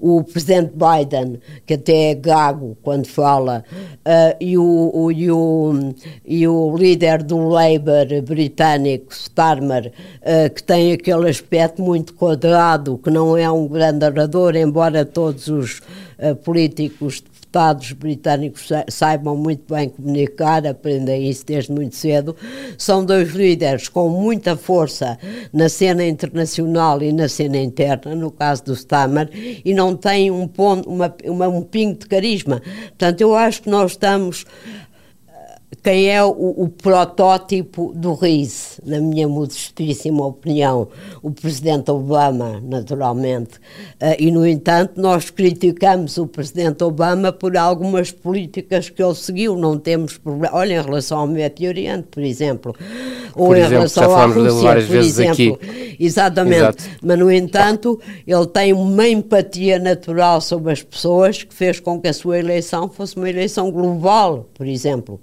o 0.00 0.24
presidente 0.24 0.72
Biden, 0.74 1.38
que 1.66 1.74
até 1.74 2.10
é 2.10 2.14
gago 2.14 2.76
quando 2.82 3.06
fala, 3.06 3.62
uh, 3.70 4.36
e, 4.40 4.56
o, 4.56 4.90
o, 4.94 5.12
e, 5.12 5.30
o, 5.30 5.94
e 6.24 6.48
o 6.48 6.74
líder 6.76 7.22
do 7.22 7.48
Labour 7.48 8.22
britânico, 8.26 9.09
Starmer, 9.14 9.92
uh, 10.20 10.52
que 10.54 10.62
tem 10.62 10.92
aquele 10.92 11.28
aspecto 11.28 11.82
muito 11.82 12.14
quadrado, 12.14 12.98
que 12.98 13.10
não 13.10 13.36
é 13.36 13.50
um 13.50 13.66
grande 13.66 14.04
orador, 14.04 14.56
embora 14.56 15.04
todos 15.04 15.48
os 15.48 15.78
uh, 16.18 16.36
políticos 16.44 17.22
deputados 17.50 17.92
britânicos 17.92 18.68
saibam 18.88 19.36
muito 19.36 19.74
bem 19.74 19.88
comunicar, 19.88 20.64
aprendem 20.64 21.28
isso 21.28 21.44
desde 21.44 21.72
muito 21.72 21.96
cedo. 21.96 22.36
São 22.78 23.04
dois 23.04 23.30
líderes 23.30 23.88
com 23.88 24.08
muita 24.08 24.56
força 24.56 25.18
na 25.52 25.68
cena 25.68 26.06
internacional 26.06 27.02
e 27.02 27.12
na 27.12 27.28
cena 27.28 27.58
interna, 27.58 28.14
no 28.14 28.30
caso 28.30 28.64
do 28.66 28.72
Stammer, 28.72 29.28
e 29.64 29.74
não 29.74 29.96
têm 29.96 30.30
um, 30.30 30.46
ponto, 30.46 30.88
uma, 30.88 31.12
uma, 31.24 31.48
um 31.48 31.62
pingo 31.62 31.98
de 31.98 32.06
carisma. 32.06 32.62
Portanto, 32.90 33.20
eu 33.20 33.34
acho 33.34 33.62
que 33.62 33.70
nós 33.70 33.92
estamos 33.92 34.46
quem 35.82 36.10
é 36.10 36.22
o, 36.22 36.28
o, 36.30 36.68
protótipo 36.68 37.92
do 37.94 38.12
RIS, 38.12 38.80
na 38.84 39.00
minha 39.00 39.26
modestíssima 39.26 40.26
opinião, 40.26 40.88
o 41.22 41.30
presidente 41.30 41.90
Obama, 41.90 42.60
naturalmente. 42.62 43.56
Uh, 44.00 44.14
e, 44.18 44.30
no 44.30 44.46
entanto, 44.46 45.00
nós 45.00 45.30
criticamos 45.30 46.18
o 46.18 46.26
presidente 46.26 46.84
Obama 46.84 47.32
por 47.32 47.56
algumas 47.56 48.10
políticas 48.10 48.90
que 48.90 49.02
ele 49.02 49.14
seguiu. 49.14 49.56
Não 49.56 49.78
temos 49.78 50.18
problema. 50.18 50.54
Olha, 50.54 50.74
em 50.74 50.82
relação 50.82 51.18
ao 51.18 51.26
Médio 51.26 51.68
Oriente, 51.68 52.08
por 52.10 52.22
exemplo, 52.22 52.74
ou 53.34 53.46
por 53.46 53.56
em 53.56 53.60
exemplo, 53.60 53.76
relação 53.76 54.14
à 54.14 54.26
Rússia, 54.26 54.86
por 54.86 54.96
exemplo. 54.96 55.54
Aqui. 55.54 55.96
Exatamente. 55.98 56.56
Exato. 56.56 56.84
Mas, 57.02 57.18
no 57.18 57.32
entanto, 57.32 57.98
ele 58.26 58.46
tem 58.48 58.74
uma 58.74 59.08
empatia 59.08 59.78
natural 59.78 60.42
sobre 60.42 60.72
as 60.72 60.82
pessoas 60.82 61.42
que 61.42 61.54
fez 61.54 61.80
com 61.80 61.98
que 61.98 62.08
a 62.08 62.12
sua 62.12 62.38
eleição 62.38 62.86
fosse 62.86 63.16
uma 63.16 63.30
eleição 63.30 63.70
global, 63.70 64.46
por 64.52 64.66
exemplo. 64.66 65.18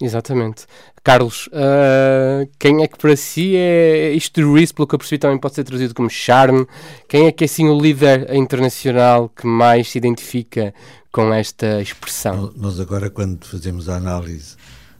Exatamente. 0.00 0.66
Carlos, 1.02 1.46
uh, 1.48 2.48
quem 2.58 2.82
é 2.82 2.88
que 2.88 2.98
para 2.98 3.16
si 3.16 3.56
é 3.56 4.12
isto 4.12 4.40
de 4.40 4.46
Reese, 4.46 4.74
pelo 4.74 4.86
que 4.86 4.94
eu 4.94 4.98
percebi, 4.98 5.18
também 5.18 5.38
pode 5.38 5.54
ser 5.54 5.64
traduzido 5.64 5.94
como 5.94 6.10
charme? 6.10 6.66
Quem 7.08 7.26
é 7.26 7.32
que 7.32 7.44
é 7.44 7.46
assim 7.46 7.66
o 7.68 7.80
líder 7.80 8.34
internacional 8.34 9.30
que 9.30 9.46
mais 9.46 9.90
se 9.90 9.96
identifica 9.96 10.74
com 11.10 11.32
esta 11.32 11.80
expressão? 11.80 12.52
Nós 12.56 12.78
agora, 12.78 13.08
quando 13.08 13.46
fazemos 13.46 13.88
a 13.88 13.96
análise 13.96 14.56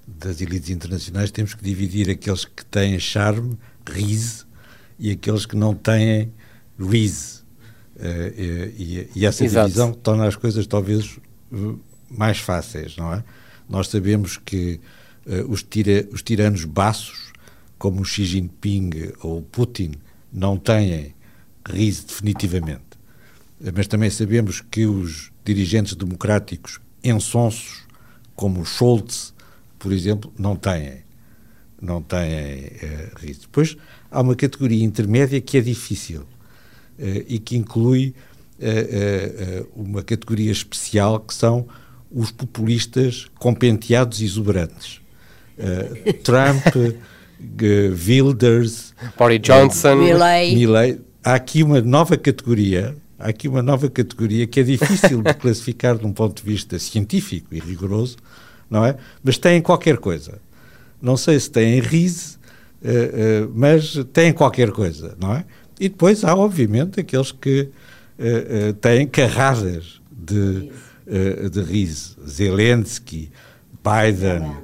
das 0.07 0.41
elites 0.41 0.71
internacionais, 0.71 1.31
temos 1.31 1.53
que 1.53 1.63
dividir 1.63 2.09
aqueles 2.09 2.47
que 2.47 2.65
têm 2.65 2.99
charme, 2.99 3.59
Reese, 3.87 4.47
e 4.99 5.11
aqueles 5.11 5.45
que 5.45 5.57
não 5.57 5.75
têm 5.75 6.33
Reese. 6.79 7.41
Uh, 7.97 8.73
e, 8.79 9.11
e, 9.15 9.27
essa 9.27 9.45
Exato. 9.45 9.67
divisão 9.67 9.93
torna 9.93 10.27
as 10.27 10.37
coisas 10.37 10.67
talvez 10.67 11.19
mais 12.11 12.39
fáceis, 12.39 12.97
não 12.97 13.13
é? 13.13 13.25
Nós 13.69 13.89
sabemos 13.89 14.37
que 14.37 14.81
uh, 15.27 15.51
os, 15.51 15.63
tira, 15.63 16.07
os 16.13 16.23
tiranos 16.23 16.65
baços, 16.65 17.33
como 17.79 18.05
Xi 18.05 18.25
Jinping 18.25 19.13
ou 19.23 19.43
Putin, 19.43 19.93
não 20.33 20.57
têm 20.57 21.15
riso 21.69 22.07
definitivamente. 22.07 22.83
Mas 23.75 23.87
também 23.87 24.11
sabemos 24.11 24.61
que 24.61 24.87
os 24.87 25.31
dirigentes 25.45 25.95
democráticos 25.95 26.79
ensonsos, 27.03 27.85
como 28.35 28.65
Scholz, 28.65 29.33
por 29.79 29.93
exemplo, 29.93 30.33
não 30.39 30.57
têm. 30.57 31.05
Não 31.81 32.03
têm 32.03 32.67
uh, 32.67 33.19
riso. 33.19 33.43
Depois 33.43 33.77
há 34.11 34.21
uma 34.21 34.35
categoria 34.35 34.85
intermédia 34.85 35.41
que 35.41 35.59
é 35.59 35.61
difícil 35.61 36.23
uh, 36.23 37.25
e 37.29 37.39
que 37.39 37.57
inclui 37.57 38.15
uh, 38.59 39.69
uma 39.75 40.03
categoria 40.03 40.51
especial 40.51 41.21
que 41.21 41.35
são 41.35 41.67
os 42.11 42.31
populistas 42.31 43.27
compenteados 43.39 44.21
e 44.21 44.25
exuberantes. 44.25 45.01
Uh, 45.59 46.13
Trump, 46.23 46.65
uh, 46.77 46.95
Wilders, 48.07 48.95
Boris 49.19 49.41
Johnson, 49.41 49.97
Milley. 49.97 50.55
Milley. 50.55 51.01
Há 51.25 51.35
aqui 51.35 51.63
uma 51.63 51.81
nova 51.81 52.17
categoria, 52.17 52.97
há 53.19 53.29
aqui 53.29 53.49
uma 53.49 53.63
nova 53.63 53.91
categoria 53.91 54.47
que 54.47 54.61
é 54.61 54.63
difícil 54.63 55.23
de 55.23 55.35
classificar 55.35 55.99
de 55.99 56.07
um 56.07 56.13
ponto 56.13 56.43
de 56.43 56.49
vista 56.49 56.79
científico 56.79 57.55
e 57.55 57.59
rigoroso, 57.59 58.17
não 58.71 58.85
é? 58.85 58.97
Mas 59.23 59.39
têm 59.39 59.61
qualquer 59.61 59.97
coisa. 59.97 60.39
Não 61.03 61.17
sei 61.17 61.39
se 61.41 61.51
têm 61.51 61.81
RISE, 61.81 62.37
uh, 62.83 63.51
mas 63.55 63.95
têm 64.13 64.33
qualquer 64.33 64.71
coisa, 64.71 65.17
não 65.21 65.35
é? 65.35 65.45
E 65.79 65.89
depois 65.89 66.25
há, 66.25 66.35
obviamente, 66.35 67.01
aqueles 67.01 67.33
que 67.33 67.69
têm 68.81 69.07
carradas 69.07 70.01
de 70.11 70.71
uh, 71.07 71.51
de 71.51 71.61
riso. 71.63 72.17
Zelensky, 72.27 73.31
Biden, 73.83 74.57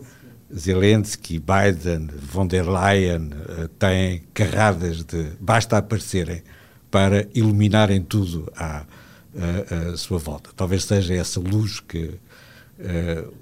Zelensky, 0.55 1.38
Biden, 1.38 2.11
von 2.32 2.47
der 2.47 2.64
Leyen 2.64 3.32
uh, 3.32 3.68
têm 3.78 4.22
carradas 4.34 5.05
de. 5.05 5.32
basta 5.40 5.78
aparecerem 5.78 6.43
para 6.90 7.26
iluminarem 7.34 8.03
tudo 8.03 8.51
à, 8.57 8.84
à, 9.34 9.93
à 9.93 9.97
sua 9.97 10.18
volta. 10.18 10.51
Talvez 10.55 10.84
seja 10.84 11.14
essa 11.14 11.40
luz 11.40 11.80
que 11.80 12.11
uh, 12.78 13.32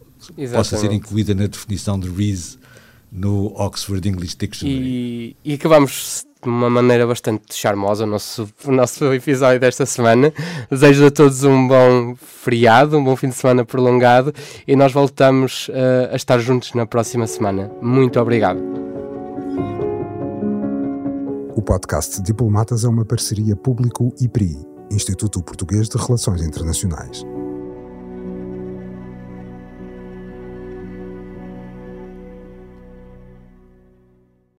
possa 0.52 0.76
ser 0.76 0.92
incluída 0.92 1.34
na 1.34 1.46
definição 1.46 1.98
de 1.98 2.08
Reese 2.08 2.58
no 3.10 3.46
Oxford 3.60 4.08
English 4.08 4.36
Dictionary. 4.36 4.78
E, 4.78 5.36
e 5.44 5.54
acabamos 5.54 6.24
de 6.42 6.48
uma 6.48 6.70
maneira 6.70 7.06
bastante 7.06 7.54
charmosa 7.54 8.04
o 8.04 8.06
nosso, 8.06 8.48
o 8.64 8.72
nosso 8.72 9.12
episódio 9.12 9.60
desta 9.60 9.84
semana. 9.84 10.32
Desejo 10.70 11.06
a 11.06 11.10
todos 11.10 11.44
um 11.44 11.68
bom 11.68 12.14
feriado, 12.16 12.98
um 12.98 13.04
bom 13.04 13.16
fim 13.16 13.28
de 13.28 13.34
semana 13.34 13.64
prolongado 13.64 14.32
e 14.66 14.74
nós 14.74 14.92
voltamos 14.92 15.68
uh, 15.68 16.12
a 16.12 16.16
estar 16.16 16.38
juntos 16.38 16.72
na 16.74 16.86
próxima 16.86 17.26
semana. 17.26 17.70
Muito 17.80 18.18
obrigado. 18.20 18.60
O 21.54 21.62
podcast 21.62 22.22
Diplomatas 22.22 22.84
é 22.84 22.88
uma 22.88 23.04
parceria 23.04 23.54
público-IPRI, 23.54 24.56
Instituto 24.90 25.42
Português 25.42 25.88
de 25.88 25.98
Relações 25.98 26.42
Internacionais. 26.42 27.24